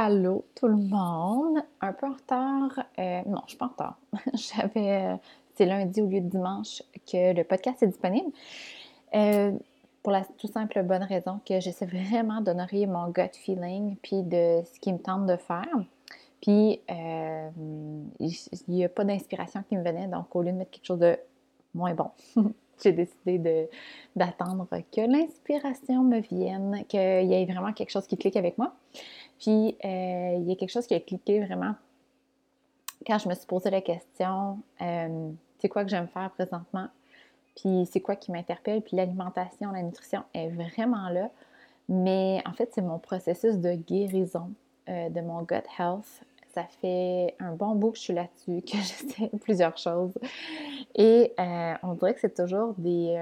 Re-allô 0.00 0.46
tout 0.54 0.66
le 0.66 0.76
monde! 0.76 1.58
Un 1.82 1.92
peu 1.92 2.06
en 2.06 2.14
retard. 2.14 2.86
Euh, 2.98 3.20
non, 3.26 3.42
je 3.44 3.50
suis 3.50 3.58
pas 3.58 3.66
en 3.66 3.68
retard. 3.68 3.98
J'avais. 4.34 5.18
c'est 5.54 5.66
lundi 5.66 6.00
au 6.00 6.06
lieu 6.06 6.20
de 6.20 6.28
dimanche 6.28 6.82
que 7.06 7.34
le 7.34 7.44
podcast 7.44 7.82
est 7.82 7.88
disponible. 7.88 8.30
Euh, 9.14 9.52
pour 10.02 10.12
la 10.12 10.24
tout 10.38 10.46
simple 10.46 10.82
bonne 10.84 11.02
raison 11.02 11.40
que 11.46 11.60
j'essaie 11.60 11.84
vraiment 11.84 12.40
d'honorer 12.40 12.86
mon 12.86 13.08
gut 13.08 13.34
feeling 13.34 13.96
puis 14.02 14.22
de 14.22 14.62
ce 14.72 14.80
qui 14.80 14.90
me 14.90 14.98
tente 14.98 15.26
de 15.26 15.36
faire. 15.36 15.68
Puis, 16.40 16.80
euh, 16.90 17.50
il 18.20 18.34
n'y 18.68 18.84
a 18.86 18.88
pas 18.88 19.04
d'inspiration 19.04 19.62
qui 19.68 19.76
me 19.76 19.82
venait, 19.82 20.06
donc 20.06 20.34
au 20.34 20.40
lieu 20.40 20.52
de 20.52 20.56
mettre 20.56 20.70
quelque 20.70 20.86
chose 20.86 21.00
de 21.00 21.18
moins 21.74 21.92
bon, 21.92 22.10
j'ai 22.82 22.92
décidé 22.92 23.68
d'attendre 24.16 24.66
que 24.90 25.02
l'inspiration 25.02 26.02
me 26.02 26.20
vienne, 26.20 26.84
qu'il 26.88 27.00
y 27.00 27.34
ait 27.34 27.44
vraiment 27.44 27.74
quelque 27.74 27.90
chose 27.90 28.06
qui 28.06 28.16
clique 28.16 28.36
avec 28.36 28.56
moi. 28.56 28.72
Puis, 29.40 29.76
euh, 29.84 30.36
il 30.38 30.48
y 30.48 30.52
a 30.52 30.54
quelque 30.54 30.70
chose 30.70 30.86
qui 30.86 30.94
a 30.94 31.00
cliqué 31.00 31.40
vraiment 31.40 31.74
quand 33.06 33.18
je 33.18 33.30
me 33.30 33.34
suis 33.34 33.46
posé 33.46 33.70
la 33.70 33.80
question, 33.80 34.58
euh, 34.82 35.30
c'est 35.58 35.70
quoi 35.70 35.84
que 35.84 35.90
j'aime 35.90 36.08
faire 36.08 36.30
présentement? 36.32 36.88
Puis, 37.56 37.88
c'est 37.90 38.00
quoi 38.00 38.14
qui 38.14 38.30
m'interpelle? 38.30 38.82
Puis, 38.82 38.96
l'alimentation, 38.96 39.72
la 39.72 39.82
nutrition 39.82 40.22
est 40.34 40.48
vraiment 40.48 41.08
là. 41.08 41.30
Mais 41.88 42.42
en 42.46 42.52
fait, 42.52 42.70
c'est 42.74 42.82
mon 42.82 42.98
processus 42.98 43.56
de 43.56 43.72
guérison 43.72 44.50
euh, 44.90 45.08
de 45.08 45.20
mon 45.22 45.42
gut 45.42 45.64
health. 45.78 46.22
Ça 46.52 46.64
fait 46.82 47.34
un 47.40 47.54
bon 47.54 47.74
bout 47.74 47.92
que 47.92 47.96
je 47.96 48.02
suis 48.02 48.12
là-dessus, 48.12 48.60
que 48.70 48.76
j'essaie 48.76 49.30
plusieurs 49.40 49.78
choses. 49.78 50.12
Et 50.94 51.32
on 51.82 51.94
dirait 51.94 52.12
que 52.12 52.20
c'est 52.20 52.34
toujours 52.34 52.74
des, 52.76 53.18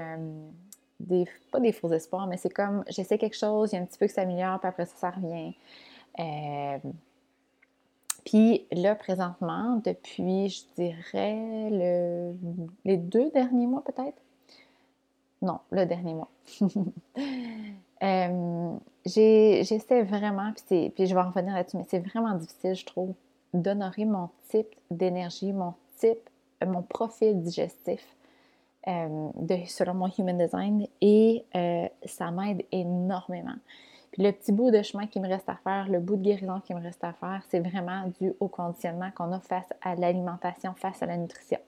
des, 0.99 1.25
pas 1.51 1.61
des 1.61 1.71
faux 1.71 1.91
espoirs, 1.93 2.27
mais 2.27 2.37
c'est 2.37 2.49
comme 2.49 2.83
j'essaie 2.89 3.17
quelque 3.17 3.37
chose, 3.37 3.71
il 3.71 3.75
y 3.75 3.79
a 3.79 3.81
un 3.81 3.85
petit 3.85 3.97
peu 3.97 4.07
que 4.07 4.11
ça 4.11 4.23
s'améliore, 4.23 4.59
puis 4.59 4.67
après 4.67 4.85
ça, 4.85 4.95
ça 4.97 5.09
revient. 5.11 5.53
Euh, 6.19 6.77
puis 8.25 8.65
là, 8.71 8.95
présentement, 8.95 9.81
depuis, 9.83 10.49
je 10.49 10.61
dirais, 10.75 11.69
le, 11.71 12.33
les 12.85 12.97
deux 12.97 13.29
derniers 13.31 13.67
mois 13.67 13.83
peut-être? 13.83 14.21
Non, 15.41 15.59
le 15.71 15.85
dernier 15.85 16.13
mois. 16.13 16.29
euh, 18.03 18.77
J'essaie 19.05 20.03
vraiment, 20.03 20.51
puis, 20.67 20.91
je 20.97 21.13
vais 21.13 21.21
en 21.21 21.29
revenir 21.29 21.53
là-dessus, 21.53 21.77
mais 21.77 21.85
c'est 21.87 21.99
vraiment 21.99 22.35
difficile, 22.35 22.75
je 22.75 22.85
trouve, 22.85 23.13
d'honorer 23.53 24.05
mon 24.05 24.29
type 24.49 24.75
d'énergie, 24.91 25.53
mon 25.53 25.73
type, 25.97 26.29
mon 26.65 26.81
profil 26.81 27.41
digestif 27.41 28.05
euh, 28.87 29.29
selon 29.65 29.93
mon 29.93 30.07
Human 30.17 30.37
Design 30.37 30.87
et 31.01 31.43
euh, 31.55 31.87
ça 32.05 32.31
m'aide 32.31 32.63
énormément. 32.71 33.55
Puis 34.11 34.23
le 34.23 34.31
petit 34.31 34.51
bout 34.51 34.71
de 34.71 34.81
chemin 34.81 35.07
qui 35.07 35.19
me 35.19 35.27
reste 35.27 35.49
à 35.49 35.55
faire, 35.63 35.87
le 35.89 35.99
bout 35.99 36.15
de 36.15 36.23
guérison 36.23 36.59
qui 36.61 36.73
me 36.73 36.81
reste 36.81 37.03
à 37.03 37.13
faire, 37.13 37.41
c'est 37.49 37.59
vraiment 37.59 38.11
dû 38.19 38.33
au 38.39 38.47
conditionnement 38.47 39.11
qu'on 39.15 39.31
a 39.31 39.39
face 39.39 39.69
à 39.81 39.95
l'alimentation, 39.95 40.73
face 40.75 41.01
à 41.03 41.05
la 41.05 41.17
nutrition. 41.17 41.59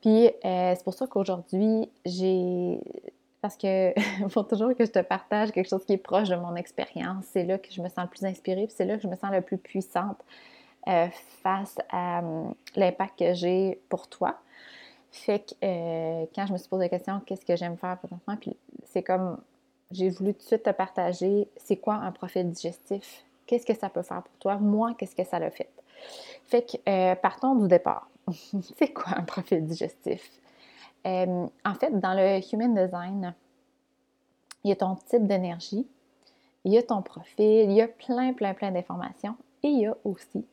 Puis 0.00 0.26
euh, 0.26 0.74
c'est 0.76 0.84
pour 0.84 0.94
ça 0.94 1.06
qu'aujourd'hui, 1.06 1.88
j'ai. 2.04 2.78
Parce 3.40 3.56
que 3.56 3.94
faut 4.28 4.42
toujours 4.42 4.74
que 4.76 4.84
je 4.84 4.90
te 4.90 4.98
partage 5.00 5.50
quelque 5.50 5.68
chose 5.68 5.84
qui 5.84 5.94
est 5.94 5.98
proche 5.98 6.28
de 6.28 6.36
mon 6.36 6.56
expérience. 6.56 7.24
C'est 7.30 7.44
là 7.44 7.56
que 7.56 7.70
je 7.70 7.80
me 7.80 7.88
sens 7.88 8.04
le 8.04 8.08
plus 8.08 8.24
inspirée, 8.24 8.66
puis 8.66 8.74
c'est 8.76 8.84
là 8.84 8.96
que 8.96 9.02
je 9.02 9.08
me 9.08 9.16
sens 9.16 9.30
le 9.32 9.40
plus 9.40 9.56
puissante 9.56 10.18
euh, 10.88 11.08
face 11.42 11.76
à 11.88 12.18
hum, 12.18 12.54
l'impact 12.76 13.18
que 13.18 13.32
j'ai 13.32 13.80
pour 13.88 14.08
toi. 14.08 14.38
Fait 15.10 15.38
que 15.38 15.54
euh, 15.64 16.26
quand 16.34 16.46
je 16.46 16.52
me 16.52 16.58
suis 16.58 16.68
posé 16.68 16.84
la 16.84 16.88
question, 16.90 17.20
qu'est-ce 17.24 17.46
que 17.46 17.56
j'aime 17.56 17.78
faire 17.78 17.96
présentement, 17.98 18.36
puis 18.36 18.56
c'est 18.84 19.02
comme 19.02 19.38
j'ai 19.94 20.10
voulu 20.10 20.34
tout 20.34 20.40
de 20.40 20.46
suite 20.46 20.62
te 20.64 20.70
partager 20.70 21.48
c'est 21.56 21.76
quoi 21.76 21.94
un 21.94 22.12
profil 22.12 22.50
digestif, 22.50 23.24
qu'est-ce 23.46 23.66
que 23.66 23.74
ça 23.74 23.88
peut 23.88 24.02
faire 24.02 24.22
pour 24.22 24.34
toi, 24.38 24.56
moi, 24.56 24.94
qu'est-ce 24.98 25.14
que 25.14 25.24
ça 25.24 25.38
l'a 25.38 25.50
fait? 25.50 25.70
Fait 26.46 26.62
que 26.62 26.90
euh, 26.90 27.14
partons 27.14 27.54
du 27.54 27.68
départ. 27.68 28.08
c'est 28.76 28.92
quoi 28.92 29.16
un 29.16 29.22
profil 29.22 29.64
digestif? 29.64 30.30
Euh, 31.06 31.46
en 31.64 31.74
fait, 31.74 31.98
dans 31.98 32.14
le 32.14 32.40
Human 32.52 32.74
Design, 32.74 33.34
il 34.64 34.70
y 34.70 34.72
a 34.72 34.76
ton 34.76 34.96
type 34.96 35.26
d'énergie, 35.26 35.86
il 36.64 36.72
y 36.72 36.78
a 36.78 36.82
ton 36.82 37.02
profil, 37.02 37.70
il 37.70 37.72
y 37.72 37.82
a 37.82 37.88
plein, 37.88 38.32
plein, 38.32 38.54
plein 38.54 38.70
d'informations 38.70 39.36
et 39.62 39.68
il 39.68 39.80
y 39.80 39.86
a 39.86 39.96
aussi 40.04 40.44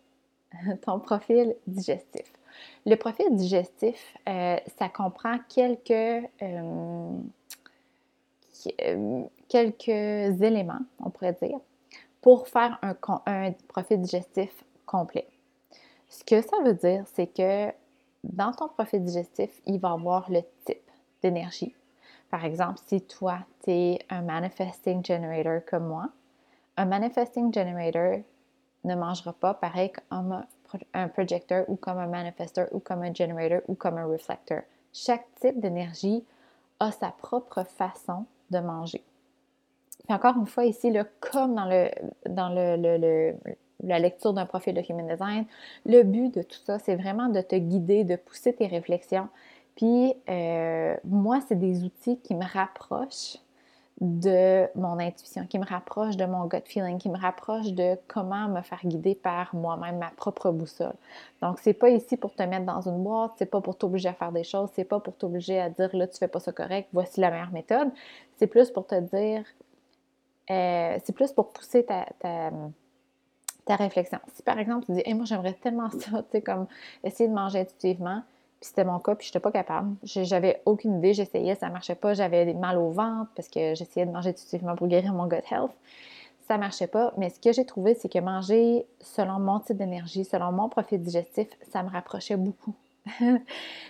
ton 0.85 1.00
profil 1.00 1.56
digestif. 1.68 2.31
Le 2.85 2.96
profil 2.96 3.34
digestif, 3.35 4.18
euh, 4.28 4.57
ça 4.78 4.90
comprend 4.90 5.38
quelques 5.47 6.28
quelques 9.48 10.42
éléments, 10.42 10.80
on 11.00 11.10
pourrait 11.10 11.38
dire, 11.42 11.60
pour 12.22 12.48
faire 12.48 12.80
un, 12.82 13.52
profil 13.68 14.02
digestif 14.02 14.64
complet. 14.86 15.28
Ce 16.10 16.24
que 16.24 16.42
ça 16.42 16.58
veut 16.64 16.74
dire, 16.74 17.04
c'est 17.14 17.28
que 17.28 17.72
dans 18.24 18.52
ton 18.52 18.68
profil 18.68 19.04
digestif, 19.04 19.50
il 19.66 19.80
va 19.80 19.92
avoir 19.92 20.30
le 20.30 20.42
type 20.66 20.90
d'énergie. 21.22 21.76
Par 22.30 22.46
exemple, 22.46 22.80
si 22.86 23.02
toi, 23.02 23.40
tu 23.64 23.72
es 23.72 24.00
un 24.10 24.22
manifesting 24.22 25.04
generator 25.04 25.62
comme 25.70 25.88
moi, 25.88 26.10
un 26.78 26.86
manifesting 26.86 27.54
generator 27.54 28.24
ne 28.84 28.96
mangera 28.96 29.34
pas 29.34 29.54
pareil 29.54 29.92
comme 30.10 30.44
un 30.94 31.08
projecteur 31.10 31.66
ou 31.68 31.76
comme 31.76 31.98
un 31.98 32.08
manifesteur 32.08 32.68
ou 32.72 32.80
comme 32.80 33.04
un 33.04 33.14
generator 33.14 33.62
ou 33.68 33.76
comme 33.76 33.98
un 33.98 34.06
reflector. 34.06 34.62
Chaque 34.94 35.28
type 35.36 35.60
d'énergie 35.60 36.24
a 36.80 36.92
sa 36.92 37.10
propre 37.10 37.64
façon 37.64 38.26
de 38.51 38.59
manger. 38.59 39.03
Puis 40.06 40.13
encore 40.13 40.35
une 40.38 40.47
fois, 40.47 40.66
ici, 40.66 40.91
comme 41.19 41.56
dans, 41.56 41.66
le, 41.66 41.89
dans 42.29 42.50
le, 42.50 43.34
la 43.84 44.00
lecture 44.00 44.34
d'un 44.34 44.45
profil 44.45 44.73
de 44.73 44.81
Human 44.89 45.07
Design, 45.07 45.45
le 45.85 46.03
but 46.03 46.34
de 46.34 46.41
tout 46.41 46.59
ça, 46.66 46.79
c'est 46.79 46.95
vraiment 46.95 47.29
de 47.29 47.41
te 47.41 47.56
guider, 47.56 48.03
de 48.03 48.16
pousser 48.16 48.53
tes 48.53 48.67
réflexions. 48.67 49.29
Puis 49.75 50.13
euh, 50.29 50.95
moi, 51.06 51.39
c'est 51.47 51.56
des 51.57 51.84
outils 51.84 52.19
qui 52.19 52.35
me 52.35 52.45
rapprochent 52.45 53.38
de 54.01 54.67
mon 54.73 54.97
intuition, 55.00 55.45
qui 55.45 55.59
me 55.59 55.66
rapproche 55.66 56.17
de 56.17 56.25
mon 56.25 56.47
gut 56.47 56.63
feeling, 56.66 56.97
qui 56.97 57.07
me 57.07 57.17
rapproche 57.19 57.67
de 57.67 57.95
comment 58.07 58.47
me 58.47 58.62
faire 58.63 58.79
guider 58.84 59.13
par 59.13 59.53
moi-même, 59.53 60.00
ma 60.00 60.09
propre 60.09 60.50
boussole. 60.51 60.95
Donc, 61.44 61.59
c'est 61.59 61.75
pas 61.75 61.89
ici 61.89 62.17
pour 62.17 62.34
te 62.34 62.41
mettre 62.41 62.66
dans 62.66 62.81
une 62.81 63.03
boîte, 63.03 63.34
c'est 63.38 63.45
pas 63.45 63.62
pour 63.62 63.78
t'obliger 63.78 64.09
à 64.09 64.13
faire 64.13 64.31
des 64.31 64.44
choses, 64.44 64.69
c'est 64.73 64.85
pas 64.85 65.00
pour 65.00 65.16
t'obliger 65.16 65.59
à 65.59 65.69
dire 65.69 65.95
là, 65.95 66.07
tu 66.07 66.17
fais 66.17 66.28
pas 66.28 66.39
ça 66.39 66.51
correct, 66.51 66.89
voici 66.94 67.19
la 67.19 67.29
meilleure 67.29 67.51
méthode. 67.51 67.91
C'est 68.38 68.47
plus 68.47 68.72
pour 68.72 68.88
te 68.88 69.00
dire, 69.00 69.45
euh, 70.50 70.97
c'est 71.03 71.13
plus 71.13 71.31
pour 71.31 71.53
pousser 71.53 71.85
ta, 71.85 72.06
réflexion. 73.78 74.19
Si 74.33 74.41
par 74.41 74.57
exemple, 74.57 74.88
tu 74.88 74.94
dis, 74.94 75.03
hey, 75.06 75.13
moi, 75.13 75.25
j'aimerais 75.25 75.53
tellement 75.53 75.91
ça, 75.91 75.97
tu 76.23 76.31
sais, 76.31 76.41
comme 76.41 76.66
essayer 77.03 77.29
de 77.29 77.35
manger 77.35 77.59
intuitivement, 77.59 78.23
puis 78.62 78.68
c'était 78.68 78.84
mon 78.84 79.00
cas, 79.00 79.16
puis 79.16 79.26
je 79.26 79.32
n'étais 79.32 79.40
pas 79.40 79.52
capable. 79.52 79.96
J'avais 80.04 80.62
aucune 80.68 81.00
idée, 81.00 81.16
j'essayais, 81.16 81.56
ça 81.56 81.70
marchait 81.70 81.96
pas. 81.96 82.14
J'avais 82.14 82.46
des 82.46 82.54
mal 82.54 82.78
au 82.78 82.92
ventre 82.92 83.32
parce 83.36 83.48
que 83.48 83.74
j'essayais 83.74 84.06
de 84.06 84.12
manger 84.12 84.30
intuitivement 84.30 84.76
pour 84.76 84.88
guérir 84.88 85.14
mon 85.14 85.26
gut 85.26 85.42
health. 85.50 85.72
Ça 86.48 86.60
marchait 86.60 86.86
pas. 86.86 87.12
Mais 87.18 87.32
ce 87.32 87.40
que 87.40 87.52
j'ai 87.54 87.66
trouvé, 87.66 87.96
c'est 87.96 88.08
que 88.08 88.20
manger 88.20 88.86
selon 89.00 89.40
mon 89.40 89.62
type 89.62 89.78
d'énergie, 89.78 90.26
selon 90.26 90.52
mon 90.52 90.70
profil 90.70 91.02
digestif, 91.02 91.48
ça 91.72 91.82
me 91.82 91.90
rapprochait 91.90 92.38
beaucoup. 92.38 92.76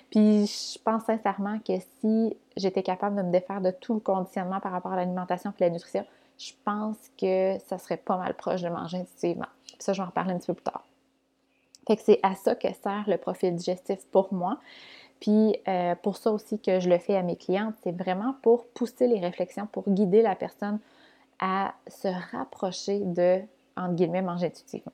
puis 0.09 0.45
je 0.47 0.79
pense 0.81 1.03
sincèrement 1.03 1.59
que 1.59 1.73
si 1.99 2.37
j'étais 2.55 2.81
capable 2.81 3.17
de 3.17 3.23
me 3.23 3.31
défaire 3.31 3.59
de 3.59 3.71
tout 3.71 3.95
le 3.95 3.99
conditionnement 3.99 4.61
par 4.61 4.71
rapport 4.71 4.93
à 4.93 4.95
l'alimentation 4.95 5.51
et 5.59 5.63
la 5.65 5.69
nutrition, 5.69 6.05
je 6.37 6.53
pense 6.63 6.95
que 7.17 7.57
ça 7.67 7.77
serait 7.77 7.97
pas 7.97 8.15
mal 8.15 8.35
proche 8.35 8.61
de 8.61 8.69
manger 8.69 8.99
intuitivement. 8.99 9.47
Puis 9.65 9.75
ça, 9.79 9.91
je 9.91 9.97
vais 9.97 10.05
en 10.05 10.07
reparler 10.07 10.31
un 10.31 10.37
petit 10.37 10.47
peu 10.47 10.53
plus 10.53 10.63
tard. 10.63 10.85
Fait 11.87 11.95
que 11.95 12.03
c'est 12.03 12.19
à 12.23 12.35
ça 12.35 12.55
que 12.55 12.67
sert 12.73 13.03
le 13.07 13.17
profil 13.17 13.55
digestif 13.55 14.05
pour 14.11 14.33
moi. 14.33 14.59
Puis 15.19 15.55
euh, 15.67 15.95
pour 15.95 16.17
ça 16.17 16.31
aussi 16.31 16.59
que 16.59 16.79
je 16.79 16.89
le 16.89 16.97
fais 16.97 17.15
à 17.15 17.23
mes 17.23 17.35
clientes, 17.35 17.75
c'est 17.83 17.95
vraiment 17.95 18.35
pour 18.41 18.65
pousser 18.67 19.07
les 19.07 19.19
réflexions, 19.19 19.67
pour 19.67 19.89
guider 19.89 20.21
la 20.21 20.35
personne 20.35 20.79
à 21.39 21.73
se 21.87 22.07
rapprocher 22.35 22.99
de, 22.99 23.39
entre 23.77 23.93
guillemets, 23.93 24.21
manger 24.21 24.47
intuitivement. 24.47 24.91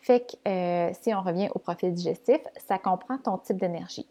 Fait 0.00 0.26
que 0.26 0.48
euh, 0.48 0.90
si 1.00 1.14
on 1.14 1.20
revient 1.20 1.48
au 1.54 1.58
profil 1.58 1.92
digestif, 1.92 2.38
ça 2.56 2.78
comprend 2.78 3.18
ton 3.18 3.38
type 3.38 3.58
d'énergie. 3.58 4.06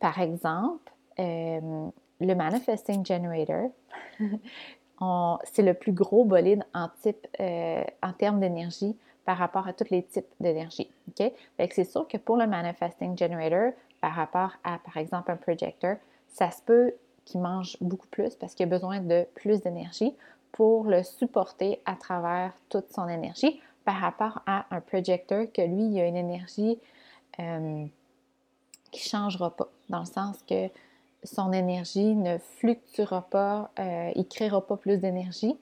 Par 0.00 0.18
exemple, 0.20 0.90
euh, 1.18 1.88
le 2.20 2.34
Manifesting 2.34 3.04
Generator, 3.04 3.70
c'est 5.44 5.62
le 5.62 5.74
plus 5.74 5.92
gros 5.92 6.24
bolide 6.24 6.64
en, 6.72 6.88
type, 7.02 7.26
en 7.38 8.12
termes 8.14 8.40
d'énergie 8.40 8.96
par 9.28 9.36
rapport 9.36 9.68
à 9.68 9.74
tous 9.74 9.90
les 9.90 10.04
types 10.04 10.32
d'énergie. 10.40 10.88
OK? 11.08 11.30
c'est 11.70 11.84
sûr 11.84 12.08
que 12.08 12.16
pour 12.16 12.38
le 12.38 12.46
Manifesting 12.46 13.14
Generator, 13.14 13.72
par 14.00 14.14
rapport 14.14 14.52
à, 14.64 14.78
par 14.78 14.96
exemple, 14.96 15.30
un 15.30 15.36
projector, 15.36 15.96
ça 16.28 16.50
se 16.50 16.62
peut 16.62 16.94
qu'il 17.26 17.42
mange 17.42 17.76
beaucoup 17.82 18.06
plus 18.06 18.34
parce 18.36 18.54
qu'il 18.54 18.64
a 18.64 18.70
besoin 18.70 19.00
de 19.00 19.26
plus 19.34 19.60
d'énergie 19.60 20.14
pour 20.50 20.84
le 20.84 21.02
supporter 21.02 21.78
à 21.84 21.94
travers 21.94 22.54
toute 22.70 22.90
son 22.90 23.06
énergie 23.06 23.60
par 23.84 23.96
rapport 23.96 24.40
à 24.46 24.64
un 24.74 24.80
projector 24.80 25.44
que 25.52 25.60
lui, 25.60 25.84
il 25.84 26.00
a 26.00 26.06
une 26.06 26.16
énergie 26.16 26.78
euh, 27.38 27.84
qui 28.92 29.04
ne 29.04 29.10
changera 29.10 29.54
pas, 29.54 29.68
dans 29.90 30.00
le 30.00 30.06
sens 30.06 30.42
que 30.48 30.70
son 31.22 31.52
énergie 31.52 32.14
ne 32.14 32.38
fluctuera 32.38 33.20
pas, 33.28 33.72
euh, 33.78 34.10
il 34.14 34.20
ne 34.20 34.26
créera 34.26 34.66
pas 34.66 34.78
plus 34.78 34.96
d'énergie, 34.96 35.54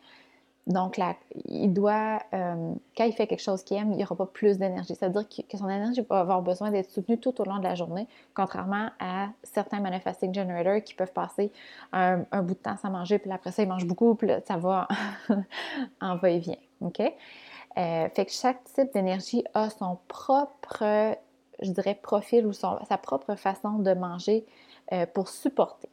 donc, 0.67 1.01
il 1.45 1.73
doit, 1.73 2.21
euh, 2.35 2.75
quand 2.97 3.05
il 3.05 3.13
fait 3.13 3.29
quelque 3.29 3.43
chose 3.43 3.63
qu'il 3.63 3.77
aime, 3.77 3.93
il 3.93 3.99
n'y 3.99 4.03
aura 4.03 4.17
pas 4.17 4.27
plus 4.27 4.59
d'énergie. 4.59 4.97
Ça 4.97 5.07
veut 5.07 5.13
dire 5.13 5.29
que, 5.29 5.57
son 5.57 5.69
énergie 5.69 6.05
va 6.11 6.19
avoir 6.19 6.43
besoin 6.43 6.73
d'être 6.73 6.91
soutenue 6.91 7.19
tout 7.19 7.41
au 7.41 7.45
long 7.45 7.59
de 7.59 7.63
la 7.63 7.77
journée, 7.77 8.09
contrairement 8.35 8.91
à 8.99 9.29
certains 9.45 9.79
manifesting 9.79 10.35
generators 10.35 10.83
qui 10.83 10.95
peuvent 10.95 11.13
passer 11.13 11.53
un, 11.93 12.25
bout 12.43 12.55
de 12.55 12.59
temps 12.59 12.77
sans 12.77 12.91
manger, 12.91 13.21
puis 13.21 13.31
après 13.31 13.53
ça, 13.53 13.63
ils 13.63 13.69
mangent 13.69 13.87
beaucoup, 13.87 14.17
puis 14.17 14.27
là, 14.27 14.41
ça 14.45 14.57
va 14.57 14.89
en 16.01 16.17
va-et-vient. 16.17 16.57
OK? 16.81 17.01
Euh, 17.01 18.09
fait 18.09 18.27
que 18.27 18.33
chaque 18.33 18.65
type 18.65 18.93
d'énergie 18.93 19.45
a 19.55 19.71
son 19.71 19.99
propre, 20.09 21.17
je 21.63 21.71
dirais, 21.71 21.95
profil 21.95 22.45
ou 22.45 22.53
sa 22.53 22.99
propre 23.01 23.37
façon 23.37 23.79
de 23.79 23.95
manger 23.95 24.45
euh, 24.93 25.07
pour 25.07 25.29
supporter 25.29 25.89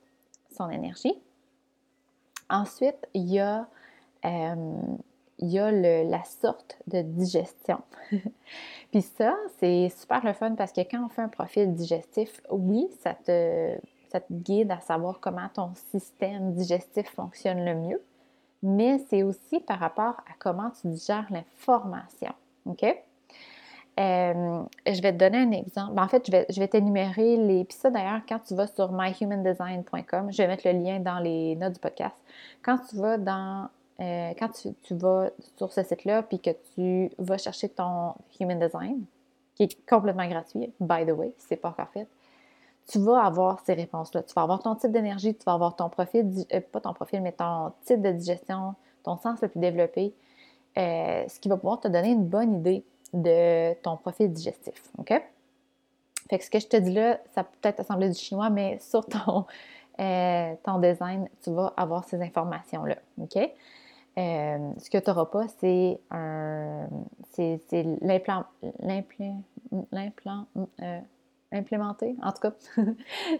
son 0.58 0.72
énergie. 0.72 1.14
Ensuite, 2.50 3.08
il 3.14 3.30
y 3.30 3.40
a 3.40 3.68
il 4.24 5.50
y 5.50 5.60
a 5.60 5.72
la 5.72 6.24
sorte 6.24 6.78
de 6.88 7.02
digestion. 7.02 7.80
Puis 8.92 9.02
ça, 9.02 9.36
c'est 9.60 9.90
super 9.90 10.24
le 10.26 10.34
fun 10.34 10.56
parce 10.56 10.72
que 10.72 10.82
quand 10.82 11.06
on 11.06 11.10
fait 11.10 11.22
un 11.22 11.30
profil 11.30 11.74
digestif, 11.74 12.42
oui, 12.50 12.88
ça 13.02 13.14
te, 13.14 13.76
ça 14.12 14.20
te 14.20 14.32
guide 14.32 14.72
à 14.72 14.80
savoir 14.80 15.20
comment 15.20 15.50
ton 15.54 15.72
système 15.92 16.54
digestif 16.54 17.10
fonctionne 17.10 17.66
le 17.66 17.76
mieux, 17.76 18.02
mais 18.62 19.00
c'est 19.10 19.24
aussi 19.24 19.60
par 19.60 19.80
rapport 19.80 20.22
à 20.30 20.34
comment 20.40 20.70
tu 20.70 20.88
digères 20.88 21.28
l'information. 21.30 22.34
OK? 22.66 22.84
Euh, 24.00 24.64
je 24.88 25.02
vais 25.02 25.14
te 25.14 25.18
donner 25.18 25.38
un 25.38 25.52
exemple. 25.52 25.94
Ben, 25.94 26.04
en 26.04 26.08
fait, 26.08 26.26
je 26.26 26.32
vais, 26.32 26.46
je 26.50 26.60
vais 26.60 26.68
t'énumérer 26.68 27.38
les. 27.38 27.64
Puis 27.64 27.78
ça, 27.78 27.92
d'ailleurs, 27.92 28.22
quand 28.28 28.40
tu 28.40 28.56
vas 28.56 28.66
sur 28.66 28.92
myhumandesign.com, 28.92 30.32
je 30.32 30.38
vais 30.38 30.48
mettre 30.48 30.68
le 30.68 30.80
lien 30.80 31.00
dans 31.00 31.20
les 31.20 31.56
notes 31.56 31.74
du 31.74 31.80
podcast. 31.80 32.16
Quand 32.64 32.80
tu 32.90 32.96
vas 32.96 33.18
dans 33.18 33.70
euh, 34.04 34.34
quand 34.38 34.50
tu, 34.50 34.96
vas 34.96 35.30
sur 35.56 35.72
ce 35.72 35.84
site-là, 35.84 36.24
puis 36.24 36.40
que 36.40 36.50
tu 36.76 37.10
vas 37.18 37.38
chercher 37.38 37.70
ton 37.70 38.14
Human 38.40 38.60
Design, 38.60 39.06
qui 39.56 39.64
est 39.64 39.86
complètement 39.88 40.28
gratuit, 40.28 40.74
by 40.80 41.06
the 41.06 41.12
way, 41.12 41.34
c'est 41.38 41.56
pas 41.56 41.70
encore 41.70 41.90
fait, 41.90 42.08
tu 42.88 43.00
vas 43.00 43.24
avoir 43.24 43.62
ces 43.62 43.74
réponses-là. 43.74 44.24
Tu 44.24 44.34
vas 44.34 44.42
avoir 44.42 44.62
ton 44.62 44.76
type 44.76 44.92
d'énergie, 44.92 45.36
tu 45.36 45.44
vas 45.46 45.54
avoir 45.54 45.76
ton 45.76 45.90
profil, 45.90 46.46
euh, 46.54 46.60
pas 46.60 46.82
ton 46.82 46.94
profil, 46.94 47.22
mais 47.22 47.32
ton 47.32 47.72
type 47.86 48.02
de 48.02 48.12
digestion, 48.12 48.76
ton 49.04 49.16
sens 49.18 49.42
le 49.42 49.48
plus 49.48 49.60
développé, 49.60 50.14
euh, 50.78 51.24
ce 51.28 51.40
qui 51.40 51.48
va 51.48 51.56
pouvoir 51.56 51.80
te 51.80 51.88
donner 51.88 52.10
une 52.10 52.26
bonne 52.26 52.56
idée 52.56 52.84
de 53.14 53.74
ton 53.84 53.96
profil 53.96 54.34
digestif. 54.34 54.92
OK? 54.98 55.14
Fait 56.30 56.40
que 56.40 56.44
ce 56.44 56.50
que 56.50 56.60
je 56.60 56.68
te 56.68 56.78
dis 56.78 56.92
là, 56.92 57.20
ça 57.34 57.44
peut 57.44 57.56
peut-être 57.62 57.86
sembler 57.86 58.10
du 58.10 58.20
chinois, 58.20 58.50
mais 58.50 58.80
sur 58.80 59.06
ton, 59.06 59.46
ton 60.64 60.80
design, 60.80 61.30
tu 61.42 61.52
vas 61.52 61.74
avoir 61.78 62.04
ces 62.04 62.22
informations-là. 62.22 62.98
OK? 63.22 63.38
Euh, 64.18 64.72
ce 64.78 64.90
que 64.90 64.98
tu 65.00 65.10
n'auras 65.10 65.26
pas, 65.26 65.48
c'est 65.60 66.00
un 66.12 66.88
c'est 67.32 67.60
l'implant 68.02 68.46
l'implant 69.92 70.46
euh, 70.82 71.00
implémenté, 71.52 72.16
en 72.22 72.32
tout 72.32 72.42
cas. 72.42 72.54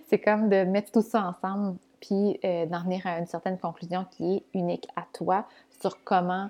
c'est 0.08 0.20
comme 0.20 0.50
de 0.50 0.64
mettre 0.64 0.92
tout 0.92 1.02
ça 1.02 1.28
ensemble 1.28 1.78
puis 2.00 2.40
euh, 2.44 2.66
d'en 2.66 2.84
venir 2.84 3.06
à 3.06 3.20
une 3.20 3.28
certaine 3.28 3.58
conclusion 3.58 4.06
qui 4.12 4.36
est 4.36 4.44
unique 4.54 4.88
à 4.96 5.06
toi 5.14 5.46
sur 5.80 6.04
comment 6.04 6.50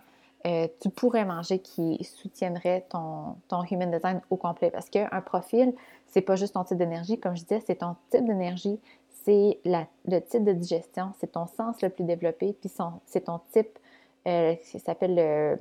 tu 0.82 0.90
pourrais 0.90 1.24
manger 1.24 1.60
qui 1.60 2.04
soutiendrait 2.04 2.86
ton, 2.90 3.38
ton 3.48 3.64
human 3.64 3.90
design 3.90 4.20
au 4.30 4.36
complet. 4.36 4.72
Parce 4.72 4.90
qu'un 4.90 5.22
profil, 5.22 5.74
c'est 6.08 6.20
pas 6.20 6.36
juste 6.36 6.56
ton 6.56 6.66
type 6.66 6.78
d'énergie, 6.78 7.18
comme 7.18 7.34
je 7.38 7.44
disais, 7.44 7.64
c'est 7.66 7.76
ton 7.76 7.96
type 8.10 8.26
d'énergie, 8.26 8.78
c'est 9.24 9.58
le 9.64 10.20
type 10.20 10.44
de 10.44 10.52
digestion, 10.52 11.14
c'est 11.20 11.32
ton 11.32 11.48
sens 11.48 11.82
le 11.82 11.88
plus 11.88 12.04
développé, 12.04 12.54
puis 12.60 12.70
c'est 13.06 13.22
ton 13.22 13.40
type 13.54 13.80
euh, 14.26 14.56
qui 14.56 14.80
s'appelle 14.80 15.16
le 15.16 15.58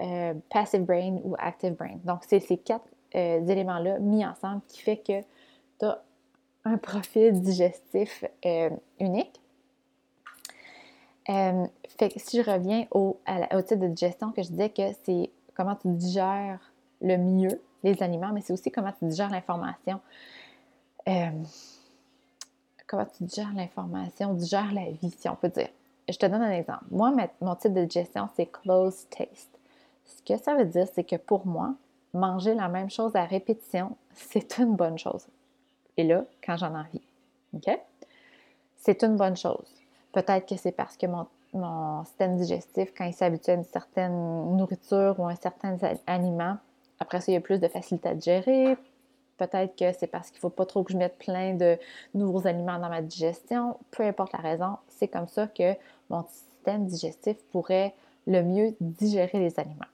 euh, 0.00 0.34
Passive 0.50 0.82
Brain 0.82 1.20
ou 1.22 1.36
Active 1.38 1.74
Brain. 1.74 2.00
Donc, 2.04 2.22
c'est 2.26 2.40
ces 2.40 2.56
quatre 2.56 2.88
euh, 3.14 3.46
éléments-là 3.46 4.00
mis 4.00 4.26
ensemble 4.26 4.62
qui 4.66 4.80
fait 4.80 4.96
que 4.96 5.20
tu 5.78 5.86
as 5.86 6.02
un 6.64 6.76
profil 6.78 7.40
digestif 7.40 8.24
unique. 8.98 9.40
fait 11.26 12.12
si 12.16 12.42
je 12.42 12.50
reviens 12.50 12.86
au, 12.90 13.20
au 13.52 13.62
type 13.62 13.78
de 13.78 13.86
digestion 13.86 14.32
que 14.32 14.42
je 14.42 14.48
disais 14.48 14.70
que 14.70 14.92
c'est 15.04 15.30
comment 15.54 15.76
tu 15.76 15.86
digères 15.88 16.72
le 17.00 17.16
mieux 17.16 17.62
les 17.84 18.02
aliments, 18.02 18.32
mais 18.32 18.40
c'est 18.40 18.52
aussi 18.52 18.72
comment 18.72 18.92
tu 18.92 19.04
digères 19.04 19.30
l'information. 19.30 20.00
comment 22.86 23.06
tu 23.06 23.22
digères 23.24 23.52
l'information, 23.54 24.34
digères 24.34 24.72
la 24.72 24.90
vie, 24.90 25.14
si 25.16 25.28
on 25.28 25.36
peut 25.36 25.48
dire 25.48 25.68
je 26.12 26.18
te 26.18 26.26
donne 26.26 26.42
un 26.42 26.52
exemple. 26.52 26.84
Moi, 26.90 27.12
mon 27.40 27.54
type 27.56 27.72
de 27.72 27.84
digestion, 27.84 28.28
c'est 28.36 28.46
close 28.46 29.06
taste. 29.10 29.58
Ce 30.04 30.22
que 30.22 30.38
ça 30.38 30.54
veut 30.54 30.66
dire, 30.66 30.86
c'est 30.92 31.04
que 31.04 31.16
pour 31.16 31.46
moi, 31.46 31.74
manger 32.12 32.54
la 32.54 32.68
même 32.68 32.90
chose 32.90 33.16
à 33.16 33.24
répétition, 33.24 33.96
c'est 34.14 34.58
une 34.58 34.76
bonne 34.76 34.98
chose. 34.98 35.26
Et 35.96 36.04
là, 36.04 36.24
quand 36.44 36.56
j'en 36.56 36.74
ai 36.74 36.80
envie. 36.80 37.02
OK? 37.54 37.80
C'est 38.76 39.02
une 39.02 39.16
bonne 39.16 39.36
chose. 39.36 39.68
Peut-être 40.12 40.46
que 40.46 40.56
c'est 40.56 40.72
parce 40.72 40.96
que 40.96 41.06
mon, 41.06 42.04
système 42.04 42.36
digestif, 42.36 42.92
quand 42.96 43.04
il 43.04 43.12
s'habitue 43.12 43.50
à 43.50 43.54
une 43.54 43.64
certaine 43.64 44.56
nourriture 44.56 45.14
ou 45.18 45.26
à 45.26 45.32
un 45.32 45.36
certain 45.36 45.76
aliment, 46.06 46.56
après 46.98 47.20
ça, 47.20 47.30
il 47.30 47.34
y 47.34 47.38
a 47.38 47.40
plus 47.40 47.60
de 47.60 47.68
facilité 47.68 48.08
à 48.08 48.14
digérer. 48.14 48.76
Peut-être 49.42 49.74
que 49.76 49.92
c'est 49.92 50.06
parce 50.06 50.28
qu'il 50.28 50.36
ne 50.36 50.42
faut 50.42 50.50
pas 50.50 50.66
trop 50.66 50.84
que 50.84 50.92
je 50.92 50.96
mette 50.96 51.18
plein 51.18 51.54
de 51.54 51.76
nouveaux 52.14 52.46
aliments 52.46 52.78
dans 52.78 52.88
ma 52.88 53.02
digestion. 53.02 53.76
Peu 53.90 54.04
importe 54.04 54.32
la 54.34 54.38
raison, 54.38 54.76
c'est 54.86 55.08
comme 55.08 55.26
ça 55.26 55.48
que 55.48 55.74
mon 56.10 56.24
système 56.28 56.86
digestif 56.86 57.36
pourrait 57.50 57.92
le 58.28 58.44
mieux 58.44 58.76
digérer 58.80 59.40
les 59.40 59.58
aliments. 59.58 59.90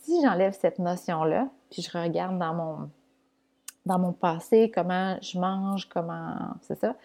Si 0.00 0.22
j'enlève 0.22 0.56
cette 0.58 0.78
notion-là, 0.78 1.48
puis 1.70 1.82
je 1.82 1.98
regarde 1.98 2.38
dans 2.38 2.54
mon, 2.54 2.90
dans 3.84 3.98
mon 3.98 4.12
passé, 4.12 4.72
comment 4.74 5.18
je 5.20 5.38
mange, 5.38 5.86
comment. 5.90 6.36
C'est 6.62 6.80
ça. 6.80 6.96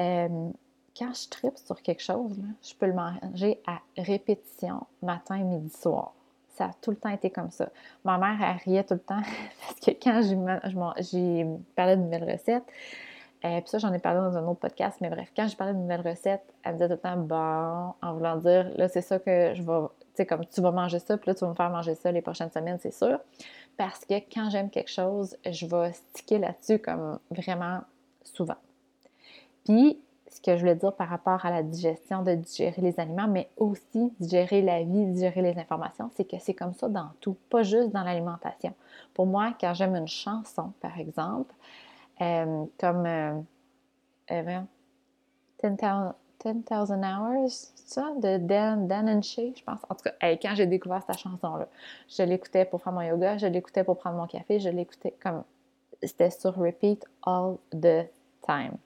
Euh, 0.00 0.50
quand 0.94 1.14
je 1.14 1.28
tripe 1.30 1.56
sur 1.56 1.80
quelque 1.80 2.02
chose, 2.02 2.36
je 2.62 2.74
peux 2.74 2.86
le 2.86 2.92
manger 2.92 3.62
à 3.66 3.80
répétition, 3.96 4.86
matin, 5.00 5.38
midi, 5.38 5.70
soir. 5.70 6.12
Ça 6.56 6.66
a 6.66 6.70
tout 6.80 6.90
le 6.90 6.96
temps 6.96 7.10
été 7.10 7.30
comme 7.30 7.50
ça. 7.50 7.68
Ma 8.04 8.16
mère, 8.18 8.38
elle 8.40 8.56
riait 8.64 8.84
tout 8.84 8.94
le 8.94 9.00
temps 9.00 9.20
parce 9.60 9.80
que 9.80 9.90
quand 9.90 10.22
j'ai 10.22 11.46
parlé 11.74 11.96
de 11.96 12.00
nouvelles 12.00 12.32
recettes, 12.32 12.64
euh, 13.44 13.60
puis 13.60 13.68
ça, 13.68 13.78
j'en 13.78 13.92
ai 13.92 13.98
parlé 13.98 14.20
dans 14.20 14.36
un 14.36 14.44
autre 14.46 14.60
podcast, 14.60 14.96
mais 15.00 15.10
bref, 15.10 15.30
quand 15.36 15.46
je 15.46 15.56
parlais 15.56 15.74
de 15.74 15.78
nouvelles 15.78 16.00
recettes, 16.00 16.54
elle 16.64 16.72
me 16.72 16.78
disait 16.78 16.88
tout 16.88 16.94
le 16.94 16.98
temps 16.98 17.16
bon, 17.18 17.94
en 18.02 18.14
voulant 18.14 18.36
dire 18.36 18.70
là, 18.76 18.88
c'est 18.88 19.02
ça 19.02 19.18
que 19.18 19.54
je 19.54 19.62
vais, 19.62 19.86
tu 19.88 20.04
sais, 20.14 20.26
comme 20.26 20.46
tu 20.46 20.60
vas 20.62 20.70
manger 20.70 20.98
ça, 20.98 21.18
puis 21.18 21.28
là, 21.28 21.34
tu 21.34 21.44
vas 21.44 21.50
me 21.50 21.54
faire 21.54 21.70
manger 21.70 21.94
ça 21.94 22.10
les 22.10 22.22
prochaines 22.22 22.50
semaines, 22.50 22.78
c'est 22.80 22.94
sûr. 22.94 23.20
Parce 23.76 24.04
que 24.06 24.14
quand 24.32 24.48
j'aime 24.48 24.70
quelque 24.70 24.90
chose, 24.90 25.36
je 25.44 25.66
vais 25.66 25.92
sticker 25.92 26.38
là-dessus 26.38 26.78
comme 26.78 27.18
vraiment 27.30 27.80
souvent. 28.24 28.56
Puis, 29.64 30.00
ce 30.36 30.40
que 30.42 30.54
je 30.54 30.60
voulais 30.60 30.74
dire 30.74 30.92
par 30.92 31.08
rapport 31.08 31.46
à 31.46 31.50
la 31.50 31.62
digestion, 31.62 32.22
de 32.22 32.34
digérer 32.34 32.82
les 32.82 33.00
aliments, 33.00 33.26
mais 33.26 33.48
aussi 33.56 34.12
digérer 34.20 34.60
la 34.60 34.82
vie, 34.82 35.06
digérer 35.06 35.40
les 35.40 35.58
informations, 35.58 36.10
c'est 36.14 36.28
que 36.28 36.36
c'est 36.38 36.52
comme 36.52 36.74
ça 36.74 36.88
dans 36.88 37.08
tout, 37.20 37.36
pas 37.48 37.62
juste 37.62 37.90
dans 37.90 38.02
l'alimentation. 38.02 38.74
Pour 39.14 39.26
moi, 39.26 39.54
quand 39.58 39.72
j'aime 39.72 39.96
une 39.96 40.08
chanson, 40.08 40.72
par 40.80 40.98
exemple, 40.98 41.54
euh, 42.20 42.64
comme 42.78 43.06
euh, 43.06 43.32
10,000 44.28 44.62
euh, 46.44 46.52
Hours, 47.02 47.72
ça, 47.74 48.12
de 48.20 48.36
Dan, 48.36 48.86
Dan 48.86 49.08
and 49.08 49.22
Shay, 49.22 49.54
je 49.56 49.64
pense. 49.64 49.80
En 49.88 49.94
tout 49.94 50.02
cas, 50.04 50.36
quand 50.36 50.54
j'ai 50.54 50.66
découvert 50.66 51.02
cette 51.06 51.18
chanson-là, 51.18 51.66
je 52.08 52.22
l'écoutais 52.22 52.66
pour 52.66 52.82
faire 52.82 52.92
mon 52.92 53.00
yoga, 53.00 53.38
je 53.38 53.46
l'écoutais 53.46 53.84
pour 53.84 53.96
prendre 53.96 54.16
mon 54.16 54.26
café, 54.26 54.60
je 54.60 54.68
l'écoutais 54.68 55.14
comme. 55.22 55.44
C'était 56.02 56.30
sur 56.30 56.54
repeat 56.54 57.06
all 57.24 57.56
the 57.72 58.06
time. 58.42 58.76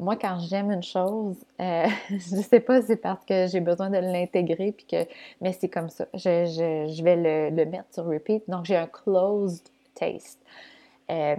Moi, 0.00 0.16
quand 0.16 0.40
j'aime 0.40 0.72
une 0.72 0.82
chose, 0.82 1.36
euh, 1.60 1.86
je 2.10 2.16
sais 2.18 2.60
pas 2.60 2.80
si 2.80 2.88
c'est 2.88 2.96
parce 2.96 3.24
que 3.24 3.46
j'ai 3.46 3.60
besoin 3.60 3.90
de 3.90 3.98
l'intégrer, 3.98 4.72
puis 4.72 4.86
que, 4.86 5.06
mais 5.40 5.52
c'est 5.52 5.68
comme 5.68 5.88
ça. 5.88 6.06
Je, 6.14 6.46
je, 6.88 7.02
vais 7.02 7.50
le, 7.50 7.64
mettre 7.64 7.92
sur 7.92 8.04
repeat. 8.06 8.42
Donc, 8.48 8.64
j'ai 8.64 8.76
un 8.76 8.88
closed 8.88 9.68
taste. 9.94 10.40
Euh, 11.10 11.36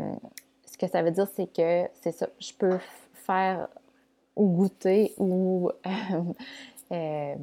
ce 0.66 0.78
que 0.78 0.88
ça 0.88 1.02
veut 1.02 1.12
dire, 1.12 1.28
c'est 1.36 1.52
que 1.52 1.90
c'est 2.02 2.12
ça, 2.12 2.28
je 2.40 2.54
peux 2.54 2.78
faire 3.14 3.68
ou 4.36 4.48
goûter 4.48 5.14
ou 5.18 5.72
euh, 6.92 7.36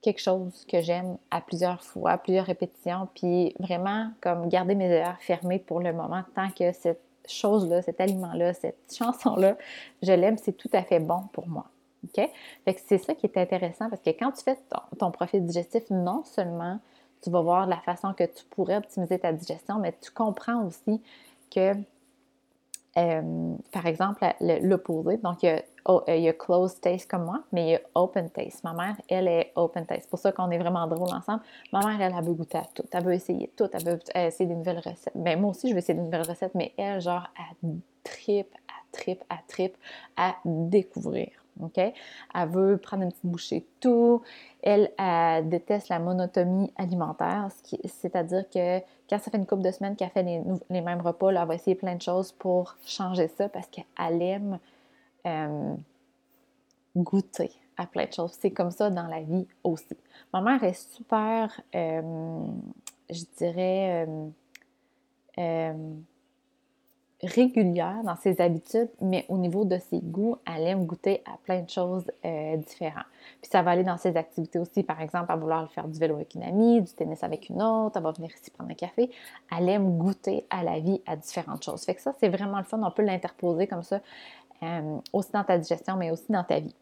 quelque 0.00 0.20
chose 0.20 0.64
que 0.66 0.80
j'aime 0.80 1.16
à 1.30 1.40
plusieurs 1.40 1.82
fois, 1.82 2.12
à 2.12 2.18
plusieurs 2.18 2.46
répétitions, 2.46 3.08
puis 3.14 3.54
vraiment 3.58 4.10
comme 4.20 4.48
garder 4.48 4.74
mes 4.74 4.88
yeux 4.88 5.02
fermés 5.20 5.58
pour 5.58 5.80
le 5.80 5.92
moment 5.92 6.22
tant 6.34 6.50
que 6.50 6.72
cette 6.72 7.07
chose-là, 7.32 7.82
cet 7.82 8.00
aliment-là, 8.00 8.54
cette 8.54 8.78
chanson-là, 8.96 9.56
je 10.02 10.12
l'aime, 10.12 10.38
c'est 10.38 10.56
tout 10.56 10.70
à 10.72 10.82
fait 10.82 11.00
bon 11.00 11.22
pour 11.32 11.48
moi. 11.48 11.66
OK? 12.04 12.30
Fait 12.64 12.74
que 12.74 12.80
c'est 12.86 12.98
ça 12.98 13.14
qui 13.14 13.26
est 13.26 13.36
intéressant 13.36 13.90
parce 13.90 14.02
que 14.02 14.10
quand 14.10 14.30
tu 14.32 14.42
fais 14.42 14.56
ton 14.98 15.10
profil 15.10 15.44
digestif, 15.44 15.82
non 15.90 16.22
seulement 16.24 16.78
tu 17.22 17.30
vas 17.30 17.40
voir 17.40 17.66
la 17.66 17.78
façon 17.78 18.12
que 18.14 18.24
tu 18.24 18.44
pourrais 18.50 18.76
optimiser 18.76 19.18
ta 19.18 19.32
digestion, 19.32 19.80
mais 19.80 19.92
tu 20.00 20.12
comprends 20.12 20.64
aussi 20.64 21.02
que 21.50 21.74
euh, 22.98 23.54
par 23.70 23.86
exemple, 23.86 24.26
l'opposé. 24.40 25.18
Donc, 25.18 25.42
il 25.42 25.46
y, 25.46 25.48
a, 25.50 25.62
oh, 25.88 26.02
il 26.06 26.20
y, 26.20 26.28
a, 26.28 26.32
closed 26.32 26.80
taste 26.80 27.10
comme 27.10 27.24
moi, 27.24 27.42
mais 27.50 27.66
il 27.66 27.70
y 27.70 27.74
a 27.74 27.80
open 27.94 28.30
taste. 28.30 28.62
Ma 28.62 28.72
mère, 28.72 28.96
elle 29.08 29.26
est 29.26 29.52
open 29.56 29.84
taste. 29.86 30.02
C'est 30.02 30.10
pour 30.10 30.18
ça 30.18 30.30
qu'on 30.30 30.50
est 30.50 30.58
vraiment 30.58 30.86
drôle 30.86 31.12
ensemble. 31.12 31.42
Ma 31.72 31.80
mère, 31.80 32.00
elle, 32.00 32.14
elle 32.16 32.24
veut 32.24 32.34
goûter 32.34 32.58
à 32.58 32.66
tout. 32.72 32.84
Elle 32.92 33.04
veut 33.04 33.14
essayer 33.14 33.50
tout. 33.56 33.68
Elle 33.72 33.84
veut 33.84 33.98
essayer 34.14 34.46
des 34.46 34.54
nouvelles 34.54 34.78
recettes. 34.78 35.16
Ben, 35.16 35.40
moi 35.40 35.50
aussi, 35.50 35.68
je 35.68 35.72
veux 35.72 35.78
essayer 35.78 35.98
des 35.98 36.04
nouvelles 36.04 36.28
recettes, 36.28 36.54
mais 36.54 36.72
elle, 36.76 37.00
genre, 37.00 37.26
elle 37.36 37.78
tripe, 38.04 38.54
elle 38.68 38.92
tripe, 38.92 39.24
elle 39.30 39.36
tripe 39.48 39.76
à 40.16 40.36
découvrir. 40.44 41.30
OK? 41.62 41.78
Elle 41.78 42.48
veut 42.48 42.76
prendre 42.78 43.02
une 43.02 43.10
petite 43.10 43.26
bouchée 43.26 43.60
de 43.60 43.66
tout. 43.80 44.22
Elle, 44.62 44.90
déteste 45.48 45.88
la 45.88 45.98
monotomie 45.98 46.72
alimentaire, 46.76 47.48
c'est-à-dire 47.84 48.48
que 48.48 48.80
quand 49.08 49.18
ça 49.18 49.30
fait 49.30 49.38
une 49.38 49.46
couple 49.46 49.62
de 49.62 49.70
semaines 49.70 49.96
qu'elle 49.96 50.10
fait 50.10 50.22
les, 50.22 50.80
mêmes 50.80 51.00
repas, 51.00 51.30
elle 51.30 51.46
va 51.46 51.54
essayer 51.54 51.74
plein 51.74 51.94
de 51.94 52.02
choses 52.02 52.32
pour 52.32 52.76
changer 52.84 53.28
ça 53.28 53.48
parce 53.48 53.66
qu'elle 53.68 54.22
aime 54.22 54.58
euh, 55.26 55.74
goûter 56.96 57.50
à 57.76 57.86
plein 57.86 58.06
de 58.06 58.12
choses. 58.12 58.32
C'est 58.40 58.50
comme 58.50 58.70
ça 58.70 58.90
dans 58.90 59.06
la 59.06 59.20
vie 59.20 59.46
aussi. 59.62 59.96
Ma 60.32 60.40
mère 60.40 60.62
est 60.64 60.74
super, 60.74 61.60
euh, 61.74 62.42
je 63.08 63.22
dirais, 63.36 64.06
euh, 65.38 65.94
régulière 67.22 68.02
dans 68.04 68.16
ses 68.16 68.40
habitudes, 68.40 68.90
mais 69.00 69.24
au 69.28 69.38
niveau 69.38 69.64
de 69.64 69.78
ses 69.78 70.00
goûts, 70.00 70.36
elle 70.46 70.66
aime 70.66 70.86
goûter 70.86 71.22
à 71.26 71.36
plein 71.44 71.62
de 71.62 71.70
choses 71.70 72.04
différentes. 72.66 73.06
Puis 73.40 73.50
ça 73.50 73.62
va 73.62 73.72
aller 73.72 73.84
dans 73.84 73.96
ses 73.96 74.16
activités 74.16 74.58
aussi, 74.58 74.82
par 74.82 75.00
exemple, 75.00 75.30
à 75.30 75.36
vouloir 75.36 75.70
faire 75.72 75.88
du 75.88 75.98
vélo 75.98 76.16
avec 76.16 76.34
une 76.34 76.42
amie, 76.42 76.80
du 76.80 76.92
tennis 76.92 77.22
avec 77.22 77.48
une 77.48 77.62
autre, 77.62 77.96
elle 77.96 78.02
va 78.02 78.12
venir 78.12 78.30
ici 78.30 78.50
prendre 78.50 78.70
un 78.70 78.74
café. 78.74 79.10
Elle 79.56 79.68
aime 79.68 79.98
goûter 79.98 80.46
à 80.50 80.62
la 80.62 80.78
vie, 80.80 81.00
à 81.06 81.16
différentes 81.16 81.64
choses. 81.64 81.84
Fait 81.84 81.94
que 81.94 82.00
ça, 82.02 82.12
c'est 82.18 82.28
vraiment 82.28 82.58
le 82.58 82.64
fun, 82.64 82.80
on 82.82 82.90
peut 82.90 83.02
l'interposer 83.02 83.66
comme 83.66 83.82
ça, 83.82 84.00
euh, 84.62 84.98
aussi 85.12 85.30
dans 85.32 85.44
ta 85.44 85.58
digestion, 85.58 85.96
mais 85.96 86.10
aussi 86.10 86.30
dans 86.30 86.44
ta 86.44 86.60
vie. 86.60 86.74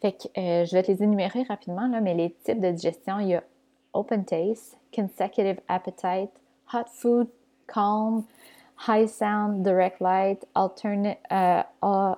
Fait 0.00 0.12
que 0.12 0.28
euh, 0.38 0.64
je 0.64 0.72
vais 0.72 0.82
te 0.82 0.90
les 0.90 1.02
énumérer 1.02 1.42
rapidement, 1.42 1.86
là, 1.88 2.00
mais 2.00 2.14
les 2.14 2.30
types 2.44 2.60
de 2.60 2.70
digestion, 2.70 3.18
il 3.18 3.28
y 3.28 3.34
a 3.34 3.42
open 3.92 4.24
taste, 4.24 4.76
consecutive 4.94 5.60
appetite, 5.68 6.30
hot 6.72 6.88
food, 6.92 7.28
calm, 7.66 8.24
high 8.86 9.06
sound, 9.06 9.64
direct 9.64 10.00
light, 10.00 10.44
alternate, 10.54 11.18
uh, 11.30 11.62
uh, 11.82 12.14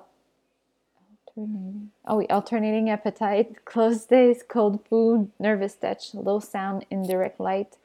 alternating, 1.37 1.91
oh 2.07 2.17
oui, 2.17 2.25
alternating 2.29 2.89
appetite, 2.89 3.65
closed 3.65 4.09
days, 4.09 4.43
cold 4.47 4.79
food, 4.87 5.29
nervous 5.39 5.75
touch, 5.75 6.13
low 6.13 6.39
sound, 6.39 6.85
indirect 6.91 7.39
light. 7.39 7.77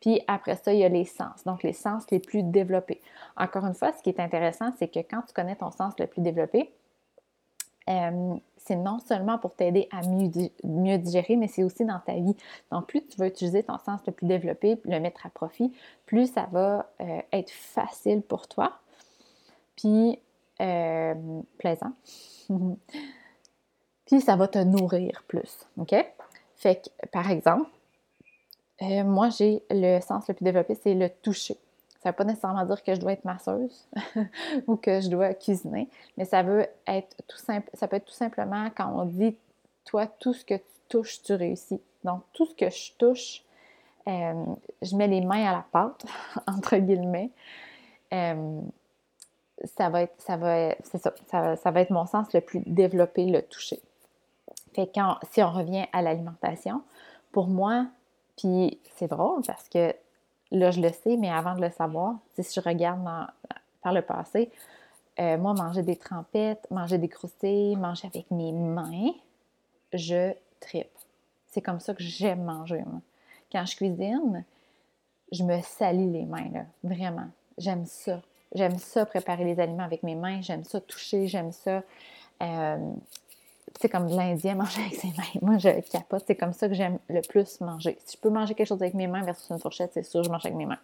Puis 0.00 0.20
après 0.26 0.56
ça, 0.56 0.72
il 0.72 0.80
y 0.80 0.84
a 0.84 0.88
les 0.88 1.04
sens, 1.04 1.44
donc 1.44 1.62
les 1.62 1.72
sens 1.72 2.04
les 2.10 2.20
plus 2.20 2.42
développés. 2.42 3.00
Encore 3.36 3.64
une 3.64 3.74
fois, 3.74 3.92
ce 3.92 4.02
qui 4.02 4.10
est 4.10 4.20
intéressant, 4.20 4.72
c'est 4.78 4.88
que 4.88 5.00
quand 5.00 5.22
tu 5.22 5.32
connais 5.32 5.56
ton 5.56 5.70
sens 5.70 5.94
le 5.98 6.06
plus 6.06 6.20
développé, 6.20 6.70
euh, 7.88 8.34
c'est 8.56 8.76
non 8.76 8.98
seulement 8.98 9.38
pour 9.38 9.54
t'aider 9.54 9.88
à 9.92 10.00
mieux, 10.02 10.98
digérer, 10.98 11.36
mais 11.36 11.46
c'est 11.46 11.62
aussi 11.62 11.84
dans 11.84 12.00
ta 12.00 12.14
vie. 12.14 12.36
Donc, 12.72 12.88
plus 12.88 13.06
tu 13.06 13.16
vas 13.16 13.28
utiliser 13.28 13.62
ton 13.62 13.78
sens 13.78 14.00
le 14.06 14.12
plus 14.12 14.26
développé, 14.26 14.80
le 14.84 14.98
mettre 14.98 15.24
à 15.24 15.30
profit, 15.30 15.72
plus 16.04 16.32
ça 16.32 16.48
va 16.50 16.90
euh, 17.00 17.20
être 17.32 17.50
facile 17.50 18.22
pour 18.22 18.48
toi, 18.48 18.72
puis 19.76 20.18
euh, 20.60 21.14
plaisant. 21.58 21.92
puis 24.06 24.20
ça 24.20 24.34
va 24.34 24.48
te 24.48 24.58
nourrir 24.58 25.22
plus. 25.28 25.66
OK? 25.76 25.94
Fait 26.56 26.82
que, 26.82 27.06
par 27.08 27.30
exemple, 27.30 27.68
euh, 28.82 29.04
moi, 29.04 29.30
j'ai 29.30 29.62
le 29.70 30.00
sens 30.00 30.28
le 30.28 30.34
plus 30.34 30.44
développé, 30.44 30.74
c'est 30.74 30.94
le 30.94 31.08
toucher. 31.08 31.56
Ça 32.02 32.10
ne 32.10 32.12
veut 32.12 32.16
pas 32.16 32.24
nécessairement 32.24 32.64
dire 32.64 32.82
que 32.82 32.94
je 32.94 33.00
dois 33.00 33.12
être 33.12 33.24
masseuse 33.24 33.88
ou 34.66 34.76
que 34.76 35.00
je 35.00 35.08
dois 35.08 35.34
cuisiner, 35.34 35.88
mais 36.16 36.24
ça 36.24 36.42
veut 36.42 36.66
être 36.86 37.16
tout 37.26 37.38
simple. 37.38 37.68
Ça 37.74 37.88
peut 37.88 37.96
être 37.96 38.04
tout 38.04 38.12
simplement 38.12 38.68
quand 38.76 38.92
on 38.94 39.06
dit 39.06 39.36
toi, 39.84 40.06
tout 40.06 40.34
ce 40.34 40.44
que 40.44 40.54
tu 40.54 40.62
touches, 40.88 41.22
tu 41.22 41.32
réussis. 41.32 41.80
Donc, 42.04 42.22
tout 42.32 42.46
ce 42.46 42.54
que 42.54 42.70
je 42.70 42.92
touche, 42.98 43.42
euh, 44.08 44.44
je 44.82 44.94
mets 44.94 45.08
les 45.08 45.20
mains 45.20 45.44
à 45.46 45.52
la 45.52 45.64
pâte, 45.72 46.04
entre 46.46 46.76
guillemets. 46.76 47.30
Euh, 48.12 48.60
ça 49.64 49.88
va 49.88 50.02
être, 50.02 50.14
ça 50.18 50.36
va, 50.36 50.74
ça, 50.82 51.56
ça, 51.56 51.70
va 51.70 51.80
être 51.80 51.90
mon 51.90 52.06
sens 52.06 52.32
le 52.34 52.40
plus 52.40 52.60
développé, 52.66 53.24
le 53.24 53.42
toucher. 53.42 53.80
Fait 54.74 54.90
quand, 54.94 55.16
si 55.32 55.42
on 55.42 55.50
revient 55.50 55.86
à 55.92 56.02
l'alimentation, 56.02 56.82
pour 57.32 57.48
moi, 57.48 57.86
puis 58.36 58.78
c'est 58.96 59.08
drôle 59.08 59.42
parce 59.46 59.68
que 59.68 59.94
là, 60.50 60.70
je 60.70 60.80
le 60.80 60.90
sais, 60.90 61.16
mais 61.16 61.30
avant 61.30 61.54
de 61.54 61.60
le 61.60 61.70
savoir, 61.70 62.16
si 62.38 62.54
je 62.54 62.60
regarde 62.60 63.00
par 63.82 63.92
le 63.92 64.02
passé, 64.02 64.50
euh, 65.18 65.38
moi, 65.38 65.54
manger 65.54 65.82
des 65.82 65.96
trempettes, 65.96 66.66
manger 66.70 66.98
des 66.98 67.08
croustilles, 67.08 67.76
manger 67.76 68.08
avec 68.08 68.30
mes 68.30 68.52
mains, 68.52 69.12
je 69.92 70.32
tripe. 70.60 70.90
C'est 71.46 71.62
comme 71.62 71.80
ça 71.80 71.94
que 71.94 72.02
j'aime 72.02 72.44
manger. 72.44 72.84
Quand 73.50 73.64
je 73.64 73.76
cuisine, 73.76 74.44
je 75.32 75.42
me 75.42 75.60
salis 75.62 76.10
les 76.10 76.26
mains, 76.26 76.50
là, 76.52 76.64
vraiment. 76.84 77.28
J'aime 77.56 77.86
ça. 77.86 78.20
J'aime 78.54 78.78
ça 78.78 79.06
préparer 79.06 79.44
les 79.44 79.58
aliments 79.58 79.84
avec 79.84 80.02
mes 80.02 80.14
mains, 80.14 80.40
j'aime 80.42 80.64
ça 80.64 80.80
toucher, 80.80 81.26
j'aime 81.26 81.52
ça. 81.52 81.82
Euh, 82.42 82.92
c'est 83.80 83.88
comme 83.88 84.08
l'Indien 84.08 84.54
manger 84.54 84.82
avec 84.82 84.94
ses 84.94 85.08
mains. 85.08 85.40
Moi, 85.42 85.58
je 85.58 85.68
capote. 85.90 86.24
C'est 86.26 86.36
comme 86.36 86.52
ça 86.52 86.68
que 86.68 86.74
j'aime 86.74 86.98
le 87.08 87.20
plus 87.20 87.60
manger. 87.60 87.98
Si 88.04 88.16
je 88.16 88.20
peux 88.20 88.30
manger 88.30 88.54
quelque 88.54 88.68
chose 88.68 88.82
avec 88.82 88.94
mes 88.94 89.06
mains 89.06 89.22
versus 89.22 89.50
une 89.50 89.58
fourchette, 89.58 89.90
c'est 89.94 90.02
sûr, 90.02 90.22
je 90.22 90.30
mange 90.30 90.44
avec 90.44 90.56
mes 90.56 90.66
mains. 90.66 90.78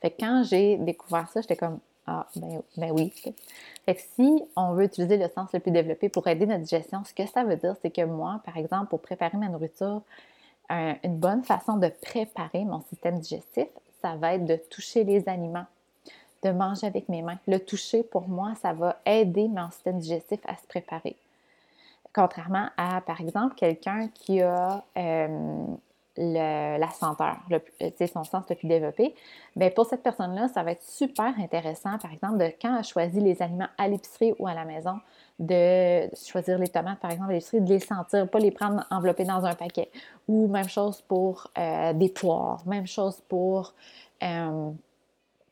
Fait 0.00 0.10
que 0.10 0.16
quand 0.20 0.42
j'ai 0.44 0.76
découvert 0.76 1.28
ça, 1.28 1.40
j'étais 1.40 1.56
comme 1.56 1.78
Ah, 2.06 2.26
ben, 2.36 2.60
ben 2.76 2.90
oui. 2.92 3.12
Fait 3.86 3.94
que 3.94 4.00
si 4.14 4.42
on 4.56 4.74
veut 4.74 4.84
utiliser 4.84 5.16
le 5.16 5.28
sens 5.28 5.50
le 5.52 5.60
plus 5.60 5.70
développé 5.70 6.08
pour 6.08 6.26
aider 6.26 6.46
notre 6.46 6.62
digestion, 6.62 7.02
ce 7.04 7.14
que 7.14 7.26
ça 7.26 7.44
veut 7.44 7.56
dire, 7.56 7.74
c'est 7.80 7.90
que 7.90 8.04
moi, 8.04 8.40
par 8.44 8.56
exemple, 8.56 8.86
pour 8.86 9.00
préparer 9.00 9.38
ma 9.38 9.48
nourriture, 9.48 10.02
une 10.70 11.16
bonne 11.18 11.44
façon 11.44 11.76
de 11.76 11.88
préparer 11.88 12.64
mon 12.64 12.82
système 12.82 13.18
digestif, 13.18 13.68
ça 14.02 14.16
va 14.16 14.34
être 14.34 14.44
de 14.44 14.56
toucher 14.56 15.04
les 15.04 15.28
aliments, 15.28 15.66
de 16.42 16.50
manger 16.50 16.86
avec 16.86 17.08
mes 17.08 17.22
mains. 17.22 17.38
Le 17.46 17.58
toucher, 17.58 18.02
pour 18.02 18.28
moi, 18.28 18.54
ça 18.60 18.72
va 18.74 19.00
aider 19.06 19.48
mon 19.48 19.70
système 19.70 19.98
digestif 19.98 20.40
à 20.46 20.56
se 20.56 20.66
préparer. 20.66 21.16
Contrairement 22.14 22.68
à, 22.76 23.00
par 23.00 23.20
exemple, 23.20 23.56
quelqu'un 23.56 24.08
qui 24.14 24.40
a 24.40 24.84
euh, 24.96 25.66
la 26.16 26.90
senteur, 26.90 27.38
le, 27.50 27.60
son 28.06 28.22
sens 28.22 28.44
le 28.48 28.54
plus 28.54 28.68
développé, 28.68 29.16
bien, 29.56 29.70
pour 29.70 29.86
cette 29.86 30.02
personne-là, 30.02 30.46
ça 30.48 30.62
va 30.62 30.72
être 30.72 30.82
super 30.84 31.34
intéressant, 31.38 31.98
par 31.98 32.12
exemple, 32.12 32.38
de 32.38 32.52
quand 32.62 32.76
elle 32.76 32.84
choisit 32.84 33.20
les 33.20 33.42
aliments 33.42 33.68
à 33.78 33.88
l'épicerie 33.88 34.32
ou 34.38 34.46
à 34.46 34.54
la 34.54 34.64
maison, 34.64 35.00
de 35.40 36.08
choisir 36.14 36.56
les 36.58 36.68
tomates, 36.68 37.00
par 37.00 37.10
exemple, 37.10 37.30
à 37.30 37.34
l'épicerie, 37.34 37.60
de 37.60 37.68
les 37.68 37.80
sentir, 37.80 38.28
pas 38.30 38.38
les 38.38 38.52
prendre 38.52 38.84
enveloppées 38.92 39.24
dans 39.24 39.44
un 39.44 39.54
paquet. 39.54 39.90
Ou 40.28 40.46
même 40.46 40.68
chose 40.68 41.00
pour 41.02 41.48
euh, 41.58 41.92
des 41.94 42.10
poires, 42.10 42.62
même 42.66 42.86
chose 42.86 43.20
pour, 43.28 43.74
euh, 44.22 44.70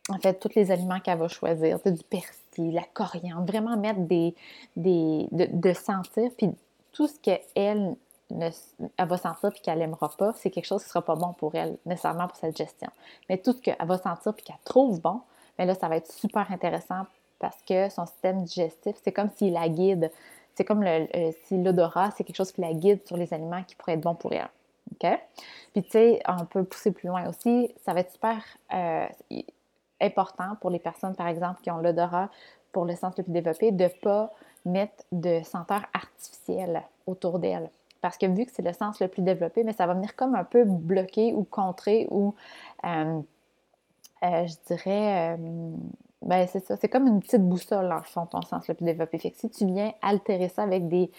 en 0.09 0.19
fait, 0.23 0.35
tous 0.35 0.55
les 0.55 0.71
aliments 0.71 1.01
qu'elle 1.01 1.19
va 1.19 1.27
choisir, 1.27 1.81
du 1.85 2.05
persil 2.05 2.42
la 2.59 2.83
coriandre, 2.93 3.45
vraiment 3.47 3.77
mettre 3.77 4.01
des, 4.01 4.35
des 4.77 5.27
de, 5.31 5.73
sentir, 5.73 6.31
puis 6.37 6.51
tout 6.93 7.09
ce 7.09 7.19
qu'elle 7.19 7.97
elle 8.31 9.09
va 9.09 9.19
sentir 9.19 9.51
puis 9.51 9.61
qu'elle 9.61 9.79
n'aimera 9.79 10.11
pas, 10.17 10.33
c'est 10.37 10.51
quelque 10.51 10.65
chose 10.65 10.83
qui 10.83 10.89
ne 10.89 10.93
sera 10.93 11.03
pas 11.03 11.17
bon 11.17 11.35
pour 11.35 11.55
elle, 11.55 11.77
nécessairement 11.85 12.29
pour 12.29 12.37
cette 12.37 12.57
gestion. 12.57 12.89
Mais 13.29 13.37
tout 13.37 13.53
ce 13.53 13.61
qu'elle 13.61 13.77
va 13.81 13.99
sentir 13.99 14.33
puis 14.35 14.45
qu'elle 14.45 14.57
trouve 14.65 15.01
bon, 15.01 15.21
mais 15.59 15.67
là, 15.67 15.75
ça 15.75 15.89
va 15.89 15.97
être 15.97 16.11
super 16.11 16.51
intéressant 16.51 17.05
parce 17.39 17.61
que 17.63 17.89
son 17.91 18.07
système 18.07 18.45
digestif, 18.45 18.97
c'est 19.03 19.13
comme 19.13 19.29
s'il 19.37 19.53
la 19.53 19.69
guide. 19.69 20.11
C'est 20.55 20.65
comme 20.65 20.85
si 21.47 21.63
l'odorat, 21.63 22.11
c'est 22.17 22.25
quelque 22.25 22.37
chose 22.37 22.53
qui 22.53 22.61
la 22.61 22.73
guide 22.73 23.07
sur 23.07 23.17
les 23.17 23.33
aliments 23.35 23.63
qui 23.65 23.75
pourraient 23.75 23.95
être 23.95 24.01
bons 24.01 24.15
pour 24.15 24.33
elle. 24.33 24.49
OK? 24.93 25.09
Puis, 25.73 25.83
tu 25.83 25.91
sais, 25.91 26.23
on 26.29 26.45
peut 26.45 26.65
pousser 26.65 26.93
plus 26.93 27.09
loin 27.09 27.29
aussi. 27.29 27.73
Ça 27.85 27.95
va 27.95 28.01
être 28.01 28.13
super. 28.13 28.43
Euh, 28.75 29.07
important 30.03 30.57
pour 30.61 30.71
les 30.71 30.79
personnes, 30.79 31.15
par 31.15 31.29
exemple, 31.29 31.61
qui 31.63 31.71
ont 31.71 31.79
l'odorat 31.79 32.29
pour 32.73 32.85
le 32.85 32.95
sens 32.95 33.17
le 33.17 33.23
plus 33.23 33.33
développé, 33.33 33.71
de 33.71 33.85
ne 33.85 33.89
pas 33.89 34.33
mettre 34.65 35.05
de 35.13 35.43
senteur 35.45 35.83
artificielle 35.93 36.83
autour 37.07 37.39
d'elle. 37.39 37.71
Parce 38.01 38.19
que 38.19 38.27
vu 38.27 38.47
que 38.47 38.53
c'est 38.53 38.63
le 38.63 38.73
sens 38.73 39.01
le 39.01 39.09
plus 39.09 39.23
développé, 39.23 39.63
mais 39.63 39.73
ça 39.73 39.87
va 39.87 39.95
venir 39.95 40.17
comme 40.17 40.35
un 40.35 40.45
peu 40.45 40.65
bloquer 40.65 41.33
ou 41.35 41.45
contrer 41.45 42.09
ou, 42.11 42.35
euh, 42.85 43.21
euh, 44.25 44.47
je 44.47 44.55
dirais, 44.67 45.37
euh, 45.37 45.77
ben 46.25 46.47
c'est 46.47 46.65
ça, 46.65 46.77
c'est 46.77 46.89
comme 46.89 47.07
une 47.07 47.21
petite 47.21 47.43
boussole, 47.43 47.93
en 47.93 48.03
fond, 48.03 48.27
ton 48.27 48.43
sens 48.43 48.69
le 48.69 48.75
plus 48.75 48.85
développé. 48.85 49.19
Fait 49.19 49.31
que 49.31 49.39
si 49.39 49.51
tu 49.51 49.67
viens 49.67 49.93
altérer 50.03 50.49
ça 50.49 50.63
avec 50.63 50.89
des, 50.89 51.11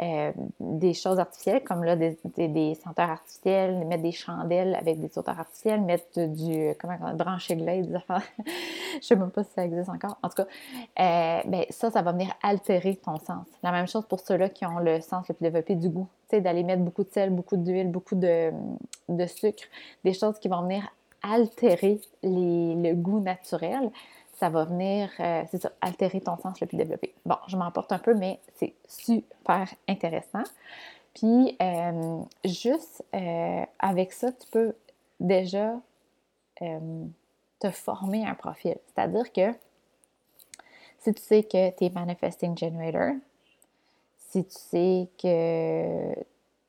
euh, 0.00 0.32
des 0.58 0.94
choses 0.94 1.18
artificielles, 1.18 1.62
comme 1.64 1.84
là, 1.84 1.96
des, 1.96 2.16
des, 2.36 2.74
senteurs 2.76 3.10
artificielles, 3.10 3.84
mettre 3.86 4.02
des 4.02 4.12
chandelles 4.12 4.74
avec 4.74 4.98
des 5.00 5.08
sauteurs 5.08 5.38
artificiels, 5.38 5.82
mettre 5.82 6.26
du, 6.28 6.74
comment 6.80 6.96
on 7.02 7.14
brancher 7.14 7.56
de 7.56 7.64
l'aide, 7.64 7.88
des 7.88 7.96
affaires. 7.96 8.22
Je 9.00 9.06
sais 9.06 9.16
même 9.16 9.30
pas 9.30 9.44
si 9.44 9.50
ça 9.52 9.64
existe 9.64 9.90
encore. 9.90 10.16
En 10.22 10.28
tout 10.30 10.36
cas, 10.36 10.46
euh, 10.98 11.42
ben, 11.46 11.66
ça, 11.68 11.90
ça 11.90 12.00
va 12.00 12.12
venir 12.12 12.32
altérer 12.42 12.96
ton 12.96 13.18
sens. 13.18 13.46
La 13.62 13.70
même 13.70 13.86
chose 13.86 14.06
pour 14.06 14.20
ceux-là 14.20 14.48
qui 14.48 14.64
ont 14.64 14.78
le 14.78 15.00
sens 15.02 15.28
le 15.28 15.34
plus 15.34 15.44
développé 15.44 15.74
du 15.74 15.90
goût. 15.90 16.08
Tu 16.30 16.36
sais, 16.36 16.40
d'aller 16.40 16.62
mettre 16.62 16.82
beaucoup 16.82 17.04
de 17.04 17.10
sel, 17.10 17.28
beaucoup 17.28 17.58
d'huile, 17.58 17.90
beaucoup 17.90 18.14
de, 18.14 18.50
de, 19.10 19.26
sucre, 19.26 19.64
des 20.04 20.14
choses 20.14 20.38
qui 20.38 20.48
vont 20.48 20.62
venir 20.62 20.88
altérer 21.22 22.00
les, 22.22 22.74
le 22.74 22.94
goût 22.94 23.20
naturel 23.20 23.90
ça 24.42 24.48
va 24.48 24.64
venir, 24.64 25.08
euh, 25.20 25.44
c'est 25.52 25.62
ça, 25.62 25.70
altérer 25.80 26.20
ton 26.20 26.36
sens 26.36 26.60
le 26.60 26.66
plus 26.66 26.76
développé. 26.76 27.14
Bon, 27.24 27.36
je 27.46 27.56
m'emporte 27.56 27.92
un 27.92 28.00
peu, 28.00 28.12
mais 28.12 28.40
c'est 28.56 28.74
super 28.88 29.72
intéressant. 29.86 30.42
Puis, 31.14 31.56
euh, 31.62 32.20
juste 32.44 33.04
euh, 33.14 33.64
avec 33.78 34.12
ça, 34.12 34.32
tu 34.32 34.48
peux 34.50 34.74
déjà 35.20 35.76
te 36.58 37.70
former 37.70 38.26
un 38.26 38.34
profil. 38.34 38.76
C'est-à-dire 38.86 39.32
que 39.32 39.52
si 40.98 41.14
tu 41.14 41.22
sais 41.22 41.44
que 41.44 41.70
tu 41.76 41.84
es 41.84 41.90
manifesting 41.90 42.58
generator, 42.58 43.14
si 44.30 44.44
tu 44.44 44.58
sais 44.58 45.08
que 45.22 46.14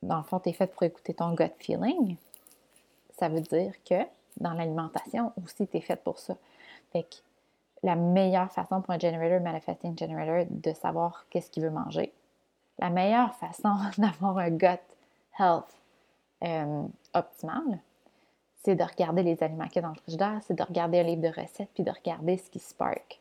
dans 0.03 0.17
le 0.17 0.23
fond, 0.23 0.39
tu 0.39 0.49
es 0.49 0.53
fait 0.53 0.67
pour 0.67 0.83
écouter 0.83 1.15
ton 1.15 1.33
gut 1.33 1.51
feeling, 1.57 2.17
ça 3.17 3.29
veut 3.29 3.41
dire 3.41 3.73
que 3.83 4.03
dans 4.37 4.53
l'alimentation 4.53 5.31
aussi, 5.43 5.67
tu 5.67 5.77
es 5.77 5.81
fait 5.81 5.95
pour 5.95 6.19
ça. 6.19 6.37
Fait 6.91 7.03
que 7.03 7.15
la 7.83 7.95
meilleure 7.95 8.51
façon 8.51 8.81
pour 8.81 8.93
un 8.93 8.99
generator, 8.99 9.41
manifesting 9.41 9.97
generator, 9.97 10.45
de 10.49 10.73
savoir 10.73 11.25
qu'est-ce 11.29 11.51
qu'il 11.51 11.63
veut 11.63 11.69
manger, 11.69 12.13
la 12.79 12.89
meilleure 12.89 13.35
façon 13.35 13.75
d'avoir 13.97 14.37
un 14.37 14.49
gut 14.49 14.79
health 15.37 15.77
euh, 16.43 16.83
optimal, 17.13 17.79
c'est 18.63 18.75
de 18.75 18.83
regarder 18.83 19.23
les 19.23 19.43
aliments 19.43 19.67
qu'il 19.67 19.77
y 19.77 19.79
a 19.79 19.81
dans 19.87 19.93
le 19.93 19.99
frigidaire, 19.99 20.39
c'est 20.43 20.53
de 20.53 20.63
regarder 20.63 20.99
un 20.99 21.03
livre 21.03 21.21
de 21.21 21.27
recettes, 21.27 21.69
puis 21.73 21.83
de 21.83 21.91
regarder 21.91 22.37
ce 22.37 22.49
qui 22.49 22.59
spark. 22.59 23.19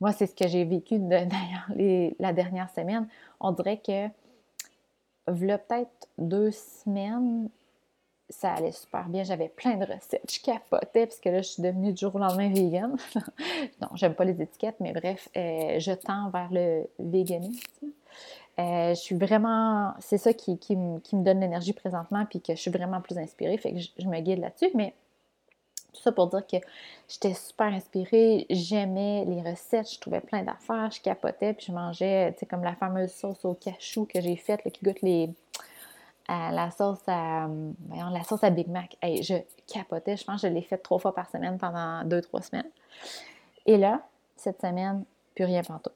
Moi, 0.00 0.12
c'est 0.12 0.26
ce 0.26 0.34
que 0.34 0.48
j'ai 0.48 0.64
vécu 0.64 0.98
d'ailleurs 0.98 1.68
la 2.18 2.32
dernière 2.32 2.70
semaine. 2.70 3.08
On 3.40 3.52
dirait 3.52 3.78
que, 3.78 4.08
voilà 5.26 5.58
peut-être 5.58 6.08
deux 6.16 6.50
semaines, 6.50 7.50
ça 8.30 8.52
allait 8.52 8.72
super 8.72 9.08
bien. 9.08 9.24
J'avais 9.24 9.48
plein 9.48 9.76
de 9.76 9.84
recettes. 9.84 10.30
Je 10.30 10.40
capotais 10.40 11.06
parce 11.06 11.20
que 11.20 11.28
là, 11.28 11.42
je 11.42 11.48
suis 11.48 11.62
devenue 11.62 11.92
du 11.92 12.00
jour 12.00 12.14
au 12.14 12.18
lendemain 12.18 12.50
vegan. 12.50 12.96
non, 13.80 13.88
j'aime 13.94 14.14
pas 14.14 14.24
les 14.24 14.40
étiquettes, 14.40 14.76
mais 14.80 14.92
bref, 14.92 15.28
euh, 15.36 15.78
je 15.78 15.92
tends 15.92 16.30
vers 16.30 16.48
le 16.50 16.88
véganisme. 16.98 17.88
Euh, 18.58 18.90
je 18.90 19.00
suis 19.00 19.14
vraiment. 19.14 19.94
C'est 20.00 20.18
ça 20.18 20.32
qui, 20.32 20.58
me 20.76 21.22
donne 21.22 21.40
l'énergie 21.40 21.72
présentement, 21.72 22.26
puis 22.26 22.40
que 22.40 22.54
je 22.54 22.60
suis 22.60 22.70
vraiment 22.70 23.00
plus 23.00 23.16
inspirée. 23.16 23.56
Fait 23.56 23.72
que 23.72 23.78
je, 23.78 24.06
me 24.06 24.20
guide 24.20 24.40
là-dessus. 24.40 24.70
Mais 24.74 24.94
tout 25.94 26.02
ça 26.02 26.12
pour 26.12 26.26
dire 26.26 26.46
que 26.46 26.56
j'étais 27.08 27.34
super 27.34 27.68
inspirée. 27.68 28.46
J'aimais 28.50 29.24
les 29.26 29.48
recettes. 29.48 29.90
Je 29.90 30.00
trouvais 30.00 30.20
plein 30.20 30.42
d'affaires. 30.42 30.90
Je 30.90 31.00
capotais, 31.00 31.54
puis 31.54 31.66
je 31.68 31.72
mangeais, 31.72 32.32
tu 32.32 32.40
sais, 32.40 32.46
comme 32.46 32.64
la 32.64 32.74
fameuse 32.74 33.12
sauce 33.12 33.44
au 33.44 33.54
cachou 33.54 34.06
que 34.06 34.20
j'ai 34.20 34.36
faite, 34.36 34.60
qui 34.72 34.84
goûte 34.84 35.02
les 35.02 35.30
la 36.28 36.70
sauce 36.70 37.02
à, 37.06 37.48
la 37.90 38.22
sauce 38.24 38.44
à 38.44 38.50
Big 38.50 38.68
Mac. 38.68 38.96
je 39.02 39.36
capotais, 39.66 40.16
je 40.16 40.24
pense 40.24 40.42
que 40.42 40.48
je 40.48 40.52
l'ai 40.52 40.62
faite 40.62 40.82
trois 40.82 40.98
fois 40.98 41.14
par 41.14 41.28
semaine 41.30 41.58
pendant 41.58 42.04
deux, 42.04 42.20
trois 42.20 42.42
semaines. 42.42 42.68
Et 43.66 43.76
là, 43.76 44.02
cette 44.36 44.60
semaine, 44.60 45.04
plus 45.34 45.44
rien 45.44 45.62
tout. 45.62 45.90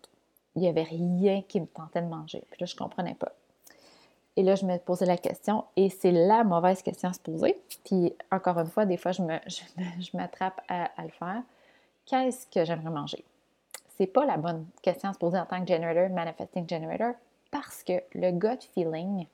Il 0.54 0.62
n'y 0.62 0.68
avait 0.68 0.82
rien 0.82 1.42
qui 1.42 1.60
me 1.60 1.66
tentait 1.66 2.02
de 2.02 2.06
manger. 2.06 2.44
Puis 2.50 2.60
là, 2.60 2.66
je 2.66 2.74
ne 2.74 2.78
comprenais 2.78 3.14
pas. 3.14 3.32
Et 4.36 4.42
là, 4.42 4.54
je 4.54 4.64
me 4.64 4.78
posais 4.78 5.04
la 5.04 5.18
question, 5.18 5.64
et 5.76 5.90
c'est 5.90 6.10
la 6.10 6.42
mauvaise 6.42 6.82
question 6.82 7.10
à 7.10 7.12
se 7.12 7.20
poser. 7.20 7.60
Puis, 7.84 8.14
encore 8.30 8.58
une 8.58 8.66
fois, 8.66 8.86
des 8.86 8.96
fois, 8.96 9.12
je, 9.12 9.22
me, 9.22 9.38
je, 9.46 10.16
m'attrape 10.16 10.60
à, 10.68 10.90
à, 10.96 11.02
le 11.02 11.10
faire. 11.10 11.42
Qu'est-ce 12.06 12.46
que 12.46 12.64
j'aimerais 12.64 12.90
manger? 12.90 13.24
C'est 13.96 14.06
pas 14.06 14.24
la 14.24 14.38
bonne 14.38 14.66
question 14.80 15.10
à 15.10 15.12
se 15.12 15.18
poser 15.18 15.38
en 15.38 15.44
tant 15.44 15.60
que 15.60 15.66
generator, 15.66 16.08
manifesting 16.08 16.68
generator, 16.68 17.12
parce 17.50 17.82
que 17.82 18.02
le 18.14 18.32
gut 18.32 18.62
feeling, 18.74 19.26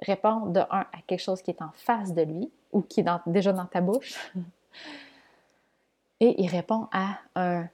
répond 0.00 0.46
de 0.46 0.60
un 0.60 0.86
à 0.92 1.02
quelque 1.06 1.20
chose 1.20 1.42
qui 1.42 1.50
est 1.50 1.62
en 1.62 1.70
face 1.72 2.14
de 2.14 2.22
lui 2.22 2.50
ou 2.72 2.82
qui 2.82 3.00
est 3.00 3.06
déjà 3.26 3.52
dans 3.52 3.66
ta 3.66 3.80
bouche. 3.80 4.32
Et 6.20 6.42
il 6.42 6.48
répond 6.48 6.88
à 6.92 7.18
un 7.36 7.68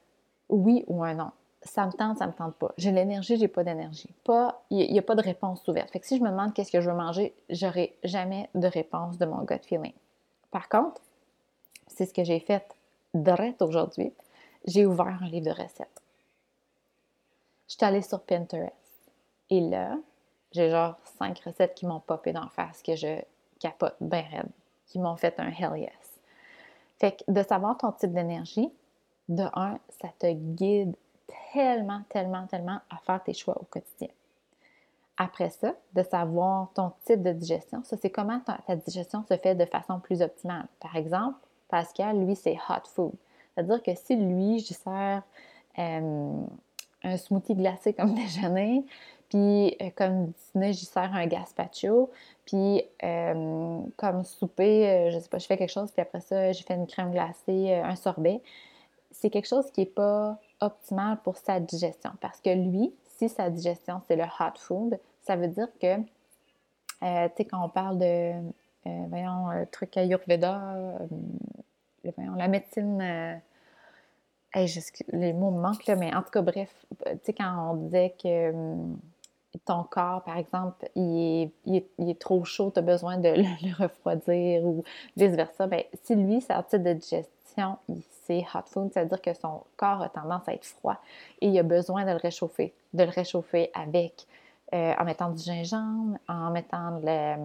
oui 0.49 0.85
ou 0.87 1.03
un 1.03 1.15
non. 1.15 1.31
Ça 1.63 1.87
me 1.87 1.93
tente, 1.93 2.19
ça 2.19 2.27
me 2.27 2.33
tente 2.33 2.55
pas. 2.57 2.73
J'ai 2.77 2.93
l'énergie, 2.93 3.39
j'ai 3.39 3.49
pas 3.49 3.65
d'énergie. 3.65 4.11
Pas, 4.23 4.63
il 4.69 4.93
n'y 4.93 4.99
a 4.99 5.03
pas 5.03 5.15
de 5.15 5.23
réponse 5.23 5.67
ouverte. 5.67 5.91
Fait 5.91 6.01
que 6.01 6.07
si 6.07 6.19
je 6.19 6.23
me 6.23 6.29
demande 6.29 6.53
qu'est-ce 6.53 6.71
que 6.71 6.81
je 6.83 6.91
veux 6.91 6.97
manger, 6.97 7.35
j'aurai 7.49 7.97
jamais 8.05 8.51
de 8.55 8.67
réponse 8.67 9.17
de 9.17 9.25
mon 9.25 9.45
gut 9.45 9.63
feeling. 9.63 9.95
Par 10.51 10.69
contre, 10.69 11.01
c'est 11.87 12.05
ce 12.05 12.13
que 12.13 12.23
j'ai 12.23 12.39
fait 12.39 12.67
direct 13.15 13.63
aujourd'hui. 13.63 14.13
J'ai 14.67 14.85
ouvert 14.85 15.19
un 15.23 15.27
livre 15.27 15.47
de 15.47 15.63
recettes. 15.63 16.03
Je 17.69 17.75
suis 17.75 17.85
allée 17.85 18.03
sur 18.03 18.21
Pinterest. 18.21 18.75
Et 19.49 19.61
là, 19.61 19.97
j'ai 20.55 20.71
genre 20.71 20.95
cinq 21.19 21.41
recettes 21.41 21.75
qui 21.75 21.87
m'ont 21.87 22.01
popé 22.01 22.33
d'en 22.33 22.49
face, 22.49 22.83
que 22.83 22.95
je 22.95 23.21
capote 23.59 23.97
bien 24.01 24.23
raide, 24.31 24.51
qui 24.87 24.99
m'ont 24.99 25.17
fait 25.17 25.39
un 25.39 25.49
hell 25.49 25.77
yes. 25.77 26.21
Fait 26.99 27.13
que 27.13 27.31
de 27.31 27.43
savoir 27.43 27.77
ton 27.77 27.93
type 27.93 28.13
d'énergie, 28.13 28.73
de 29.29 29.45
un, 29.55 29.79
ça 30.01 30.09
te 30.19 30.31
guide 30.31 30.95
tellement, 31.53 32.03
tellement, 32.09 32.47
tellement 32.47 32.81
à 32.91 32.99
faire 33.05 33.23
tes 33.23 33.35
choix 33.35 33.57
au 33.61 33.65
quotidien. 33.65 34.09
Après 35.17 35.51
ça, 35.51 35.75
de 35.93 36.03
savoir 36.03 36.71
ton 36.75 36.93
type 37.05 37.23
de 37.23 37.33
digestion, 37.33 37.83
ça 37.85 37.97
c'est 37.97 38.11
comment 38.11 38.41
ta, 38.41 38.77
digestion 38.77 39.25
se 39.29 39.37
fait 39.37 39.55
de 39.55 39.65
façon 39.65 40.01
plus 40.01 40.23
optimale. 40.23 40.67
Par 40.81 40.97
exemple, 40.97 41.39
Pascal, 41.69 42.25
lui, 42.25 42.37
c'est 42.37 42.59
hot 42.69 42.87
food. 42.87 43.13
C'est-à-dire 43.55 43.83
que 43.83 43.95
si 43.95 44.17
lui, 44.17 44.59
je 44.59 44.75
sers 44.75 45.23
euh, 45.79 46.43
un 47.05 47.17
smoothie 47.17 47.55
glacé 47.55 47.93
comme 47.93 48.15
déjeuner, 48.15 48.85
puis 49.35 49.77
euh, 49.83 49.91
comme 49.97 50.33
dîner, 50.53 50.73
j'y 50.73 50.85
sers 50.85 51.13
un 51.13 51.27
gazpacho. 51.27 52.09
Puis 52.47 52.85
euh, 53.03 53.81
comme 53.97 54.23
souper, 54.23 54.89
euh, 54.89 55.11
je 55.11 55.19
sais 55.19 55.29
pas, 55.29 55.39
je 55.39 55.47
fais 55.47 55.57
quelque 55.57 55.73
chose, 55.73 55.91
puis 55.91 56.03
après 56.03 56.21
ça, 56.21 56.53
j'ai 56.53 56.63
fait 56.63 56.75
une 56.75 56.87
crème 56.87 57.11
glacée, 57.11 57.75
un 57.75 57.97
sorbet. 57.97 58.41
C'est 59.11 59.31
quelque 59.31 59.49
chose 59.49 59.69
qui 59.73 59.81
n'est 59.81 59.87
pas 59.87 60.39
optimal 60.61 61.19
pour 61.25 61.37
sa 61.37 61.59
digestion. 61.59 62.13
Parce 62.21 62.41
que 62.41 62.51
lui, 62.51 62.95
si 63.17 63.29
sa 63.29 63.51
digestion, 63.51 64.01
c'est 64.07 64.15
le 64.15 64.23
hot 64.23 64.57
food, 64.57 65.01
ça 65.23 65.35
veut 65.35 65.49
dire 65.49 65.69
que, 65.81 65.97
tu 65.97 66.07
sais, 67.01 67.45
quand 67.45 67.65
on 67.65 67.69
parle 67.69 67.99
de, 67.99 68.35
voyons, 69.09 69.67
truc 69.73 69.97
Ayurveda, 69.97 70.97
voyons, 72.05 72.35
la 72.37 72.47
médecine 72.47 73.41
les 75.13 75.33
mots 75.33 75.51
me 75.51 75.61
manquent, 75.61 75.87
là, 75.87 75.97
mais 75.97 76.15
en 76.15 76.23
tout 76.23 76.31
cas, 76.31 76.43
bref, 76.43 76.73
tu 77.05 77.11
sais, 77.25 77.33
quand 77.33 77.73
on 77.73 77.75
disait 77.75 78.15
que 78.23 78.53
ton 79.59 79.85
corps, 79.85 80.23
par 80.23 80.37
exemple, 80.37 80.89
il 80.95 81.51
est, 81.67 82.19
trop 82.19 82.45
chaud, 82.45 82.71
tu 82.73 82.79
as 82.79 82.83
besoin 82.83 83.19
de 83.19 83.29
le, 83.29 83.83
refroidir 83.83 84.65
ou 84.65 84.85
vice-versa, 85.17 85.67
bien, 85.67 85.83
si 86.03 86.15
lui, 86.15 86.41
sa 86.41 86.63
type 86.63 86.83
de 86.83 86.93
digestion, 86.93 87.79
c'est 88.27 88.45
hot 88.55 88.63
food, 88.67 88.91
c'est-à-dire 88.93 89.21
que 89.21 89.35
son 89.35 89.63
corps 89.77 90.03
a 90.03 90.09
tendance 90.09 90.49
à 90.49 90.55
être 90.55 90.65
froid 90.65 90.97
et 91.41 91.49
il 91.49 91.59
a 91.59 91.63
besoin 91.63 92.05
de 92.05 92.11
le 92.11 92.17
réchauffer, 92.17 92.73
de 92.93 93.05
le 93.05 93.11
réchauffer 93.11 93.71
avec 93.75 94.27
euh, 94.73 94.95
en 94.99 95.05
mettant 95.05 95.31
du 95.31 95.43
gingembre, 95.43 96.17
en 96.27 96.51
mettant 96.51 96.99
de 96.99 97.05
la, 97.05 97.37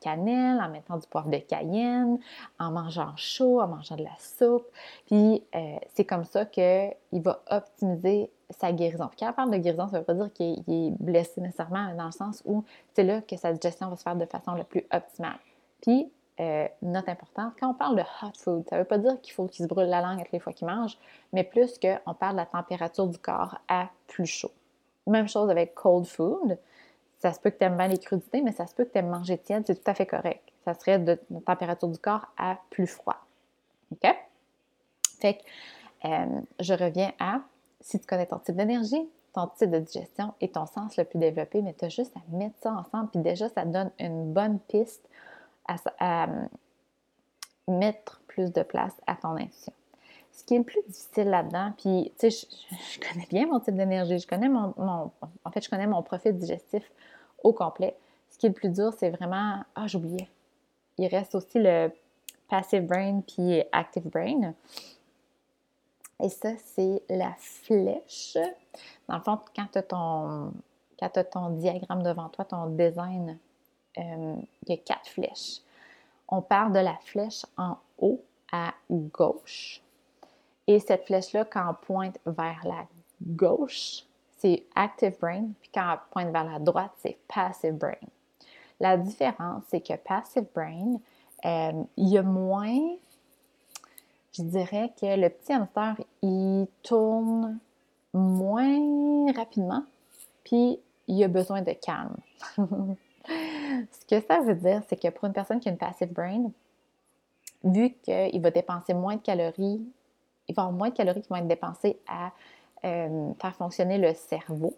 cannelle, 0.00 0.60
en 0.60 0.70
mettant 0.70 0.96
du 0.96 1.06
poivre 1.06 1.28
de 1.28 1.36
cayenne, 1.36 2.18
en 2.58 2.70
mangeant 2.70 3.14
chaud, 3.16 3.60
en 3.60 3.68
mangeant 3.68 3.96
de 3.96 4.04
la 4.04 4.16
soupe. 4.18 4.66
Puis 5.06 5.42
euh, 5.54 5.76
c'est 5.94 6.04
comme 6.04 6.24
ça 6.24 6.46
qu'il 6.46 6.94
va 7.12 7.42
optimiser 7.50 8.30
sa 8.50 8.72
guérison. 8.72 9.10
quand 9.18 9.30
on 9.30 9.32
parle 9.32 9.50
de 9.50 9.58
guérison, 9.58 9.86
ça 9.88 9.96
ne 9.96 9.98
veut 9.98 10.06
pas 10.06 10.14
dire 10.14 10.32
qu'il 10.32 10.64
est 10.66 10.90
blessé 10.98 11.40
nécessairement, 11.40 11.94
dans 11.94 12.06
le 12.06 12.10
sens 12.10 12.42
où 12.46 12.64
c'est 12.94 13.04
là 13.04 13.20
que 13.20 13.36
sa 13.36 13.52
digestion 13.52 13.88
va 13.90 13.96
se 13.96 14.02
faire 14.02 14.16
de 14.16 14.26
façon 14.26 14.54
la 14.54 14.64
plus 14.64 14.84
optimale. 14.92 15.38
Puis, 15.82 16.10
euh, 16.40 16.66
note 16.80 17.08
importante, 17.08 17.52
quand 17.60 17.70
on 17.70 17.74
parle 17.74 17.96
de 17.96 18.02
hot 18.02 18.32
food, 18.38 18.64
ça 18.68 18.76
ne 18.76 18.80
veut 18.80 18.86
pas 18.86 18.98
dire 18.98 19.20
qu'il 19.20 19.34
faut 19.34 19.46
qu'il 19.46 19.62
se 19.62 19.68
brûle 19.68 19.88
la 19.88 20.00
langue 20.00 20.20
toutes 20.20 20.32
les 20.32 20.40
fois 20.40 20.54
qu'il 20.54 20.66
mange, 20.66 20.96
mais 21.32 21.44
plus 21.44 21.78
qu'on 21.78 22.14
parle 22.14 22.32
de 22.32 22.38
la 22.38 22.46
température 22.46 23.06
du 23.06 23.18
corps 23.18 23.58
à 23.68 23.88
plus 24.08 24.26
chaud. 24.26 24.50
Même 25.06 25.28
chose 25.28 25.50
avec 25.50 25.74
cold 25.74 26.06
food. 26.06 26.58
Ça 27.18 27.32
se 27.32 27.40
peut 27.40 27.50
que 27.50 27.58
tu 27.58 27.64
aimes 27.64 27.76
bien 27.76 27.88
les 27.88 27.98
crudités, 27.98 28.40
mais 28.40 28.52
ça 28.52 28.66
se 28.66 28.74
peut 28.74 28.84
que 28.84 28.92
tu 28.92 28.98
aimes 28.98 29.10
manger 29.10 29.38
tiède, 29.38 29.64
c'est 29.66 29.82
tout 29.82 29.90
à 29.90 29.94
fait 29.94 30.06
correct. 30.06 30.42
Ça 30.64 30.74
serait 30.74 30.98
de, 30.98 31.20
température 31.44 31.88
du 31.88 31.98
corps 31.98 32.26
à 32.38 32.58
plus 32.70 32.86
froid. 32.86 33.16
OK? 33.92 34.14
Fait 35.20 35.34
que 35.34 35.42
euh, 36.06 36.40
je 36.60 36.72
reviens 36.72 37.12
à 37.18 37.40
si 37.80 37.98
tu 37.98 38.06
connais 38.06 38.26
ton 38.26 38.38
type 38.38 38.56
d'énergie, 38.56 39.08
ton 39.32 39.46
type 39.48 39.70
de 39.70 39.78
digestion 39.78 40.34
et 40.40 40.50
ton 40.50 40.66
sens 40.66 40.96
le 40.96 41.04
plus 41.04 41.18
développé, 41.18 41.62
mais 41.62 41.74
tu 41.74 41.84
as 41.84 41.88
juste 41.88 42.14
à 42.16 42.20
mettre 42.36 42.56
ça 42.60 42.72
ensemble, 42.72 43.10
puis 43.10 43.20
déjà, 43.20 43.48
ça 43.48 43.64
donne 43.64 43.90
une 43.98 44.32
bonne 44.32 44.58
piste 44.60 45.08
à, 45.98 46.26
mettre 47.68 48.20
plus 48.26 48.52
de 48.52 48.62
place 48.64 49.00
à 49.06 49.14
ton 49.14 49.36
intuition. 49.36 49.72
Ce 50.40 50.44
qui 50.46 50.54
est 50.54 50.58
le 50.58 50.64
plus 50.64 50.80
difficile 50.88 51.28
là-dedans, 51.28 51.72
puis 51.76 52.12
tu 52.18 52.30
sais, 52.30 52.46
je, 52.70 52.98
connais 52.98 53.26
bien 53.26 53.46
mon 53.46 53.60
type 53.60 53.76
d'énergie, 53.76 54.18
je 54.18 54.26
connais 54.26 54.48
mon, 54.48 54.72
en 54.78 55.50
fait, 55.52 55.62
je 55.62 55.68
connais 55.68 55.86
mon 55.86 56.02
profil 56.02 56.34
digestif 56.38 56.90
au 57.44 57.52
complet. 57.52 57.94
Ce 58.30 58.38
qui 58.38 58.46
est 58.46 58.48
le 58.48 58.54
plus 58.54 58.70
dur, 58.70 58.90
c'est 58.98 59.10
vraiment, 59.10 59.62
ah, 59.74 59.86
j'oubliais. 59.86 60.30
Il 60.96 61.08
reste 61.08 61.34
aussi 61.34 61.58
le 61.58 61.92
passive 62.48 62.86
brain 62.86 63.20
puis 63.20 63.62
active 63.70 64.08
brain. 64.08 64.54
Et 66.22 66.30
ça, 66.30 66.52
c'est 66.64 67.02
la 67.10 67.34
flèche. 67.38 68.38
Dans 69.08 69.16
le 69.16 69.22
fond, 69.22 69.40
quand 69.54 69.66
tu 69.72 69.78
as, 69.78 71.24
ton 71.24 71.50
diagramme 71.50 72.02
devant 72.02 72.30
toi, 72.30 72.46
ton 72.46 72.64
design, 72.66 73.38
euh, 73.98 74.36
il 74.66 74.70
y 74.70 74.72
a 74.72 74.76
quatre 74.78 75.10
flèches. 75.10 75.60
On 76.28 76.40
part 76.40 76.70
de 76.70 76.78
la 76.78 76.96
flèche 77.04 77.44
en 77.58 77.76
haut 77.98 78.22
à 78.52 78.72
gauche. 78.90 79.82
Et 80.70 80.78
cette 80.78 81.06
flèche-là, 81.06 81.44
quand 81.46 81.68
elle 81.68 81.84
pointe 81.84 82.18
vers 82.26 82.60
la 82.62 82.86
gauche, 83.20 84.04
c'est 84.38 84.62
active 84.76 85.18
brain, 85.20 85.48
puis 85.60 85.68
quand 85.74 85.90
elle 85.90 85.98
pointe 86.12 86.30
vers 86.30 86.44
la 86.44 86.60
droite, 86.60 86.92
c'est 86.98 87.18
passive 87.26 87.74
brain. 87.74 88.06
La 88.78 88.96
différence, 88.96 89.64
c'est 89.68 89.80
que 89.80 89.94
passive 89.96 90.46
brain, 90.54 91.00
euh, 91.44 91.82
il 91.96 92.08
y 92.08 92.18
a 92.18 92.22
moins, 92.22 92.78
je 94.32 94.44
dirais 94.44 94.92
que 95.00 95.20
le 95.20 95.28
petit 95.28 95.52
hamster, 95.52 95.96
il 96.22 96.68
tourne 96.84 97.58
moins 98.14 99.32
rapidement, 99.32 99.82
puis 100.44 100.78
il 101.08 101.24
a 101.24 101.26
besoin 101.26 101.62
de 101.62 101.72
calme. 101.72 102.16
Ce 103.26 104.06
que 104.08 104.24
ça 104.24 104.40
veut 104.40 104.54
dire, 104.54 104.84
c'est 104.88 105.02
que 105.02 105.08
pour 105.08 105.24
une 105.24 105.32
personne 105.32 105.58
qui 105.58 105.68
a 105.68 105.72
une 105.72 105.78
passive 105.78 106.12
brain, 106.12 106.52
vu 107.64 107.90
qu'il 108.04 108.40
va 108.40 108.52
dépenser 108.52 108.94
moins 108.94 109.16
de 109.16 109.20
calories, 109.20 109.84
il 110.50 110.54
va 110.54 110.62
avoir 110.62 110.76
moins 110.76 110.90
de 110.90 110.94
calories 110.94 111.22
qui 111.22 111.28
vont 111.28 111.36
être 111.36 111.48
dépensées 111.48 111.98
à 112.08 112.32
euh, 112.84 113.32
faire 113.40 113.54
fonctionner 113.54 113.98
le 113.98 114.14
cerveau. 114.14 114.74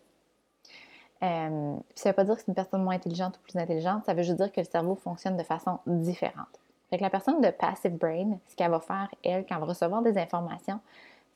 Euh, 1.23 1.77
ça 1.95 2.09
ne 2.09 2.13
veut 2.13 2.17
pas 2.17 2.25
dire 2.25 2.35
que 2.35 2.41
c'est 2.41 2.49
une 2.49 2.55
personne 2.55 2.83
moins 2.83 2.95
intelligente 2.95 3.39
ou 3.39 3.41
plus 3.43 3.59
intelligente, 3.59 4.05
ça 4.05 4.15
veut 4.15 4.23
juste 4.23 4.37
dire 4.37 4.51
que 4.51 4.61
le 4.61 4.67
cerveau 4.67 4.97
fonctionne 4.97 5.37
de 5.37 5.43
façon 5.43 5.79
différente. 5.87 6.61
Fait 6.91 6.99
la 6.99 7.11
personne 7.11 7.41
de 7.41 7.51
passive 7.51 7.97
brain, 7.97 8.39
ce 8.49 8.57
qu'elle 8.57 8.71
va 8.71 8.81
faire, 8.81 9.09
elle, 9.25 9.47
quand 9.47 9.55
elle 9.55 9.61
va 9.61 9.67
recevoir 9.67 10.03
des 10.03 10.19
informations, 10.19 10.81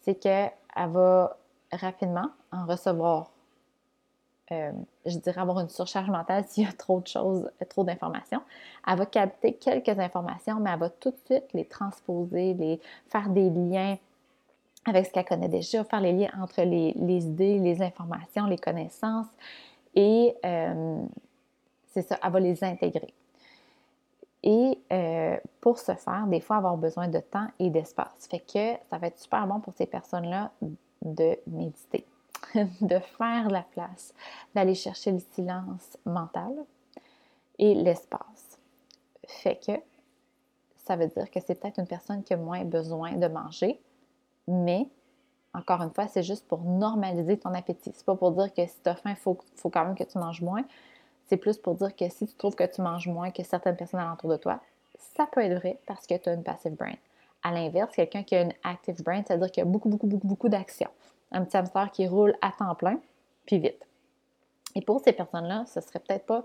c'est 0.03 0.17
qu'elle 0.17 0.53
va 0.77 1.37
rapidement 1.73 2.31
en 2.53 2.67
recevoir 2.67 3.31
euh, 4.53 4.71
je 5.05 5.19
dirais 5.19 5.41
avoir 5.41 5.59
une 5.59 5.69
surcharge 5.69 6.09
mentale 6.09 6.45
s'il 6.49 6.65
y 6.65 6.67
a 6.67 6.73
trop 6.73 7.01
de 7.01 7.07
choses, 7.07 7.51
trop 7.69 7.85
d'informations. 7.85 8.41
Elle 8.87 8.99
va 8.99 9.07
capter 9.07 9.55
quelques 9.55 9.99
informations, 9.99 10.61
mais 10.61 10.71
elle 10.71 10.79
va 10.79 10.91
tout 10.91 11.11
de 11.11 11.19
suite 11.25 11.53
les 11.53 11.65
transposer, 11.65 12.55
les 12.55 12.81
faire 13.09 13.29
des 13.29 13.51
liens 13.51 13.97
avec 14.87 15.07
ce 15.07 15.13
qu'elle 15.13 15.25
connaît 15.25 15.49
déjà, 15.49 15.85
faire 15.85 16.01
les 16.01 16.13
liens 16.13 16.31
entre 16.41 16.63
les, 16.63 16.95
idées, 17.27 17.59
les 17.59 17.83
informations, 17.83 18.47
les 18.47 18.59
connaissances, 18.59 19.27
et 19.95 20.35
euh, 20.45 21.03
c'est 21.89 22.03
ça, 22.03 22.19
elle 22.23 22.31
va 22.31 22.41
les 22.41 22.63
intégrer. 22.63 23.13
Et 24.43 24.79
euh, 24.93 25.37
pour 25.61 25.79
ce 25.79 25.93
faire, 25.95 26.27
des 26.29 26.41
fois, 26.41 26.57
avoir 26.57 26.77
besoin 26.77 27.09
de 27.09 27.19
temps 27.19 27.49
et 27.59 27.69
d'espace. 27.69 28.29
Fait 28.31 28.39
que 28.39 28.79
ça 28.89 28.99
va 28.99 29.09
être 29.09 29.19
super 29.19 29.47
bon 29.47 29.61
pour 29.61 29.73
ces 29.73 29.87
personnes-là 29.87 30.53
de 31.03 31.37
méditer. 31.49 32.07
de 32.81 32.99
faire 32.99 33.49
la 33.49 33.63
place, 33.63 34.15
d'aller 34.55 34.75
chercher 34.75 35.13
le 35.13 35.21
silence 35.33 35.97
mental 36.05 36.53
et 37.59 37.75
l'espace. 37.75 38.59
Fait 39.27 39.57
que 39.57 39.73
ça 40.77 40.97
veut 40.97 41.09
dire 41.09 41.31
que 41.31 41.41
c'est 41.41 41.55
peut-être 41.61 41.79
une 41.79 41.87
personne 41.87 42.23
qui 42.23 42.35
a 42.35 42.37
moins 42.37 42.65
besoin 42.65 43.13
de 43.13 43.27
manger, 43.27 43.81
mais 44.47 44.89
encore 45.55 45.81
une 45.83 45.91
fois, 45.91 46.07
c'est 46.07 46.23
juste 46.23 46.47
pour 46.47 46.63
normaliser 46.63 47.39
ton 47.39 47.55
appétit. 47.55 47.93
C'est 47.95 48.05
pas 48.05 48.17
pour 48.17 48.33
dire 48.33 48.53
que 48.53 48.67
si 48.67 48.77
tu 48.83 48.89
as 48.89 48.95
faim, 48.95 49.11
il 49.11 49.17
faut, 49.17 49.39
faut, 49.57 49.71
quand 49.71 49.85
même 49.85 49.95
que 49.95 50.05
tu 50.05 50.19
manges 50.19 50.43
moins. 50.43 50.65
C'est 51.27 51.39
plus 51.39 51.57
pour 51.57 51.75
dire 51.75 51.95
que 51.97 52.09
si 52.09 52.27
tu 52.27 52.35
trouves 52.35 52.55
que 52.55 52.65
tu 52.65 52.83
manges 52.83 53.09
moins 53.09 53.31
que 53.31 53.43
certaines 53.43 53.77
personnes 53.77 54.01
alentour 54.01 54.31
de 54.31 54.37
toi, 54.37 54.61
ça 54.99 55.27
peut 55.27 55.41
être 55.41 55.59
vrai 55.59 55.79
parce 55.87 56.07
que 56.07 56.17
tu 56.17 56.29
as 56.29 56.35
une 56.35 56.45
passive 56.45 56.75
brain. 56.75 56.95
À 57.43 57.53
l'inverse, 57.53 57.95
quelqu'un 57.95 58.23
qui 58.23 58.37
a 58.37 58.43
une 58.43 58.53
active 58.65 59.03
brain, 59.03 59.23
c'est-à-dire 59.27 59.51
qu'il 59.51 59.63
y 59.63 59.67
a 59.67 59.71
beaucoup, 59.71 59.89
beaucoup, 59.89 60.07
beaucoup, 60.07 60.27
beaucoup 60.27 60.49
d'actions 60.49 60.91
un 61.33 61.45
petit 61.45 61.57
hamster 61.57 61.91
qui 61.91 62.07
roule 62.07 62.35
à 62.41 62.53
temps 62.53 62.75
plein, 62.75 63.01
puis 63.47 63.59
vite. 63.59 63.87
Et 64.75 64.83
pour 64.83 65.01
ces 65.01 65.13
personnes-là, 65.13 65.65
ce 65.67 65.81
serait 65.81 66.01
peut-être 66.01 66.27
pas 66.27 66.45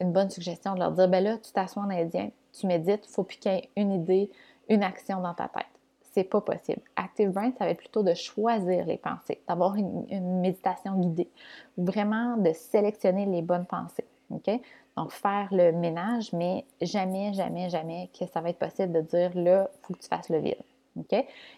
une 0.00 0.12
bonne 0.12 0.30
suggestion 0.30 0.74
de 0.74 0.80
leur 0.80 0.92
dire, 0.92 1.08
ben 1.08 1.22
là, 1.22 1.38
tu 1.38 1.52
t'assois 1.52 1.82
en 1.82 1.90
indien, 1.90 2.30
tu 2.52 2.66
médites, 2.66 3.04
il 3.06 3.12
faut 3.12 3.26
ait 3.46 3.70
une 3.76 3.92
idée, 3.92 4.30
une 4.68 4.82
action 4.82 5.20
dans 5.20 5.34
ta 5.34 5.48
tête. 5.48 5.66
C'est 6.12 6.24
pas 6.24 6.40
possible. 6.42 6.82
Active 6.96 7.30
Brain, 7.30 7.52
ça 7.58 7.64
va 7.64 7.70
être 7.70 7.78
plutôt 7.78 8.02
de 8.02 8.14
choisir 8.14 8.84
les 8.84 8.98
pensées, 8.98 9.40
d'avoir 9.48 9.76
une, 9.76 10.40
méditation 10.40 10.98
guidée, 10.98 11.30
vraiment 11.76 12.36
de 12.36 12.52
sélectionner 12.52 13.26
les 13.26 13.42
bonnes 13.42 13.66
pensées. 13.66 14.04
OK? 14.30 14.50
Donc, 14.96 15.10
faire 15.10 15.48
le 15.52 15.72
ménage, 15.72 16.32
mais 16.34 16.66
jamais, 16.82 17.32
jamais, 17.32 17.70
jamais 17.70 18.10
que 18.18 18.26
ça 18.26 18.42
va 18.42 18.50
être 18.50 18.58
possible 18.58 18.92
de 18.92 19.00
dire 19.00 19.30
là, 19.34 19.70
il 19.72 19.86
faut 19.86 19.94
que 19.94 20.00
tu 20.00 20.08
fasses 20.08 20.28
le 20.28 20.38
vide. 20.38 20.58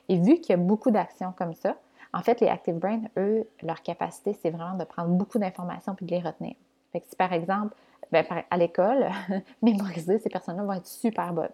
Et 0.08 0.18
vu 0.18 0.38
qu'il 0.38 0.50
y 0.50 0.52
a 0.52 0.56
beaucoup 0.56 0.92
d'actions 0.92 1.32
comme 1.36 1.54
ça, 1.54 1.76
en 2.12 2.22
fait, 2.22 2.40
les 2.40 2.46
Active 2.46 2.76
Brain, 2.76 3.02
eux, 3.16 3.48
leur 3.62 3.82
capacité, 3.82 4.34
c'est 4.34 4.50
vraiment 4.50 4.76
de 4.76 4.84
prendre 4.84 5.08
beaucoup 5.08 5.40
d'informations 5.40 5.96
puis 5.96 6.06
de 6.06 6.12
les 6.12 6.20
retenir. 6.20 6.54
Fait 6.92 7.00
que 7.00 7.06
si 7.08 7.16
par 7.16 7.32
exemple, 7.32 7.74
ben, 8.12 8.24
à 8.48 8.56
l'école, 8.56 9.08
mémoriser, 9.62 10.20
ces 10.20 10.28
personnes-là 10.28 10.62
vont 10.62 10.74
être 10.74 10.86
super 10.86 11.32
bonnes. 11.32 11.48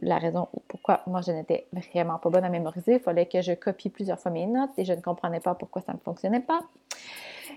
La 0.00 0.18
raison 0.18 0.48
pourquoi 0.68 1.02
moi 1.06 1.20
je 1.20 1.32
n'étais 1.32 1.66
vraiment 1.72 2.18
pas 2.18 2.30
bonne 2.30 2.44
à 2.44 2.48
mémoriser, 2.48 2.94
il 2.94 3.00
fallait 3.00 3.26
que 3.26 3.42
je 3.42 3.52
copie 3.52 3.90
plusieurs 3.90 4.18
fois 4.18 4.30
mes 4.30 4.46
notes 4.46 4.70
et 4.78 4.84
je 4.84 4.92
ne 4.92 5.00
comprenais 5.00 5.40
pas 5.40 5.54
pourquoi 5.54 5.82
ça 5.82 5.92
ne 5.92 5.98
fonctionnait 5.98 6.40
pas. 6.40 6.60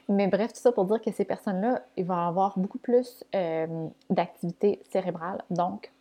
Mais 0.07 0.27
bref, 0.27 0.53
tout 0.53 0.59
ça 0.59 0.71
pour 0.71 0.85
dire 0.85 1.01
que 1.01 1.11
ces 1.11 1.25
personnes-là, 1.25 1.81
ils 1.97 2.05
vont 2.05 2.15
avoir 2.15 2.57
beaucoup 2.57 2.79
plus 2.79 3.23
euh, 3.35 3.87
d'activité 4.09 4.81
cérébrale, 4.91 5.43
donc 5.51 5.91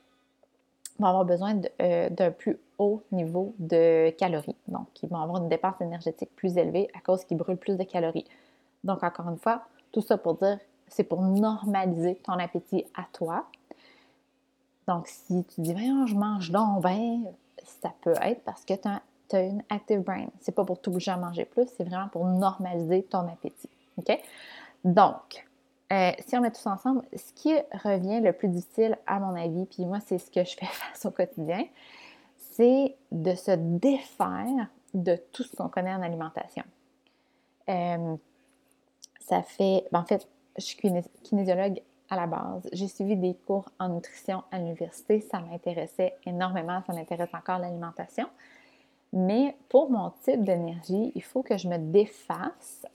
vont 0.99 1.07
avoir 1.07 1.25
besoin 1.25 1.61
euh, 1.81 2.11
d'un 2.11 2.31
plus 2.31 2.59
haut 2.79 3.03
niveau 3.13 3.55
de 3.59 4.11
calories. 4.11 4.57
Donc, 4.67 4.89
ils 5.03 5.09
vont 5.09 5.19
avoir 5.19 5.43
une 5.43 5.49
dépense 5.49 5.81
énergétique 5.81 6.31
plus 6.35 6.57
élevée 6.57 6.89
à 6.95 7.01
cause 7.01 7.25
qu'ils 7.25 7.37
brûlent 7.37 7.57
plus 7.57 7.77
de 7.77 7.85
calories. 7.85 8.27
Donc, 8.85 9.03
encore 9.03 9.29
une 9.29 9.39
fois, 9.39 9.63
tout 9.93 10.01
ça 10.01 10.19
pour 10.19 10.35
dire, 10.35 10.59
c'est 10.89 11.05
pour 11.05 11.23
normaliser 11.23 12.17
ton 12.25 12.33
appétit 12.33 12.85
à 12.97 13.05
toi. 13.13 13.47
Donc, 14.89 15.07
si 15.07 15.45
tu 15.45 15.61
dis, 15.61 15.75
ben, 15.75 16.07
je 16.07 16.15
mange 16.15 16.51
donc, 16.51 16.83
ben, 16.83 17.25
ça 17.63 17.93
peut 18.01 18.15
être 18.23 18.43
parce 18.43 18.65
que 18.65 18.73
tu 18.73 18.89
as, 18.89 19.43
une 19.43 19.63
active 19.69 20.01
brain. 20.01 20.29
C'est 20.41 20.55
pas 20.55 20.65
pour 20.65 20.81
t'obliger 20.81 21.11
à 21.11 21.19
manger 21.19 21.45
plus, 21.45 21.69
c'est 21.77 21.85
vraiment 21.85 22.09
pour 22.09 22.25
normaliser 22.25 23.03
ton 23.03 23.29
appétit. 23.29 23.69
OK? 23.99 24.19
Donc, 24.85 25.47
euh, 25.93 26.13
si 26.27 26.39
on 26.39 26.41
met 26.41 26.51
tous 26.51 26.67
ensemble, 26.67 27.03
ce 27.15 27.35
qui 27.35 27.55
revient 27.85 28.21
le 28.21 28.33
plus 28.33 28.49
difficile, 28.49 28.97
à 29.07 29.21
mon 29.21 29.37
avis, 29.37 29.67
puis 29.67 29.85
moi, 29.85 29.99
c'est 30.07 30.17
ce 30.17 30.31
que 30.31 30.43
je 30.43 30.57
fais 30.57 30.67
face 30.73 31.05
au 31.05 31.11
quotidien, 31.11 31.65
c'est 32.39 32.97
de 33.13 33.35
se 33.35 33.51
défaire 33.51 34.69
de 34.95 35.17
tout 35.33 35.43
ce 35.43 35.55
qu'on 35.55 35.69
connaît 35.69 35.93
en 35.93 36.01
alimentation. 36.01 36.65
Euh, 37.69 38.17
ça 39.21 39.43
fait, 39.43 39.85
ben, 39.93 40.01
en 40.01 40.05
fait, 40.05 40.27
je 40.57 40.65
suis 40.65 40.79
kinésiologue 41.23 41.83
à 42.11 42.17
la 42.17 42.27
base. 42.27 42.69
J'ai 42.73 42.89
suivi 42.89 43.17
des 43.17 43.35
cours 43.35 43.69
en 43.79 43.91
nutrition 43.91 44.43
à 44.51 44.59
l'université. 44.59 45.21
Ça 45.21 45.41
m'intéressait 45.41 46.17
énormément. 46.25 46.83
Ça 46.87 46.93
m'intéresse 46.93 47.33
encore 47.35 47.59
l'alimentation. 47.59 48.27
Mais 49.13 49.57
pour 49.69 49.91
mon 49.91 50.11
type 50.23 50.45
d'énergie, 50.45 51.13
il 51.15 51.23
faut 51.23 51.43
que 51.43 51.57
je 51.57 51.69
me 51.69 51.79
défasse 51.79 52.87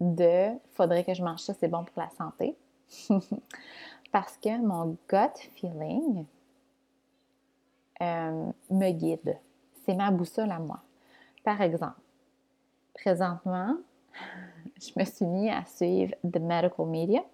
de 0.00 0.50
faudrait 0.72 1.04
que 1.04 1.14
je 1.14 1.22
mange 1.22 1.40
ça, 1.40 1.54
c'est 1.54 1.68
bon 1.68 1.84
pour 1.84 2.00
la 2.00 2.10
santé. 2.10 2.56
Parce 4.12 4.36
que 4.36 4.56
mon 4.58 4.96
gut 5.08 5.38
feeling 5.56 6.24
euh, 8.00 8.52
me 8.70 8.90
guide. 8.92 9.38
C'est 9.84 9.94
ma 9.94 10.10
boussole 10.10 10.52
à 10.52 10.58
moi. 10.58 10.80
Par 11.44 11.60
exemple, 11.60 12.00
présentement, 12.94 13.76
je 14.80 14.90
me 14.96 15.04
suis 15.04 15.26
mis 15.26 15.50
à 15.50 15.64
suivre 15.64 16.14
The 16.22 16.38
Medical 16.38 16.86
Media 16.86 17.24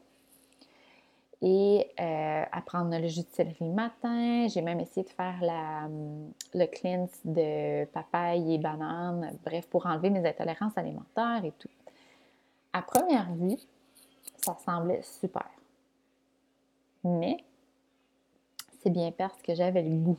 et 1.46 1.90
euh, 2.00 2.44
à 2.50 2.62
prendre 2.62 2.96
le 2.96 3.06
jus 3.06 3.20
de 3.20 3.28
céleri 3.30 3.56
le 3.60 3.74
matin. 3.74 4.48
J'ai 4.48 4.62
même 4.62 4.80
essayé 4.80 5.04
de 5.04 5.10
faire 5.10 5.36
la, 5.42 5.88
le 6.54 6.66
cleanse 6.66 7.20
de 7.26 7.84
papaye 7.84 8.54
et 8.54 8.58
banane, 8.58 9.36
bref, 9.44 9.68
pour 9.68 9.84
enlever 9.84 10.08
mes 10.08 10.26
intolérances 10.26 10.76
alimentaires 10.76 11.44
et 11.44 11.52
tout. 11.52 11.68
À 12.72 12.80
première 12.80 13.30
vue, 13.34 13.58
ça 14.38 14.56
semblait 14.64 15.02
super. 15.02 15.46
Mais 17.04 17.36
c'est 18.82 18.90
bien 18.90 19.12
parce 19.12 19.40
que 19.42 19.54
j'avais 19.54 19.82
le 19.82 19.96
goût. 19.96 20.18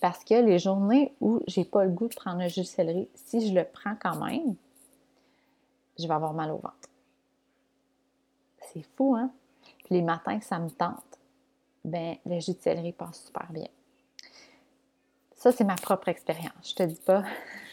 Parce 0.00 0.24
que 0.24 0.34
les 0.34 0.58
journées 0.58 1.12
où 1.20 1.40
j'ai 1.46 1.66
pas 1.66 1.84
le 1.84 1.90
goût 1.90 2.08
de 2.08 2.14
prendre 2.14 2.40
le 2.40 2.48
jus 2.48 2.62
de 2.62 2.66
céleri, 2.66 3.10
si 3.14 3.46
je 3.46 3.54
le 3.54 3.64
prends 3.64 3.94
quand 4.00 4.16
même, 4.24 4.54
je 5.98 6.08
vais 6.08 6.14
avoir 6.14 6.32
mal 6.32 6.50
au 6.50 6.56
ventre. 6.56 6.88
C'est 8.72 8.86
fou, 8.96 9.14
hein? 9.14 9.30
Les 9.90 10.02
matins 10.02 10.40
ça 10.40 10.58
me 10.58 10.70
tente, 10.70 11.18
ben 11.84 12.16
le 12.26 12.40
jus 12.40 12.52
de 12.52 12.60
céleri 12.60 12.92
passe 12.92 13.24
super 13.26 13.50
bien. 13.50 13.68
Ça, 15.34 15.52
c'est 15.52 15.64
ma 15.64 15.76
propre 15.76 16.08
expérience. 16.08 16.52
Je 16.70 16.74
te 16.74 16.82
dis 16.82 17.00
pas 17.00 17.24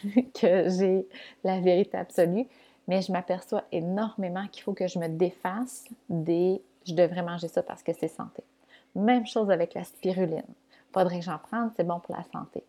que 0.34 0.70
j'ai 0.70 1.06
la 1.44 1.60
vérité 1.60 1.98
absolue, 1.98 2.46
mais 2.86 3.02
je 3.02 3.12
m'aperçois 3.12 3.64
énormément 3.72 4.46
qu'il 4.48 4.62
faut 4.62 4.72
que 4.72 4.88
je 4.88 4.98
me 4.98 5.08
défasse 5.08 5.84
des 6.08 6.62
je 6.86 6.94
devrais 6.94 7.22
manger 7.22 7.48
ça 7.48 7.62
parce 7.62 7.82
que 7.82 7.92
c'est 7.92 8.08
santé. 8.08 8.42
Même 8.94 9.26
chose 9.26 9.50
avec 9.50 9.74
la 9.74 9.84
spiruline. 9.84 10.46
Faudrait 10.92 11.18
que 11.18 11.24
j'en 11.26 11.38
prenne, 11.38 11.70
c'est 11.76 11.86
bon 11.86 12.00
pour 12.00 12.16
la 12.16 12.24
santé. 12.32 12.64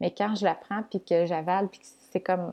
Mais 0.00 0.12
quand 0.12 0.34
je 0.34 0.44
la 0.44 0.56
prends 0.56 0.82
puis 0.82 1.00
que 1.00 1.26
j'avale 1.26 1.68
puis 1.68 1.80
c'est 2.10 2.20
comme 2.20 2.52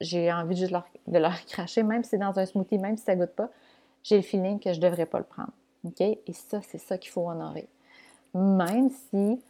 j'ai 0.00 0.32
envie 0.32 0.60
de 0.60 1.18
leur, 1.18 1.46
cracher, 1.46 1.82
même 1.82 2.04
si 2.04 2.10
c'est 2.10 2.18
dans 2.18 2.38
un 2.38 2.46
smoothie, 2.46 2.78
même 2.78 2.96
si 2.96 3.04
ça 3.04 3.16
goûte 3.16 3.34
pas, 3.34 3.50
j'ai 4.02 4.16
le 4.16 4.22
feeling 4.22 4.60
que 4.60 4.72
je 4.72 4.80
ne 4.80 4.84
devrais 4.84 5.06
pas 5.06 5.18
le 5.18 5.24
prendre. 5.24 5.52
OK? 5.84 6.00
Et 6.00 6.32
ça, 6.32 6.60
c'est 6.62 6.78
ça 6.78 6.98
qu'il 6.98 7.10
faut 7.10 7.28
honorer. 7.28 7.68
Même 8.34 8.90
si 8.90 9.40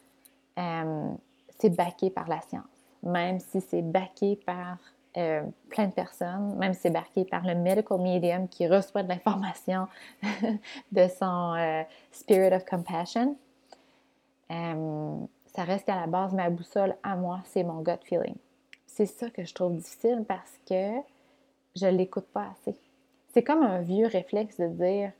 euh, 0.58 1.10
c'est 1.58 1.70
baqué 1.70 2.10
par 2.10 2.28
la 2.28 2.40
science. 2.42 2.64
même 3.02 3.40
si 3.40 3.60
c'est 3.60 3.82
backé 3.82 4.36
par 4.36 4.78
euh, 5.16 5.42
plein 5.68 5.86
de 5.86 5.92
personnes, 5.92 6.56
même 6.56 6.72
si 6.72 6.82
c'est 6.82 6.90
backé 6.90 7.24
par 7.24 7.44
le 7.44 7.54
medical 7.54 7.98
medium 7.98 8.48
qui 8.48 8.66
reçoit 8.66 9.02
de 9.02 9.08
l'information 9.08 9.86
de 10.92 11.08
son 11.08 11.54
euh, 11.54 11.82
spirit 12.10 12.54
of 12.54 12.64
compassion. 12.64 13.36
Ça 15.54 15.64
reste 15.64 15.88
à 15.88 16.00
la 16.00 16.06
base 16.06 16.32
ma 16.32 16.48
boussole 16.48 16.94
à 17.02 17.14
moi, 17.14 17.40
c'est 17.44 17.62
mon 17.62 17.82
gut 17.82 17.98
feeling. 18.04 18.34
C'est 18.86 19.06
ça 19.06 19.28
que 19.30 19.44
je 19.44 19.54
trouve 19.54 19.76
difficile 19.76 20.24
parce 20.26 20.58
que 20.66 20.92
je 21.76 21.86
l'écoute 21.86 22.26
pas 22.26 22.48
assez. 22.52 22.76
C'est 23.32 23.42
comme 23.42 23.62
un 23.62 23.80
vieux 23.80 24.06
réflexe 24.06 24.58
de 24.58 24.68
dire 24.68 25.12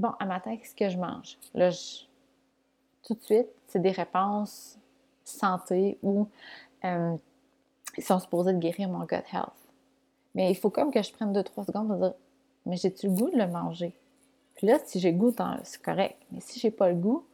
bon, 0.00 0.12
à 0.18 0.26
matin, 0.26 0.56
qu'est-ce 0.56 0.74
que 0.74 0.88
je 0.88 0.98
mange? 0.98 1.38
Là, 1.54 1.70
tout 3.02 3.14
de 3.14 3.22
suite, 3.22 3.48
c'est 3.68 3.80
des 3.80 3.90
réponses 3.90 4.78
santé 5.24 5.98
ou 6.02 6.28
euh, 6.84 7.16
ils 7.96 8.04
sont 8.04 8.18
supposés 8.18 8.52
de 8.52 8.58
guérir 8.58 8.88
mon 8.88 9.04
gut 9.04 9.16
health. 9.32 9.52
Mais 10.34 10.50
il 10.50 10.56
faut 10.56 10.70
comme 10.70 10.92
que 10.92 11.02
je 11.02 11.12
prenne 11.12 11.32
deux, 11.32 11.42
trois 11.42 11.64
secondes 11.64 11.88
pour 11.88 11.96
dire 11.96 12.14
Mais 12.66 12.76
j'ai-tu 12.76 13.06
le 13.06 13.12
goût 13.12 13.30
de 13.30 13.36
le 13.36 13.46
manger? 13.46 13.94
Puis 14.54 14.66
là, 14.66 14.78
si 14.84 15.00
j'ai 15.00 15.12
goût, 15.12 15.34
c'est 15.64 15.82
correct. 15.82 16.16
Mais 16.32 16.40
si 16.40 16.60
j'ai 16.60 16.70
pas 16.70 16.88
le 16.88 16.94
goût, 16.94 17.24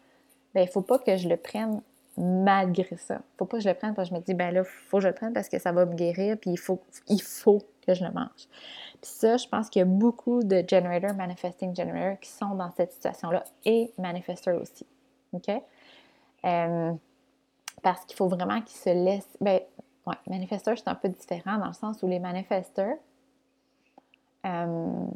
ben 0.55 0.63
il 0.63 0.69
faut 0.69 0.83
pas 0.83 0.99
que 0.99 1.17
je 1.17 1.29
le 1.29 1.37
prenne 1.37 1.83
malgré 2.19 2.97
ça. 2.97 3.21
Faut 3.39 3.45
pas 3.45 3.59
que 3.59 3.63
je 3.63 3.69
le 3.69 3.75
prenne 3.75 3.95
parce 3.95 4.09
que 4.09 4.15
je 4.15 4.21
me 4.21 4.25
dis 4.25 4.35
ben 4.35 4.53
là, 4.53 4.65
faut 4.65 4.99
que 4.99 5.03
je 5.03 5.09
le 5.09 5.15
prenne 5.15 5.33
parce 5.33 5.49
que 5.49 5.59
ça 5.59 5.73
va 5.73 5.87
me 5.87 5.95
guérir, 5.95 6.37
puis 6.39 6.51
il 6.51 6.59
faut, 6.59 6.81
il 7.09 7.23
faut 7.23 7.63
que 7.87 7.95
je 7.95 8.05
le 8.05 8.11
mange. 8.11 8.49
Puis 9.01 9.11
ça, 9.11 9.37
je 9.37 9.47
pense 9.49 9.69
qu'il 9.69 9.81
y 9.81 9.83
a 9.83 9.87
beaucoup 9.87 10.43
de 10.43 10.65
generator, 10.69 11.15
manifesting 11.15 11.75
generator 11.75 12.19
qui 12.21 12.31
sont 12.31 12.55
dans 12.55 12.71
cette 12.73 12.93
situation-là 12.93 13.45
et 13.65 13.93
manifester 13.99 14.53
aussi. 14.53 14.87
OK? 15.33 15.51
Euh, 16.45 16.93
parce 17.83 18.05
qu'il 18.05 18.17
faut 18.17 18.29
vraiment 18.29 18.61
qu'ils 18.63 18.79
se 18.79 18.91
laissent. 18.91 19.37
Ben, 19.41 19.61
ouais, 20.07 20.17
manifesteurs, 20.29 20.79
c'est 20.79 20.89
un 20.89 20.95
peu 20.95 21.09
différent 21.09 21.59
dans 21.59 21.69
le 21.69 21.73
sens 21.73 22.03
où 22.03 22.09
les 22.09 22.19
manifesteurs 22.19 22.97
euh, 24.47 25.07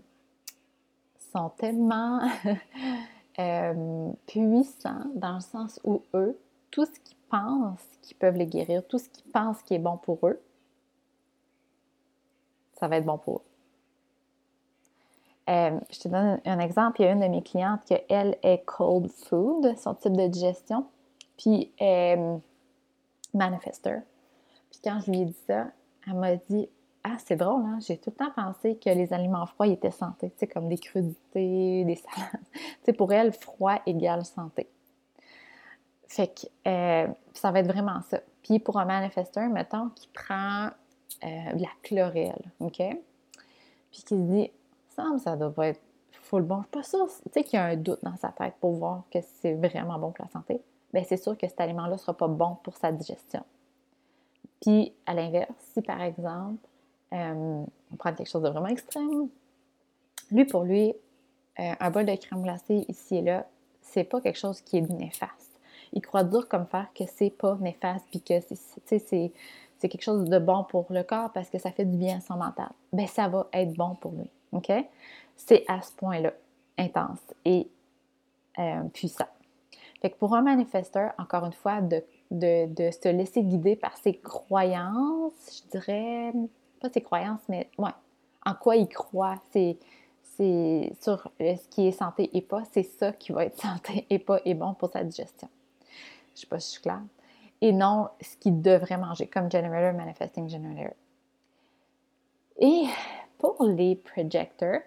sont 1.33 1.49
tellement 1.57 2.21
euh, 3.39 4.11
puissants 4.27 5.05
dans 5.15 5.35
le 5.35 5.41
sens 5.41 5.81
où 5.85 6.03
eux, 6.15 6.39
tout 6.71 6.85
ce 6.85 7.01
qu'ils 7.01 7.17
pensent 7.29 7.99
qu'ils 8.03 8.17
peuvent 8.17 8.37
les 8.37 8.47
guérir, 8.47 8.87
tout 8.87 8.99
ce 8.99 9.09
qu'ils 9.09 9.31
pensent 9.31 9.63
qui 9.63 9.75
est 9.75 9.79
bon 9.79 9.97
pour 9.97 10.27
eux, 10.27 10.41
ça 12.79 12.89
va 12.89 12.97
être 12.97 13.05
bon 13.05 13.19
pour 13.19 13.39
eux. 13.39 13.45
Euh, 15.51 15.81
je 15.91 15.99
te 15.99 16.09
donne 16.09 16.41
un 16.45 16.59
exemple. 16.61 17.01
Il 17.01 17.05
y 17.05 17.09
a 17.09 17.13
une 17.13 17.21
de 17.21 17.27
mes 17.27 17.43
clientes 17.43 17.85
qui, 17.85 17.95
elle, 18.09 18.39
est 18.43 18.65
cold 18.65 19.11
food, 19.11 19.77
son 19.79 19.95
type 19.95 20.17
de 20.17 20.29
digestion. 20.29 20.87
Puis, 21.37 21.73
euh, 21.81 22.39
manifester. 23.35 23.99
Puis 24.71 24.81
quand 24.83 25.01
je 25.01 25.11
lui 25.11 25.21
ai 25.23 25.25
dit 25.27 25.37
ça, 25.47 25.67
elle 26.07 26.15
m'a 26.15 26.37
dit 26.37 26.69
Ah, 27.05 27.17
c'est 27.25 27.37
drôle, 27.37 27.63
hein? 27.65 27.79
j'ai 27.81 27.97
tout 27.97 28.11
le 28.11 28.17
temps 28.17 28.33
pensé 28.35 28.77
que 28.77 28.91
les 28.91 29.13
aliments 29.13 29.47
froids 29.47 29.67
étaient 29.67 29.91
santé, 29.91 30.33
comme 30.53 30.69
des 30.69 30.79
crudités, 30.79 31.85
des 31.85 31.97
salades. 31.97 32.97
pour 32.97 33.13
elle, 33.13 33.33
froid 33.33 33.81
égale 33.87 34.25
santé. 34.25 34.69
Fait 36.11 36.27
que 36.27 36.69
euh, 36.69 37.07
ça 37.35 37.53
va 37.53 37.61
être 37.61 37.69
vraiment 37.69 38.03
ça. 38.03 38.19
Puis 38.43 38.59
pour 38.59 38.81
un 38.81 38.85
manifesteur, 38.85 39.49
mettons, 39.49 39.91
qui 39.91 40.09
prend 40.09 40.67
euh, 41.23 41.53
de 41.53 41.63
la 41.63 41.69
chlorelle, 41.83 42.51
OK? 42.59 42.79
Puis 43.93 44.03
qui 44.03 44.09
se 44.09 44.15
dit 44.15 44.51
Ça, 44.89 45.05
ça 45.23 45.37
doit 45.37 45.53
pas 45.53 45.69
être 45.69 45.81
full 46.11 46.43
bon. 46.43 46.57
Je 46.57 46.63
suis 46.63 46.71
pas 46.71 46.83
sûre, 46.83 47.07
tu 47.07 47.31
sais, 47.33 47.45
qu'il 47.45 47.59
y 47.59 47.63
a 47.63 47.67
un 47.67 47.77
doute 47.77 48.01
dans 48.03 48.17
sa 48.17 48.31
tête 48.31 48.55
pour 48.61 48.73
voir 48.73 49.05
que 49.09 49.21
c'est 49.41 49.55
vraiment 49.55 50.01
bon 50.01 50.11
pour 50.11 50.25
la 50.25 50.33
santé 50.33 50.61
bien, 50.93 51.05
c'est 51.05 51.17
sûr 51.17 51.39
que 51.39 51.47
cet 51.47 51.61
aliment-là 51.61 51.97
sera 51.97 52.13
pas 52.15 52.27
bon 52.27 52.57
pour 52.65 52.77
sa 52.77 52.91
digestion. 52.91 53.45
Puis, 54.61 54.93
à 55.07 55.15
l'inverse, 55.15 55.55
si 55.73 55.81
par 55.81 56.03
exemple, 56.03 56.59
euh, 57.13 57.65
on 57.93 57.97
prend 57.97 58.13
quelque 58.13 58.29
chose 58.29 58.43
de 58.43 58.49
vraiment 58.49 58.67
extrême, 58.67 59.29
lui, 60.33 60.45
pour 60.45 60.65
lui, 60.65 60.93
un 61.57 61.91
bol 61.91 62.05
de 62.05 62.17
crème 62.17 62.43
glacée 62.43 62.85
ici 62.89 63.19
et 63.19 63.23
là, 63.23 63.47
c'est 63.81 64.03
pas 64.03 64.21
quelque 64.21 64.39
chose 64.39 64.61
qui 64.61 64.79
est 64.79 64.91
néfaste. 64.91 65.50
Il 65.93 66.03
croit 66.03 66.25
dur 66.25 66.49
comme 66.49 66.67
faire 66.67 66.89
que 66.95 67.05
c'est 67.07 67.31
pas 67.31 67.57
néfaste, 67.61 68.07
puis 68.11 68.21
que 68.21 68.35
c'est 68.41 69.33
quelque 69.81 70.03
chose 70.03 70.25
de 70.25 70.39
bon 70.39 70.65
pour 70.65 70.87
le 70.91 71.03
corps 71.03 71.33
parce 71.33 71.51
que 71.51 71.59
ça 71.59 71.73
fait 71.73 71.85
du 71.85 71.97
bien 71.97 72.19
à 72.19 72.21
son 72.21 72.37
mental. 72.37 72.71
Bien, 72.93 73.07
ça 73.07 73.29
va 73.29 73.49
être 73.53 73.75
bon 73.75 73.95
pour 73.97 74.13
lui. 74.13 74.31
OK? 74.53 74.73
C'est 75.37 75.65
à 75.69 75.81
ce 75.83 75.93
point-là 75.93 76.33
intense 76.79 77.21
et 77.45 77.69
euh, 78.59 78.83
puissant. 78.93 79.29
Fait 80.01 80.11
que 80.11 80.17
pour 80.17 80.35
un 80.35 80.43
manifesteur, 80.43 81.13
encore 81.19 81.45
une 81.45 81.53
fois, 81.53 81.81
de, 81.81 82.03
se 82.31 83.09
laisser 83.09 83.43
guider 83.43 83.77
par 83.77 83.97
ses 83.99 84.15
croyances, 84.15 85.63
je 85.65 85.79
dirais, 85.79 86.33
pas 86.81 86.89
ses 86.89 87.03
croyances, 87.03 87.43
mais 87.49 87.69
ouais, 87.79 87.91
en 88.47 88.55
quoi 88.55 88.77
il 88.77 88.89
croit, 88.89 89.37
c'est, 89.53 89.77
c'est 90.37 90.93
sur 91.01 91.31
ce 91.39 91.69
qui 91.69 91.89
est 91.89 91.93
santé 91.93 92.31
et 92.33 92.41
pas, 92.41 92.63
c'est 92.73 92.83
ça 92.83 93.13
qui 93.13 93.33
va 93.33 93.45
être 93.45 93.59
santé 93.61 94.07
et 94.09 94.19
pas 94.19 94.41
et 94.45 94.55
bon 94.55 94.73
pour 94.75 94.89
sa 94.89 95.05
digestion. 95.05 95.49
Je 96.41 96.47
sais 96.47 96.49
pas 96.49 96.59
si 96.59 96.69
je 96.69 96.73
suis 96.73 96.83
claire. 96.83 97.03
Et 97.61 97.73
non 97.73 98.09
ce 98.23 98.39
qu'il 98.39 98.63
devrait 98.63 98.97
manger, 98.97 99.27
comme 99.27 99.51
generator, 99.51 99.93
manifesting 99.93 100.49
generator. 100.49 100.95
Et 102.59 102.85
pour 103.37 103.63
les 103.65 103.97
projectors, 103.97 104.81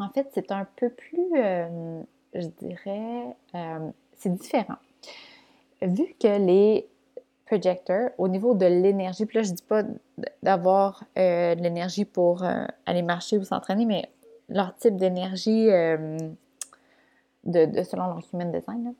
en 0.00 0.08
fait, 0.08 0.28
c'est 0.34 0.50
un 0.50 0.66
peu 0.76 0.90
plus. 0.90 1.30
Euh, 1.36 2.02
je 2.34 2.46
dirais, 2.46 3.36
euh, 3.54 3.90
c'est 4.16 4.34
différent. 4.34 4.76
Vu 5.82 6.14
que 6.20 6.44
les 6.44 6.88
projecteurs, 7.46 8.10
au 8.18 8.26
niveau 8.26 8.54
de 8.54 8.66
l'énergie, 8.66 9.24
puis 9.24 9.38
là, 9.38 9.44
je 9.44 9.52
dis 9.52 9.62
pas 9.62 9.84
d'avoir 10.42 11.04
euh, 11.16 11.54
de 11.54 11.62
l'énergie 11.62 12.04
pour 12.04 12.42
aller 12.86 13.02
marcher 13.02 13.38
ou 13.38 13.44
s'entraîner, 13.44 13.86
mais 13.86 14.10
leur 14.48 14.74
type 14.76 14.96
d'énergie 14.96 15.66
de, 17.44 17.82
selon 17.82 18.06
leur 18.08 18.20
human 18.32 18.52
design, 18.52 18.94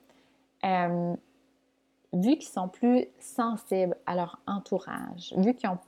vu 0.65 2.37
qu'ils 2.37 2.49
sont 2.49 2.69
plus 2.69 3.07
sensibles 3.19 3.97
à 4.07 4.15
leur 4.15 4.41
entourage, 4.47 5.35
vu 5.37 5.55
qu'ils 5.55 5.69
ont 5.69 5.79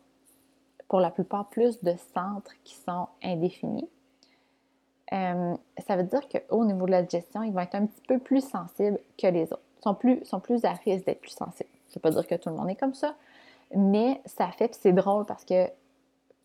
pour 0.89 1.01
la 1.01 1.11
plupart 1.11 1.49
plus 1.49 1.83
de 1.83 1.95
centres 2.15 2.53
qui 2.65 2.75
sont 2.75 3.07
indéfinis, 3.23 3.89
euh, 5.13 5.57
ça 5.87 5.97
veut 5.97 6.05
dire 6.05 6.23
qu'au 6.29 6.65
niveau 6.65 6.87
de 6.87 6.91
la 6.91 7.03
digestion, 7.03 7.43
ils 7.43 7.53
vont 7.53 7.61
être 7.61 7.75
un 7.75 7.87
petit 7.87 8.03
peu 8.07 8.19
plus 8.19 8.47
sensibles 8.47 8.99
que 9.19 9.27
les 9.27 9.45
autres. 9.53 9.63
Ils 9.79 9.83
sont 9.83 9.95
plus, 9.95 10.25
sont 10.25 10.41
plus 10.41 10.65
à 10.65 10.73
risque 10.73 11.07
d'être 11.07 11.21
plus 11.21 11.31
sensibles. 11.31 11.71
Ça 11.89 11.93
ne 11.93 11.95
veut 11.95 12.01
pas 12.01 12.11
dire 12.11 12.27
que 12.27 12.35
tout 12.37 12.49
le 12.49 12.57
monde 12.57 12.71
est 12.71 12.77
comme 12.77 12.95
ça, 12.95 13.15
mais 13.75 14.21
ça 14.27 14.49
fait, 14.53 14.75
c'est 14.75 14.93
drôle 14.93 15.27
parce 15.27 15.45
que 15.45 15.67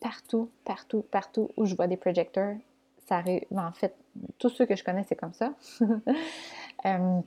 partout, 0.00 0.50
partout, 0.64 1.04
partout 1.10 1.50
où 1.56 1.64
je 1.64 1.74
vois 1.74 1.86
des 1.86 1.96
projecteurs, 1.96 2.56
ça 3.06 3.16
arrive. 3.16 3.44
En 3.52 3.72
fait, 3.72 3.94
tous 4.38 4.48
ceux 4.48 4.66
que 4.66 4.74
je 4.74 4.82
connais, 4.84 5.04
c'est 5.04 5.16
comme 5.16 5.34
ça. 5.34 5.52
Euh, 6.84 7.20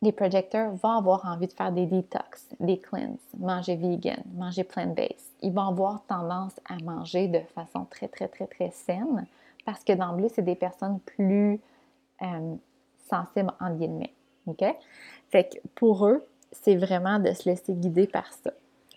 les 0.00 0.12
projecteurs 0.12 0.72
vont 0.74 0.90
avoir 0.90 1.26
envie 1.26 1.48
de 1.48 1.52
faire 1.52 1.72
des 1.72 1.86
detox, 1.86 2.48
des 2.60 2.78
cleanses, 2.78 3.18
manger 3.36 3.76
vegan, 3.76 4.22
manger 4.34 4.64
plant-based. 4.64 5.32
Ils 5.42 5.52
vont 5.52 5.68
avoir 5.68 6.02
tendance 6.06 6.54
à 6.68 6.76
manger 6.84 7.28
de 7.28 7.40
façon 7.54 7.84
très, 7.84 8.08
très, 8.08 8.28
très, 8.28 8.46
très 8.46 8.70
saine 8.70 9.26
parce 9.64 9.84
que 9.84 9.92
d'emblée, 9.92 10.28
c'est 10.28 10.42
des 10.42 10.54
personnes 10.54 10.98
plus 11.00 11.60
euh, 12.22 12.54
sensibles 13.10 13.52
en 13.60 13.74
guillemets. 13.74 14.14
OK? 14.46 14.64
Fait 15.30 15.44
que 15.44 15.68
pour 15.74 16.06
eux, 16.06 16.26
c'est 16.52 16.76
vraiment 16.76 17.18
de 17.18 17.32
se 17.32 17.48
laisser 17.48 17.74
guider 17.74 18.06
par 18.06 18.32
ça. 18.32 18.50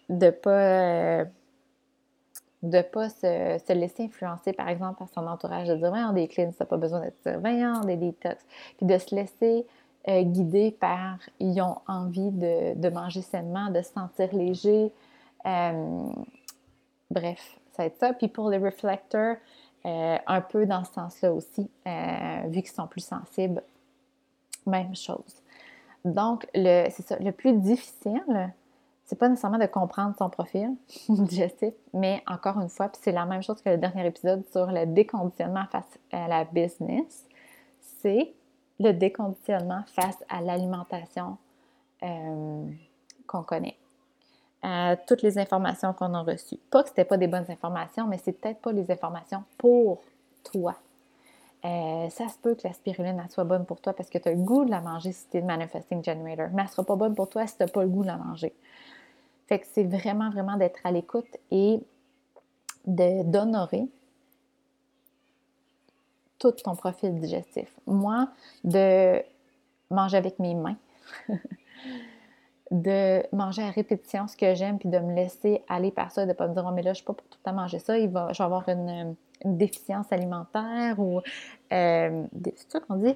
De 0.09 0.29
pas. 0.29 1.25
De 2.63 2.81
pas 2.83 3.09
se, 3.09 3.73
laisser 3.73 4.03
influencer, 4.03 4.53
par 4.53 4.69
exemple, 4.69 4.99
par 4.99 5.09
son 5.09 5.25
entourage, 5.25 5.67
de 5.67 5.75
dire, 5.75 5.89
voyons, 5.89 6.13
des 6.13 6.27
cleans, 6.27 6.51
ça 6.51 6.63
pas 6.63 6.77
besoin 6.77 7.01
d'être 7.01 7.19
surveillant, 7.23 7.81
des 7.81 7.97
détox. 7.97 8.45
Puis 8.77 8.85
de 8.85 8.97
se 8.99 9.15
laisser 9.15 9.65
euh, 10.07 10.23
guider 10.23 10.71
par, 10.71 11.17
ils 11.39 11.61
ont 11.61 11.77
envie 11.87 12.31
de, 12.31 12.89
manger 12.89 13.21
sainement, 13.21 13.69
de 13.69 13.81
se 13.81 13.91
sentir 13.91 14.33
léger. 14.33 14.91
bref, 17.11 17.59
ça 17.71 17.83
va 17.83 17.85
être 17.85 17.97
ça. 17.97 18.13
Puis 18.13 18.27
pour 18.27 18.49
les 18.49 18.57
reflecteurs, 18.57 19.37
euh, 19.85 20.17
un 20.27 20.41
peu 20.41 20.67
dans 20.67 20.83
ce 20.83 20.93
sens-là 20.93 21.33
aussi, 21.33 21.69
euh, 21.87 22.41
vu 22.47 22.61
qu'ils 22.61 22.71
sont 22.71 22.85
plus 22.85 23.03
sensibles. 23.03 23.63
Même 24.67 24.95
chose. 24.95 25.41
Donc, 26.05 26.47
le, 26.53 26.87
c'est 26.91 27.01
ça, 27.01 27.17
le 27.19 27.31
plus 27.31 27.53
difficile, 27.53 28.53
c'est 29.05 29.15
pas 29.15 29.27
nécessairement 29.27 29.57
de 29.57 29.65
comprendre 29.65 30.15
son 30.17 30.29
profil 30.29 30.75
digestif, 31.09 31.73
mais 31.93 32.21
encore 32.27 32.59
une 32.59 32.69
fois, 32.69 32.89
puis 32.89 33.01
c'est 33.03 33.11
la 33.11 33.25
même 33.25 33.41
chose 33.41 33.59
que 33.61 33.69
le 33.69 33.77
dernier 33.77 34.05
épisode 34.05 34.43
sur 34.51 34.67
le 34.67 34.85
déconditionnement 34.85 35.65
face 35.71 35.97
à 36.11 36.27
la 36.27 36.45
business, 36.45 37.25
c'est 38.01 38.33
le 38.81 38.93
déconditionnement 38.93 39.83
face 39.87 40.17
à 40.29 40.41
l'alimentation 40.41 41.37
euh, 42.03 42.65
qu'on 43.27 43.43
connaît 43.43 43.77
à 44.63 44.95
toutes 44.95 45.21
les 45.23 45.37
informations 45.39 45.93
qu'on 45.93 46.13
a 46.13 46.21
reçues. 46.21 46.59
Pas 46.69 46.83
que 46.83 46.89
ce 46.95 47.01
pas 47.01 47.17
des 47.17 47.27
bonnes 47.27 47.49
informations, 47.49 48.07
mais 48.07 48.17
c'est 48.17 48.33
peut-être 48.33 48.59
pas 48.59 48.71
les 48.71 48.91
informations 48.91 49.43
pour 49.57 50.01
toi. 50.43 50.75
Euh, 51.63 52.09
ça 52.09 52.27
se 52.27 52.37
peut 52.39 52.55
que 52.55 52.67
la 52.67 52.73
spiruline 52.73 53.23
soit 53.29 53.43
bonne 53.43 53.65
pour 53.65 53.81
toi 53.81 53.93
parce 53.93 54.09
que 54.09 54.17
tu 54.17 54.27
as 54.27 54.31
le 54.31 54.41
goût 54.41 54.65
de 54.65 54.71
la 54.71 54.81
manger 54.81 55.11
si 55.11 55.27
tu 55.29 55.37
es 55.37 55.41
Manifesting 55.41 56.03
Generator, 56.03 56.47
mais 56.53 56.61
elle 56.61 56.67
ne 56.67 56.71
sera 56.71 56.83
pas 56.83 56.95
bonne 56.95 57.13
pour 57.13 57.29
toi 57.29 57.45
si 57.45 57.55
tu 57.55 57.63
n'as 57.63 57.69
pas 57.69 57.83
le 57.83 57.89
goût 57.89 58.01
de 58.01 58.07
la 58.07 58.17
manger. 58.17 58.53
Fait 59.47 59.59
que 59.59 59.67
c'est 59.71 59.83
vraiment, 59.83 60.29
vraiment 60.31 60.57
d'être 60.57 60.79
à 60.83 60.91
l'écoute 60.91 61.37
et 61.51 61.79
d'honorer 62.85 63.87
tout 66.41 66.51
ton 66.51 66.75
profil 66.75 67.13
digestif. 67.19 67.71
Moi, 67.85 68.27
de 68.63 69.21
manger 69.91 70.17
avec 70.17 70.39
mes 70.39 70.55
mains, 70.55 70.75
de 72.71 73.23
manger 73.35 73.61
à 73.61 73.69
répétition 73.69 74.27
ce 74.27 74.35
que 74.35 74.55
j'aime, 74.55 74.79
puis 74.79 74.89
de 74.89 74.97
me 74.97 75.13
laisser 75.13 75.63
aller 75.69 75.91
par 75.91 76.11
ça, 76.11 76.23
de 76.23 76.29
ne 76.29 76.33
pas 76.33 76.47
me 76.47 76.53
dire, 76.53 76.65
oh, 76.67 76.71
mais 76.71 76.81
là, 76.81 76.89
je 76.89 76.89
ne 76.89 76.95
suis 76.95 77.05
pas 77.05 77.13
pour 77.13 77.27
tout 77.27 77.37
le 77.39 77.43
temps 77.43 77.55
manger 77.55 77.77
ça, 77.79 77.97
il 77.97 78.09
va, 78.09 78.33
je 78.33 78.39
vais 78.39 78.45
avoir 78.45 78.67
une, 78.67 79.15
déficience 79.43 80.11
alimentaire 80.11 80.99
ou. 80.99 81.19
Euh, 81.73 82.23
c'est 82.43 82.71
ça 82.71 82.79
qu'on 82.79 82.95
dit? 82.97 83.15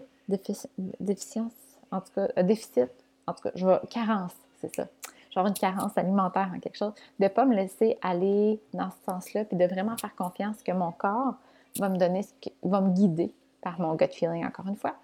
déficience, 1.00 1.54
en 1.92 2.02
tout 2.02 2.12
cas, 2.16 2.28
euh, 2.36 2.42
déficit, 2.42 2.90
en 3.28 3.34
tout 3.34 3.44
cas, 3.44 3.52
je 3.54 3.68
vais, 3.68 3.80
carence, 3.92 4.34
c'est 4.60 4.76
ça. 4.76 4.88
Je 5.30 5.36
vais 5.36 5.40
avoir 5.40 5.48
une 5.48 5.54
carence 5.54 5.96
alimentaire 6.00 6.52
en 6.56 6.60
quelque 6.60 6.78
chose. 6.78 6.94
De 7.20 7.26
ne 7.26 7.30
pas 7.30 7.46
me 7.46 7.56
laisser 7.56 8.00
aller 8.02 8.60
dans 8.74 8.90
ce 8.90 9.12
sens-là, 9.12 9.46
puis 9.46 9.56
de 9.56 9.66
vraiment 9.66 9.96
faire 9.98 10.16
confiance 10.16 10.64
que 10.64 10.72
mon 10.72 10.92
corps 10.92 11.36
va 11.80 11.90
me 11.90 11.98
donner, 11.98 12.22
va 12.64 12.82
me 12.82 12.92
guider 12.92 13.34
par 13.62 13.80
mon 13.80 13.96
gut 13.96 14.12
feeling, 14.12 14.46
encore 14.46 14.68
une 14.68 14.76
fois, 14.76 14.96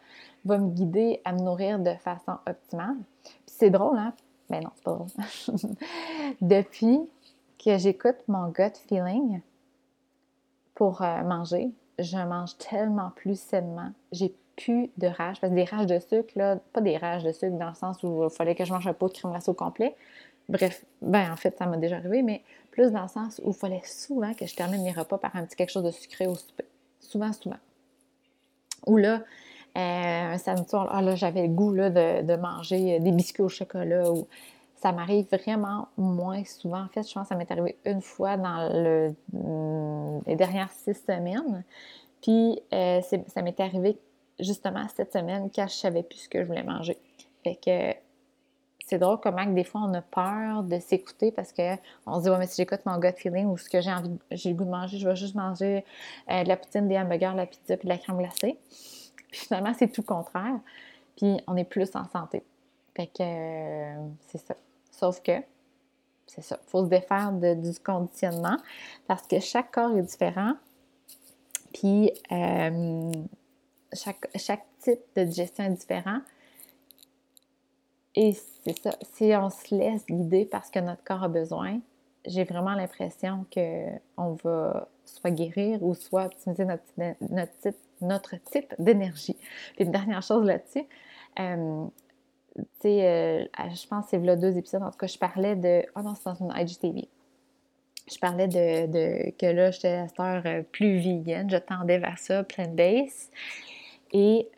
va 0.45 0.57
me 0.57 0.69
guider 0.69 1.21
à 1.25 1.34
me 1.34 1.39
nourrir 1.39 1.79
de 1.79 1.93
façon 1.95 2.34
optimale. 2.47 2.97
Puis 3.23 3.34
c'est 3.47 3.69
drôle, 3.69 3.97
hein? 3.97 4.13
Mais 4.49 4.60
non, 4.60 4.69
c'est 4.75 4.84
pas 4.84 4.91
drôle. 4.91 5.07
Depuis 6.41 6.99
que 7.63 7.77
j'écoute 7.77 8.17
mon 8.27 8.49
gut 8.49 8.75
feeling 8.88 9.41
pour 10.75 11.01
euh, 11.01 11.23
manger, 11.23 11.71
je 11.99 12.17
mange 12.17 12.57
tellement 12.57 13.12
plus 13.15 13.39
sainement. 13.39 13.91
J'ai 14.12 14.36
plus 14.57 14.89
de 14.97 15.07
rage. 15.07 15.39
Parce 15.39 15.51
que 15.51 15.55
des 15.55 15.63
rages 15.63 15.86
de 15.86 15.99
sucre, 15.99 16.31
là, 16.36 16.57
pas 16.73 16.81
des 16.81 16.97
rages 16.97 17.23
de 17.23 17.31
sucre 17.31 17.57
dans 17.57 17.69
le 17.69 17.75
sens 17.75 17.97
où 18.03 18.23
il 18.23 18.29
fallait 18.29 18.55
que 18.55 18.65
je 18.65 18.73
mange 18.73 18.88
un 18.88 18.93
pot 18.93 19.07
de 19.07 19.13
crème 19.13 19.31
glacée 19.31 19.49
au 19.49 19.53
complet. 19.53 19.95
Bref, 20.49 20.86
ben 21.01 21.31
en 21.31 21.36
fait, 21.36 21.57
ça 21.57 21.65
m'a 21.65 21.77
déjà 21.77 21.97
arrivé, 21.97 22.21
mais 22.23 22.43
plus 22.71 22.91
dans 22.91 23.03
le 23.03 23.07
sens 23.07 23.39
où 23.43 23.49
il 23.51 23.55
fallait 23.55 23.81
souvent 23.86 24.34
que 24.34 24.45
je 24.45 24.55
termine 24.55 24.81
mes 24.84 24.91
repas 24.91 25.17
par 25.17 25.36
un 25.36 25.45
petit 25.45 25.55
quelque 25.55 25.71
chose 25.71 25.84
de 25.84 25.91
sucré 25.91 26.25
au 26.25 26.36
souper. 26.36 26.65
Souvent, 26.99 27.34
souvent. 27.34 27.57
Ou 28.88 28.97
là, 28.97 29.21
euh, 29.77 30.34
un 30.34 30.38
samedi 30.38 30.69
soir, 30.69 30.88
ah, 30.91 31.01
là, 31.01 31.15
j'avais 31.15 31.43
le 31.43 31.53
goût 31.53 31.73
là, 31.73 31.89
de, 31.89 32.36
manger 32.36 32.99
des 32.99 33.12
biscuits 33.12 33.43
au 33.43 33.49
chocolat. 33.49 34.12
Ou... 34.12 34.27
Ça 34.75 34.91
m'arrive 34.91 35.27
vraiment 35.31 35.89
moins 35.97 36.43
souvent. 36.43 36.84
En 36.84 36.88
fait, 36.88 37.07
je 37.07 37.13
pense 37.13 37.23
que 37.23 37.29
ça 37.29 37.36
m'est 37.36 37.51
arrivé 37.51 37.77
une 37.86 38.01
fois 38.01 38.38
dans 38.38 38.69
mm, 39.34 40.21
les 40.25 40.36
dernières 40.36 40.71
six 40.71 40.95
semaines. 41.05 41.63
Puis, 42.21 42.60
euh, 42.73 43.01
ça 43.01 43.41
m'est 43.41 43.60
arrivé 43.60 43.97
justement 44.39 44.88
cette 44.95 45.13
semaine 45.13 45.49
quand 45.53 45.67
je 45.67 45.75
savais 45.75 46.03
plus 46.03 46.19
ce 46.19 46.29
que 46.29 46.41
je 46.41 46.47
voulais 46.47 46.63
manger. 46.63 46.97
Fait 47.43 47.55
que 47.55 48.11
c'est 48.91 48.97
drôle 48.97 49.21
comment 49.21 49.45
que 49.45 49.51
des 49.51 49.63
fois 49.63 49.82
on 49.86 49.93
a 49.93 50.01
peur 50.01 50.63
de 50.63 50.77
s'écouter 50.77 51.32
parce 51.32 51.54
qu'on 51.54 52.17
se 52.17 52.23
dit 52.23 52.30
ouais 52.30 52.38
mais 52.38 52.47
si 52.47 52.58
j'écoute 52.58 52.82
mon 52.86 52.97
gut 52.97 53.13
feeling 53.15 53.45
ou 53.45 53.58
ce 53.58 53.69
que 53.69 53.80
j'ai 53.80 53.89
envie 53.89 54.12
j'ai 54.32 54.49
le 54.49 54.56
goût 54.56 54.65
de 54.65 54.69
manger, 54.69 54.97
je 54.97 55.08
vais 55.08 55.15
juste 55.15 55.34
manger 55.34 55.86
euh, 56.30 56.43
de 56.43 56.49
la 56.49 56.58
poutine, 56.58 56.89
des 56.89 56.97
hamburgers, 56.97 57.32
la 57.34 57.45
pizza 57.45 57.77
puis 57.77 57.88
de 57.88 57.93
la 57.93 57.97
crème 57.97 58.17
glacée. 58.17 58.60
Puis 59.32 59.39
finalement 59.39 59.73
c'est 59.80 59.88
tout 59.88 60.01
le 60.01 60.08
contraire. 60.08 60.60
Puis 61.15 61.38
on 61.47 61.56
est 61.56 61.63
plus 61.63 61.89
en 61.95 62.06
santé. 62.10 62.43
Fait 62.93 63.08
que 63.08 63.21
euh, 63.21 64.08
c'est 64.27 64.39
ça. 64.39 64.56
Sauf 64.91 65.21
que 65.21 65.39
c'est 66.27 66.41
ça, 66.41 66.60
il 66.62 66.69
faut 66.69 66.84
se 66.84 66.89
défaire 66.89 67.32
du 67.32 67.71
conditionnement 67.80 68.58
parce 69.08 69.25
que 69.25 69.39
chaque 69.39 69.71
corps 69.71 69.95
est 69.95 70.01
différent. 70.01 70.56
Puis 71.73 72.12
euh, 72.34 73.12
chaque, 73.93 74.27
chaque 74.36 74.65
type 74.82 74.99
de 75.15 75.23
digestion 75.23 75.63
est 75.63 75.69
différent. 75.69 76.19
Et 78.15 78.34
c'est 78.34 78.78
ça, 78.80 78.91
si 79.13 79.32
on 79.36 79.50
se 79.50 79.74
laisse 79.74 80.06
guider 80.06 80.45
parce 80.45 80.69
que 80.69 80.80
notre 80.80 81.04
corps 81.04 81.24
a 81.24 81.30
besoin, 81.30 81.80
j'ai 82.26 82.43
vraiment 82.43 82.74
l'impression 82.74 83.45
qu'on 83.54 84.34
va 84.43 84.89
soit 85.06 85.32
guérir 85.32 85.82
ou 85.82 85.95
soit 85.95 86.26
optimiser 86.26 86.65
notre, 86.65 86.84
notre 86.97 87.58
type, 87.62 87.78
notre 88.02 88.36
type 88.52 88.74
d'énergie. 88.78 89.38
Une 89.80 89.91
dernière 89.91 90.21
chose 90.21 90.45
là-dessus, 90.45 90.86
tu 92.56 92.63
sais, 92.82 93.08
euh, 93.08 93.45
je 93.58 93.88
pense 93.88 94.06
que 94.06 94.12
c'est 94.12 94.19
là 94.19 94.36
deux 94.36 94.58
épisodes, 94.58 94.84
en 94.84 94.91
tout 94.91 94.97
cas, 94.97 95.08
je 95.08 95.17
parlais 95.17 95.56
de. 95.56 95.84
Oh 95.95 96.02
non, 96.02 96.15
c'est 96.15 96.26
dans 96.26 96.36
une 96.36 96.54
IGTV. 96.56 97.08
Je 98.12 98.17
parlais 98.17 98.47
de, 98.47 99.32
que 99.38 99.45
là, 99.45 99.71
j'étais 99.71 99.88
à 99.89 100.08
cette 100.08 100.19
heure 100.19 100.43
euh, 100.45 100.63
plus 100.63 100.97
vegan, 100.97 101.50
je 101.50 101.58
tendais 101.58 101.97
vers 102.00 102.17
ça, 102.17 102.43
plein 102.43 102.67
de 102.67 102.76
base. 102.76 103.30
Et 104.12 104.50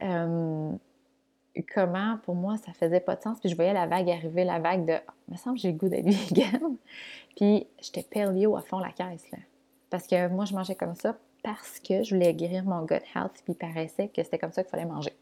comment, 1.62 2.18
pour 2.24 2.36
moi, 2.36 2.58
ça 2.58 2.74
faisait 2.74 3.00
pas 3.00 3.16
de 3.16 3.22
sens. 3.22 3.40
Puis 3.40 3.50
je 3.50 3.56
voyais 3.56 3.74
la 3.74 3.86
vague 3.86 4.10
arriver, 4.10 4.44
la 4.44 4.60
vague 4.60 4.86
de 4.86 4.94
ah, 4.94 5.14
me 5.30 5.38
semble 5.38 5.58
que 5.58 5.62
j'ai 5.62 5.72
le 5.72 5.78
goût 5.78 5.90
d'être 5.90 6.06
vegan. 6.08 6.78
Puis 7.36 7.68
j'étais 7.82 8.04
paleo 8.04 8.56
à 8.56 8.62
fond 8.62 8.80
la 8.80 8.92
caisse, 8.92 9.30
là. 9.32 9.40
Parce 9.90 10.08
que 10.08 10.28
moi, 10.30 10.46
je 10.46 10.56
mangeais 10.56 10.76
comme 10.76 10.96
ça 10.96 11.16
parce 11.44 11.80
que 11.80 12.04
je 12.04 12.16
voulais 12.16 12.34
guérir 12.34 12.64
mon 12.64 12.84
gut 12.84 12.96
health, 13.16 13.42
puis 13.44 13.54
il 13.54 13.56
paraissait 13.56 14.08
que 14.08 14.24
c'était 14.24 14.40
comme 14.40 14.52
ça 14.52 14.64
qu'il 14.64 14.72
fallait 14.72 14.86
manger. 14.86 15.14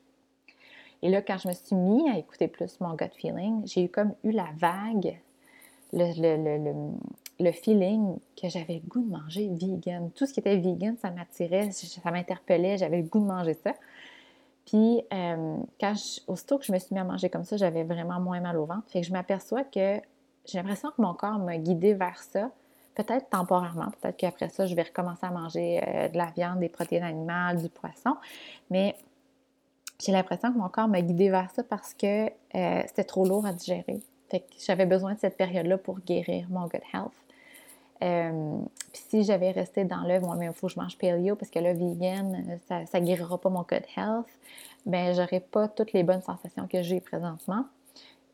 Et 1.01 1.09
là, 1.09 1.21
quand 1.21 1.37
je 1.39 1.47
me 1.47 1.53
suis 1.53 1.75
mis 1.75 2.09
à 2.09 2.17
écouter 2.17 2.47
plus 2.47 2.79
mon 2.79 2.93
gut 2.93 3.09
feeling, 3.17 3.65
j'ai 3.65 3.85
eu 3.85 3.89
comme 3.89 4.13
eu 4.23 4.31
la 4.31 4.47
vague, 4.55 5.19
le, 5.91 6.13
le, 6.15 6.91
le 7.41 7.51
feeling 7.51 8.17
que 8.39 8.47
j'avais 8.49 8.75
le 8.75 8.87
goût 8.87 9.01
de 9.01 9.09
manger 9.09 9.49
vegan. 9.49 10.11
Tout 10.11 10.25
ce 10.25 10.33
qui 10.33 10.39
était 10.39 10.57
vegan, 10.57 10.95
ça 11.01 11.11
m'attirait, 11.11 11.71
ça 11.71 12.11
m'interpellait, 12.11 12.77
j'avais 12.77 13.01
le 13.01 13.07
goût 13.07 13.19
de 13.19 13.25
manger 13.25 13.55
ça. 13.55 13.73
Puis, 14.65 15.03
euh, 15.11 15.57
quand 15.79 15.93
aussitôt 16.27 16.57
que 16.57 16.65
je 16.65 16.71
me 16.71 16.79
suis 16.79 16.93
mis 16.93 16.99
à 16.99 17.03
manger 17.03 17.29
comme 17.29 17.43
ça, 17.43 17.57
j'avais 17.57 17.83
vraiment 17.83 18.19
moins 18.19 18.39
mal 18.39 18.57
au 18.57 18.65
ventre. 18.65 18.83
Fait 18.87 19.01
que 19.01 19.07
je 19.07 19.11
m'aperçois 19.11 19.63
que 19.63 19.99
j'ai 20.45 20.57
l'impression 20.57 20.89
que 20.89 21.01
mon 21.01 21.13
corps 21.13 21.39
m'a 21.39 21.57
guidé 21.57 21.93
vers 21.93 22.19
ça. 22.19 22.51
Peut-être 22.95 23.29
temporairement, 23.29 23.89
peut-être 24.01 24.17
qu'après 24.17 24.49
ça, 24.49 24.65
je 24.65 24.75
vais 24.75 24.83
recommencer 24.83 25.25
à 25.25 25.31
manger 25.31 25.81
euh, 25.87 26.07
de 26.09 26.17
la 26.17 26.25
viande, 26.35 26.59
des 26.59 26.69
protéines 26.69 27.03
animales, 27.03 27.61
du 27.61 27.69
poisson. 27.69 28.17
Mais 28.69 28.95
j'ai 30.03 30.11
l'impression 30.11 30.51
que 30.51 30.57
mon 30.57 30.67
corps 30.67 30.87
m'a 30.87 31.01
guidé 31.01 31.29
vers 31.29 31.49
ça 31.51 31.63
parce 31.63 31.93
que 31.93 32.25
euh, 32.27 32.83
c'était 32.87 33.03
trop 33.03 33.25
lourd 33.25 33.45
à 33.45 33.53
digérer. 33.53 34.01
Fait 34.29 34.41
que 34.41 34.45
j'avais 34.65 34.85
besoin 34.85 35.13
de 35.13 35.19
cette 35.19 35.37
période-là 35.37 35.77
pour 35.77 35.99
guérir 35.99 36.47
mon 36.49 36.67
gut 36.67 36.81
health. 36.93 37.11
Euh, 38.03 38.57
puis 38.91 39.01
si 39.09 39.23
j'avais 39.23 39.51
resté 39.51 39.85
dans 39.85 40.01
l'œuvre, 40.01 40.25
moi, 40.25 40.35
mais 40.35 40.47
il 40.47 40.53
faut 40.53 40.67
que 40.67 40.73
je 40.73 40.79
mange 40.79 40.97
paleo 40.97 41.35
parce 41.35 41.51
que 41.51 41.59
là, 41.59 41.73
vegan, 41.73 42.59
ça 42.67 42.99
ne 42.99 43.05
guérira 43.05 43.37
pas 43.37 43.49
mon 43.49 43.61
gut 43.61 43.83
health, 43.95 44.27
ben 44.85 45.13
j'aurais 45.13 45.39
pas 45.39 45.67
toutes 45.67 45.93
les 45.93 46.03
bonnes 46.03 46.21
sensations 46.21 46.67
que 46.67 46.81
j'ai 46.81 46.99
présentement. 46.99 47.65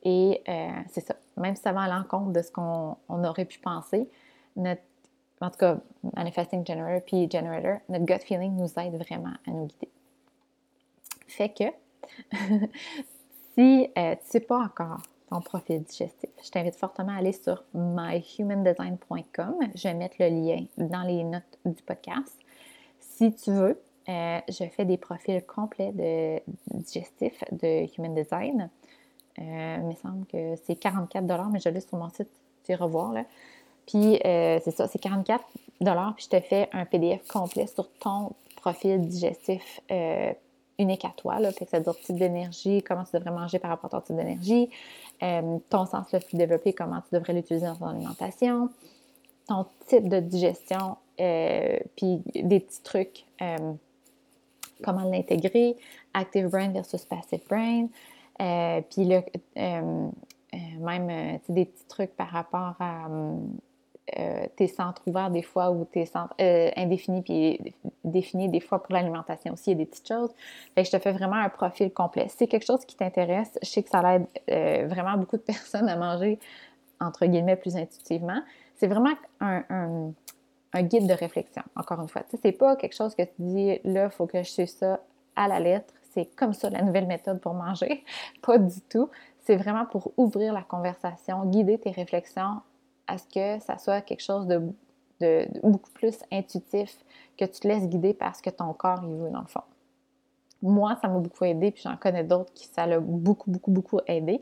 Et 0.03 0.41
euh, 0.47 0.69
c'est 0.89 1.01
ça. 1.01 1.15
Même 1.35 1.55
si 1.55 1.61
ça 1.61 1.73
va 1.73 1.81
à 1.81 1.87
l'encontre 1.89 2.31
de 2.31 2.41
ce 2.41 2.51
qu'on 2.51 2.95
aurait 3.09 3.45
pu 3.45 3.59
penser, 3.59 4.09
notre, 4.55 4.81
en 5.41 5.49
tout 5.49 5.57
cas, 5.57 5.79
Manifesting 6.15 6.65
Generator 6.65 7.01
puis 7.05 7.29
Generator, 7.29 7.79
notre 7.89 8.05
gut 8.05 8.19
feeling 8.19 8.55
nous 8.55 8.69
aide 8.79 8.95
vraiment 8.95 9.33
à 9.45 9.51
nous 9.51 9.65
guider. 9.65 9.89
Fait 11.27 11.49
que, 11.49 11.65
si 13.53 13.89
euh, 13.97 14.15
tu 14.15 14.17
ne 14.17 14.17
sais 14.23 14.39
pas 14.39 14.59
encore 14.59 15.01
ton 15.29 15.41
profil 15.41 15.83
digestif. 15.83 16.29
Je 16.43 16.49
t'invite 16.49 16.75
fortement 16.75 17.11
à 17.13 17.17
aller 17.17 17.33
sur 17.33 17.63
myhumandesign.com. 17.73 19.55
Je 19.75 19.87
vais 19.87 19.93
mettre 19.93 20.15
le 20.19 20.29
lien 20.29 20.65
dans 20.77 21.03
les 21.03 21.23
notes 21.23 21.59
du 21.65 21.81
podcast. 21.83 22.33
Si 22.99 23.33
tu 23.33 23.51
veux, 23.51 23.81
euh, 24.09 24.39
je 24.47 24.63
fais 24.69 24.85
des 24.85 24.97
profils 24.97 25.43
complets 25.45 25.91
de 25.91 26.39
digestif 26.77 27.43
de 27.51 27.85
Human 27.97 28.15
Design. 28.15 28.69
Euh, 29.39 29.77
il 29.79 29.85
me 29.85 29.95
semble 29.95 30.25
que 30.27 30.55
c'est 30.65 30.75
44 30.75 31.25
mais 31.51 31.59
je 31.59 31.69
l'ai 31.69 31.81
sur 31.81 31.97
mon 31.97 32.09
site, 32.09 32.29
tu 32.63 32.73
vas 32.73 32.85
revoir. 32.85 33.11
Là. 33.11 33.25
Puis 33.85 34.19
euh, 34.25 34.59
c'est 34.63 34.71
ça, 34.71 34.87
c'est 34.87 34.99
44 34.99 35.43
puis 35.79 36.23
je 36.23 36.29
te 36.29 36.39
fais 36.39 36.69
un 36.73 36.85
PDF 36.85 37.27
complet 37.27 37.67
sur 37.67 37.87
ton 37.99 38.31
profil 38.55 39.07
digestif 39.07 39.81
unique 40.79 41.05
à 41.05 41.13
toi. 41.15 41.39
Là, 41.39 41.51
fait 41.51 41.65
que 41.65 41.71
ça 41.71 41.93
type 41.93 42.17
d'énergie, 42.17 42.81
comment 42.83 43.03
tu 43.03 43.15
devrais 43.15 43.31
manger 43.31 43.59
par 43.59 43.69
rapport 43.69 43.93
à 43.93 43.99
ton 43.99 44.01
type 44.01 44.15
d'énergie, 44.15 44.69
euh, 45.23 45.57
ton 45.69 45.85
sens 45.85 46.11
le 46.11 46.19
plus 46.19 46.37
développé, 46.37 46.73
comment 46.73 47.01
tu 47.01 47.15
devrais 47.15 47.33
l'utiliser 47.33 47.65
dans 47.65 47.75
ton 47.75 47.87
alimentation, 47.87 48.69
ton 49.47 49.65
type 49.87 50.09
de 50.09 50.19
digestion, 50.19 50.97
euh, 51.19 51.79
puis 51.95 52.21
des 52.35 52.59
petits 52.59 52.83
trucs, 52.83 53.25
euh, 53.41 53.73
comment 54.83 55.09
l'intégrer, 55.09 55.75
active 56.13 56.49
brain 56.49 56.69
versus 56.69 57.03
passive 57.05 57.41
brain, 57.49 57.87
puis 58.89 59.07
même 60.79 61.39
des 61.49 61.65
petits 61.65 61.87
trucs 61.87 62.15
par 62.15 62.29
rapport 62.29 62.75
à 62.79 63.07
euh, 64.17 64.47
tes 64.55 64.67
centres 64.67 65.01
ouverts 65.05 65.29
des 65.29 65.41
fois 65.41 65.69
ou 65.69 65.83
tes 65.83 66.05
centres 66.05 66.33
euh, 66.39 66.71
indéfinis 66.77 67.21
puis 67.21 67.73
définis 68.05 68.47
des 68.47 68.61
fois 68.61 68.81
pour 68.81 68.93
l'alimentation 68.93 69.51
aussi, 69.51 69.71
il 69.71 69.73
y 69.73 69.75
a 69.75 69.79
des 69.79 69.85
petites 69.85 70.07
choses. 70.07 70.33
Je 70.77 70.89
te 70.89 70.97
fais 70.97 71.11
vraiment 71.11 71.35
un 71.35 71.49
profil 71.49 71.91
complet. 71.91 72.29
Si 72.29 72.37
c'est 72.37 72.47
quelque 72.47 72.65
chose 72.65 72.85
qui 72.85 72.95
t'intéresse, 72.95 73.59
je 73.61 73.67
sais 73.67 73.83
que 73.83 73.89
ça 73.89 74.15
aide 74.15 74.25
euh, 74.49 74.87
vraiment 74.87 75.17
beaucoup 75.17 75.35
de 75.35 75.41
personnes 75.41 75.89
à 75.89 75.97
manger, 75.97 76.39
entre 77.01 77.25
guillemets, 77.25 77.57
plus 77.57 77.75
intuitivement. 77.75 78.41
C'est 78.75 78.87
vraiment 78.87 79.13
un, 79.41 79.63
un, 80.73 80.81
guide 80.83 81.07
de 81.07 81.13
réflexion, 81.13 81.63
encore 81.75 81.99
une 81.99 82.07
fois. 82.07 82.21
Tu 82.23 82.31
sais, 82.31 82.39
c'est 82.41 82.51
pas 82.53 82.77
quelque 82.77 82.95
chose 82.95 83.13
que 83.13 83.23
tu 83.23 83.33
dis, 83.39 83.79
là, 83.83 84.05
il 84.05 84.11
faut 84.11 84.25
que 84.25 84.41
je 84.41 84.49
suive 84.49 84.67
ça 84.67 85.01
à 85.35 85.49
la 85.49 85.59
lettre. 85.59 85.93
C'est 86.13 86.33
comme 86.37 86.53
ça 86.53 86.69
la 86.69 86.81
nouvelle 86.81 87.07
méthode 87.07 87.41
pour 87.41 87.55
manger. 87.55 88.05
pas 88.41 88.57
du 88.57 88.79
tout. 88.89 89.09
C'est 89.41 89.57
vraiment 89.57 89.85
pour 89.85 90.13
ouvrir 90.15 90.53
la 90.53 90.61
conversation, 90.61 91.45
guider 91.45 91.77
tes 91.77 91.91
réflexions 91.91 92.61
à 93.07 93.17
ce 93.17 93.27
que 93.27 93.63
ça 93.63 93.77
soit 93.77 94.01
quelque 94.01 94.23
chose 94.23 94.47
de, 94.47 95.47
beaucoup 95.63 95.91
plus 95.91 96.17
intuitif, 96.31 97.03
que 97.37 97.45
tu 97.45 97.59
te 97.59 97.67
laisses 97.67 97.87
guider 97.87 98.13
parce 98.13 98.41
que 98.41 98.49
ton 98.49 98.73
corps 98.73 98.99
il 99.03 99.15
veut 99.15 99.29
dans 99.29 99.41
le 99.41 99.47
fond. 99.47 99.63
Moi, 100.61 100.97
ça 101.01 101.07
m'a 101.07 101.19
beaucoup 101.19 101.45
aidé, 101.45 101.71
puis 101.71 101.83
j'en 101.83 101.97
connais 101.97 102.23
d'autres 102.23 102.51
qui 102.53 102.65
ça 102.65 102.87
l'a 102.87 102.99
beaucoup, 102.99 103.51
beaucoup, 103.51 103.71
beaucoup 103.71 103.99
aidé. 104.07 104.41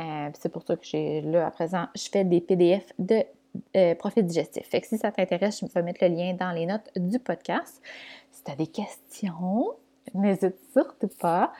Euh, 0.00 0.30
c'est 0.34 0.48
pour 0.48 0.62
ça 0.64 0.76
que 0.76 0.84
j'ai 0.84 1.20
là 1.20 1.46
à 1.46 1.50
présent, 1.50 1.86
je 1.94 2.08
fais 2.10 2.24
des 2.24 2.40
PDF 2.40 2.92
de 2.98 3.24
euh, 3.76 3.94
profil 3.94 4.26
digestif. 4.26 4.66
Fait 4.68 4.80
que 4.80 4.86
si 4.88 4.98
ça 4.98 5.12
t'intéresse, 5.12 5.60
je 5.60 5.66
vais 5.72 5.82
mettre 5.82 6.04
le 6.04 6.12
lien 6.12 6.34
dans 6.34 6.50
les 6.50 6.66
notes 6.66 6.90
du 6.96 7.20
podcast. 7.20 7.80
Si 8.32 8.42
tu 8.42 8.50
as 8.50 8.56
des 8.56 8.66
questions, 8.66 9.74
n'hésite 10.12 10.56
surtout 10.72 11.10
pas. 11.20 11.52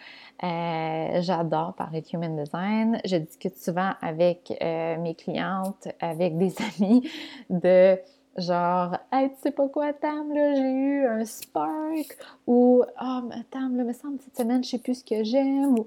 Euh, 0.42 1.20
j'adore 1.20 1.74
parler 1.74 2.02
de 2.02 2.06
human 2.12 2.36
design. 2.36 3.00
Je 3.04 3.16
discute 3.16 3.56
souvent 3.56 3.92
avec 4.02 4.52
euh, 4.60 4.98
mes 4.98 5.14
clientes, 5.14 5.88
avec 6.00 6.36
des 6.36 6.54
amis 6.78 7.08
de 7.48 7.98
genre 8.36 8.98
Hey, 9.12 9.30
tu 9.30 9.36
sais 9.42 9.50
pas 9.52 9.68
quoi, 9.68 9.92
Tam, 9.92 10.32
là, 10.32 10.54
j'ai 10.54 10.62
eu 10.62 11.06
un 11.06 11.24
spark 11.24 12.18
ou 12.46 12.82
oh, 13.00 13.20
Tam, 13.50 13.76
là, 13.76 13.84
me 13.84 13.92
semble 13.92 14.18
cette 14.20 14.36
semaine, 14.36 14.62
je 14.64 14.70
sais 14.70 14.78
plus 14.78 14.96
ce 15.00 15.04
que 15.04 15.22
j'aime 15.24 15.78
ou 15.78 15.86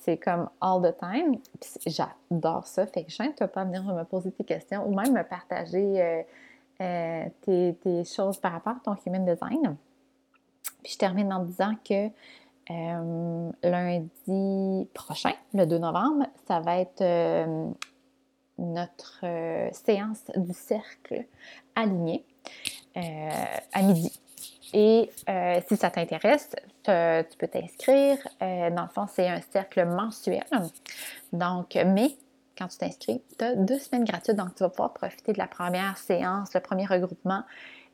c'est 0.00 0.16
comme 0.16 0.48
all 0.60 0.80
the 0.82 0.96
time. 0.98 1.36
j'adore 1.86 2.66
ça. 2.66 2.86
Fait 2.86 3.04
que 3.04 3.10
je 3.10 3.22
ne 3.22 3.46
pas 3.46 3.64
venir 3.64 3.82
me 3.84 4.04
poser 4.04 4.32
tes 4.32 4.44
questions 4.44 4.88
ou 4.88 4.94
même 4.94 5.12
me 5.12 5.22
partager 5.22 6.24
euh, 6.80 7.24
tes, 7.42 8.04
choses 8.04 8.38
par 8.38 8.52
rapport 8.52 8.74
à 8.74 8.80
ton 8.84 8.96
human 9.06 9.24
design. 9.24 9.76
Puis 10.82 10.92
je 10.92 10.98
termine 10.98 11.32
en 11.32 11.44
disant 11.44 11.74
que 11.84 12.10
euh, 12.70 13.50
lundi 13.62 14.88
prochain, 14.92 15.32
le 15.54 15.64
2 15.64 15.78
novembre, 15.78 16.26
ça 16.46 16.60
va 16.60 16.78
être 16.78 17.00
euh, 17.00 17.70
notre 18.58 19.20
euh, 19.24 19.70
séance 19.72 20.24
du 20.36 20.52
cercle 20.52 21.24
aligné 21.74 22.24
à 23.72 23.82
midi. 23.82 24.20
Et 24.74 25.08
si 25.68 25.76
ça 25.76 25.88
t'intéresse, 25.88 26.50
tu 26.82 27.38
peux 27.38 27.46
t'inscrire. 27.46 28.18
dans 28.40 28.82
le 28.82 28.92
fond, 28.92 29.06
c'est 29.06 29.28
un 29.28 29.40
cercle 29.52 29.84
mensuel. 29.84 30.42
Donc, 31.32 31.78
mais 31.86 32.16
quand 32.58 32.66
tu 32.66 32.78
t'inscris, 32.78 33.22
tu 33.38 33.44
as 33.44 33.54
deux 33.54 33.78
semaines 33.78 34.04
gratuites. 34.04 34.34
Donc, 34.34 34.56
tu 34.56 34.64
vas 34.64 34.68
pouvoir 34.68 34.92
profiter 34.94 35.32
de 35.32 35.38
la 35.38 35.46
première 35.46 35.96
séance, 35.96 36.52
le 36.54 36.60
premier 36.60 36.86
regroupement 36.86 37.44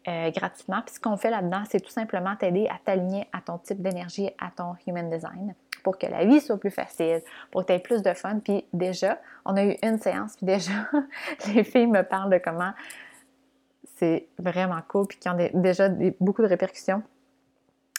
euh, 0.07 0.31
gratuitement. 0.31 0.83
Puis 0.85 0.97
ce 0.97 1.01
qu'on 1.01 1.17
fait 1.17 1.31
là-dedans, 1.31 1.63
c'est 1.69 1.81
tout 1.81 1.91
simplement 1.91 2.37
t'aider 2.37 2.69
à 2.69 2.79
t'aligner 2.85 3.27
à 3.33 3.41
ton 3.41 3.59
type 3.59 3.81
d'énergie, 3.81 4.31
à 4.39 4.51
ton 4.55 4.75
human 4.87 5.09
design, 5.09 5.55
pour 5.83 5.99
que 5.99 6.07
la 6.07 6.25
vie 6.25 6.41
soit 6.41 6.59
plus 6.59 6.71
facile, 6.71 7.23
pour 7.51 7.63
que 7.63 7.69
tu 7.69 7.73
aies 7.73 7.79
plus 7.79 8.03
de 8.03 8.13
fun. 8.13 8.39
Puis 8.39 8.65
déjà, 8.73 9.19
on 9.45 9.57
a 9.57 9.65
eu 9.65 9.77
une 9.83 9.99
séance, 9.99 10.37
puis 10.37 10.47
déjà, 10.47 10.73
les 11.55 11.65
filles 11.65 11.87
me 11.87 12.03
parlent 12.03 12.31
de 12.31 12.39
comment 12.39 12.73
c'est 13.97 14.29
vraiment 14.39 14.81
cool, 14.89 15.07
puis 15.07 15.19
qui 15.19 15.29
ont 15.29 15.37
déjà 15.55 15.89
beaucoup 16.21 16.43
de 16.43 16.49
répercussions 16.49 17.03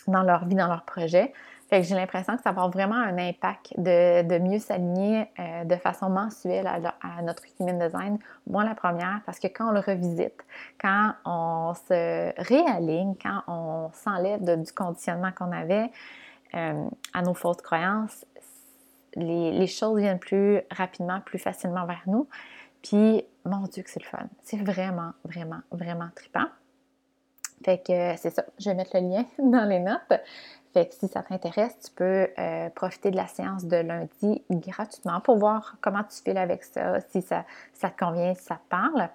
dans 0.07 0.23
leur 0.23 0.45
vie, 0.45 0.55
dans 0.55 0.67
leur 0.67 0.83
projet. 0.85 1.33
Fait 1.69 1.81
que 1.81 1.87
j'ai 1.87 1.95
l'impression 1.95 2.37
que 2.37 2.43
ça 2.43 2.51
va 2.51 2.61
avoir 2.61 2.69
vraiment 2.69 2.95
un 2.95 3.17
impact 3.17 3.73
de, 3.77 4.37
mieux 4.37 4.59
s'aligner 4.59 5.27
euh, 5.39 5.63
de 5.63 5.75
façon 5.77 6.09
mensuelle 6.09 6.67
à, 6.67 7.21
notre 7.23 7.43
human 7.59 7.79
design. 7.79 8.19
Moi, 8.45 8.63
la 8.63 8.75
première, 8.75 9.21
parce 9.25 9.39
que 9.39 9.47
quand 9.47 9.69
on 9.69 9.71
le 9.71 9.79
revisite, 9.79 10.45
quand 10.79 11.13
on 11.25 11.73
se 11.73 12.39
réaligne, 12.39 13.15
quand 13.21 13.41
on 13.47 13.89
s'enlève 13.93 14.43
du 14.43 14.71
conditionnement 14.73 15.31
qu'on 15.31 15.51
avait 15.51 15.89
euh, 16.53 16.87
à 17.13 17.21
nos 17.23 17.33
fausses 17.33 17.61
croyances, 17.61 18.25
les, 19.15 19.51
les, 19.51 19.67
choses 19.67 19.99
viennent 19.99 20.19
plus 20.19 20.61
rapidement, 20.69 21.19
plus 21.21 21.39
facilement 21.39 21.85
vers 21.85 22.03
nous. 22.05 22.27
Puis, 22.83 23.25
mon 23.43 23.61
Dieu, 23.61 23.81
que 23.81 23.89
c'est 23.89 24.03
le 24.03 24.07
fun. 24.07 24.27
C'est 24.43 24.61
vraiment, 24.61 25.13
vraiment, 25.23 25.61
vraiment 25.71 26.09
trippant. 26.15 26.45
Fait 27.63 27.79
que 27.79 28.15
c'est 28.17 28.29
ça. 28.29 28.45
Je 28.59 28.69
vais 28.69 28.75
mettre 28.75 28.91
le 28.93 29.09
lien 29.09 29.25
dans 29.39 29.67
les 29.67 29.79
notes. 29.79 30.21
Fait 30.75 30.87
que 30.87 30.93
si 30.93 31.07
ça 31.07 31.23
t'intéresse, 31.23 31.79
tu 31.85 31.91
peux 31.95 32.27
euh, 32.37 32.69
profiter 32.71 33.09
de 33.09 33.15
la 33.15 33.27
séance 33.27 33.63
de 33.63 33.77
lundi 33.77 34.43
gratuitement 34.51 35.21
pour 35.21 35.37
voir 35.37 35.77
comment 35.79 36.03
tu 36.03 36.21
files 36.21 36.37
avec 36.37 36.65
ça, 36.65 36.99
si 36.99 37.21
ça, 37.21 37.45
ça 37.71 37.89
te 37.89 37.97
convient, 37.97 38.33
si 38.33 38.43
ça 38.43 38.55
te 38.55 38.69
parle. 38.69 39.07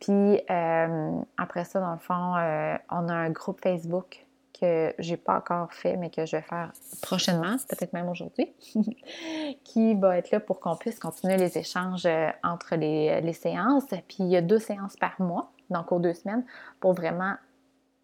Puis 0.00 0.42
euh, 0.50 1.12
après 1.36 1.66
ça, 1.66 1.78
dans 1.78 1.92
le 1.92 1.98
fond, 1.98 2.34
euh, 2.34 2.76
on 2.90 3.08
a 3.08 3.14
un 3.14 3.30
groupe 3.30 3.60
Facebook 3.62 4.26
que 4.60 4.92
j'ai 4.98 5.16
pas 5.16 5.36
encore 5.36 5.72
fait, 5.72 5.96
mais 5.96 6.10
que 6.10 6.26
je 6.26 6.34
vais 6.34 6.42
faire 6.42 6.72
prochainement, 7.00 7.54
peut-être 7.68 7.92
même 7.92 8.08
aujourd'hui, 8.08 8.52
qui 9.62 9.94
va 9.94 10.18
être 10.18 10.32
là 10.32 10.40
pour 10.40 10.58
qu'on 10.58 10.74
puisse 10.74 10.98
continuer 10.98 11.36
les 11.36 11.56
échanges 11.56 12.08
entre 12.42 12.74
les, 12.74 13.20
les 13.20 13.32
séances. 13.34 13.86
Puis 13.86 14.16
il 14.18 14.30
y 14.30 14.36
a 14.36 14.42
deux 14.42 14.58
séances 14.58 14.96
par 14.96 15.14
mois, 15.20 15.52
donc 15.70 15.92
aux 15.92 16.00
deux 16.00 16.14
semaines, 16.14 16.44
pour 16.80 16.92
vraiment 16.92 17.34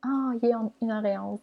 ah, 0.03 0.33
il 0.43 0.49
est 0.49 0.55
une 0.81 0.91
heure 0.91 1.05
et 1.05 1.19
onze. 1.19 1.41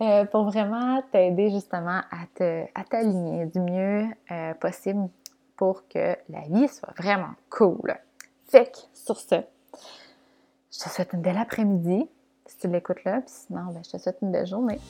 Euh, 0.00 0.24
pour 0.26 0.44
vraiment 0.44 1.02
t'aider 1.10 1.50
justement 1.50 2.00
à 2.10 2.84
t'aligner 2.84 3.46
du 3.46 3.60
mieux 3.60 4.06
euh, 4.30 4.54
possible 4.54 5.08
pour 5.56 5.88
que 5.88 6.16
la 6.28 6.40
vie 6.48 6.68
soit 6.68 6.92
vraiment 6.96 7.34
cool. 7.48 7.94
Fait 8.48 8.70
que, 8.70 8.78
sur 8.92 9.18
ce, 9.18 9.36
je 10.72 10.78
te 10.78 10.88
souhaite 10.88 11.12
une 11.12 11.22
belle 11.22 11.38
après-midi 11.38 12.08
si 12.46 12.56
tu 12.58 12.68
l'écoutes 12.68 13.04
là, 13.04 13.20
puis 13.20 13.32
sinon, 13.32 13.72
ben, 13.72 13.80
je 13.84 13.90
te 13.90 13.96
souhaite 13.96 14.18
une 14.22 14.32
belle 14.32 14.46
journée. 14.46 14.80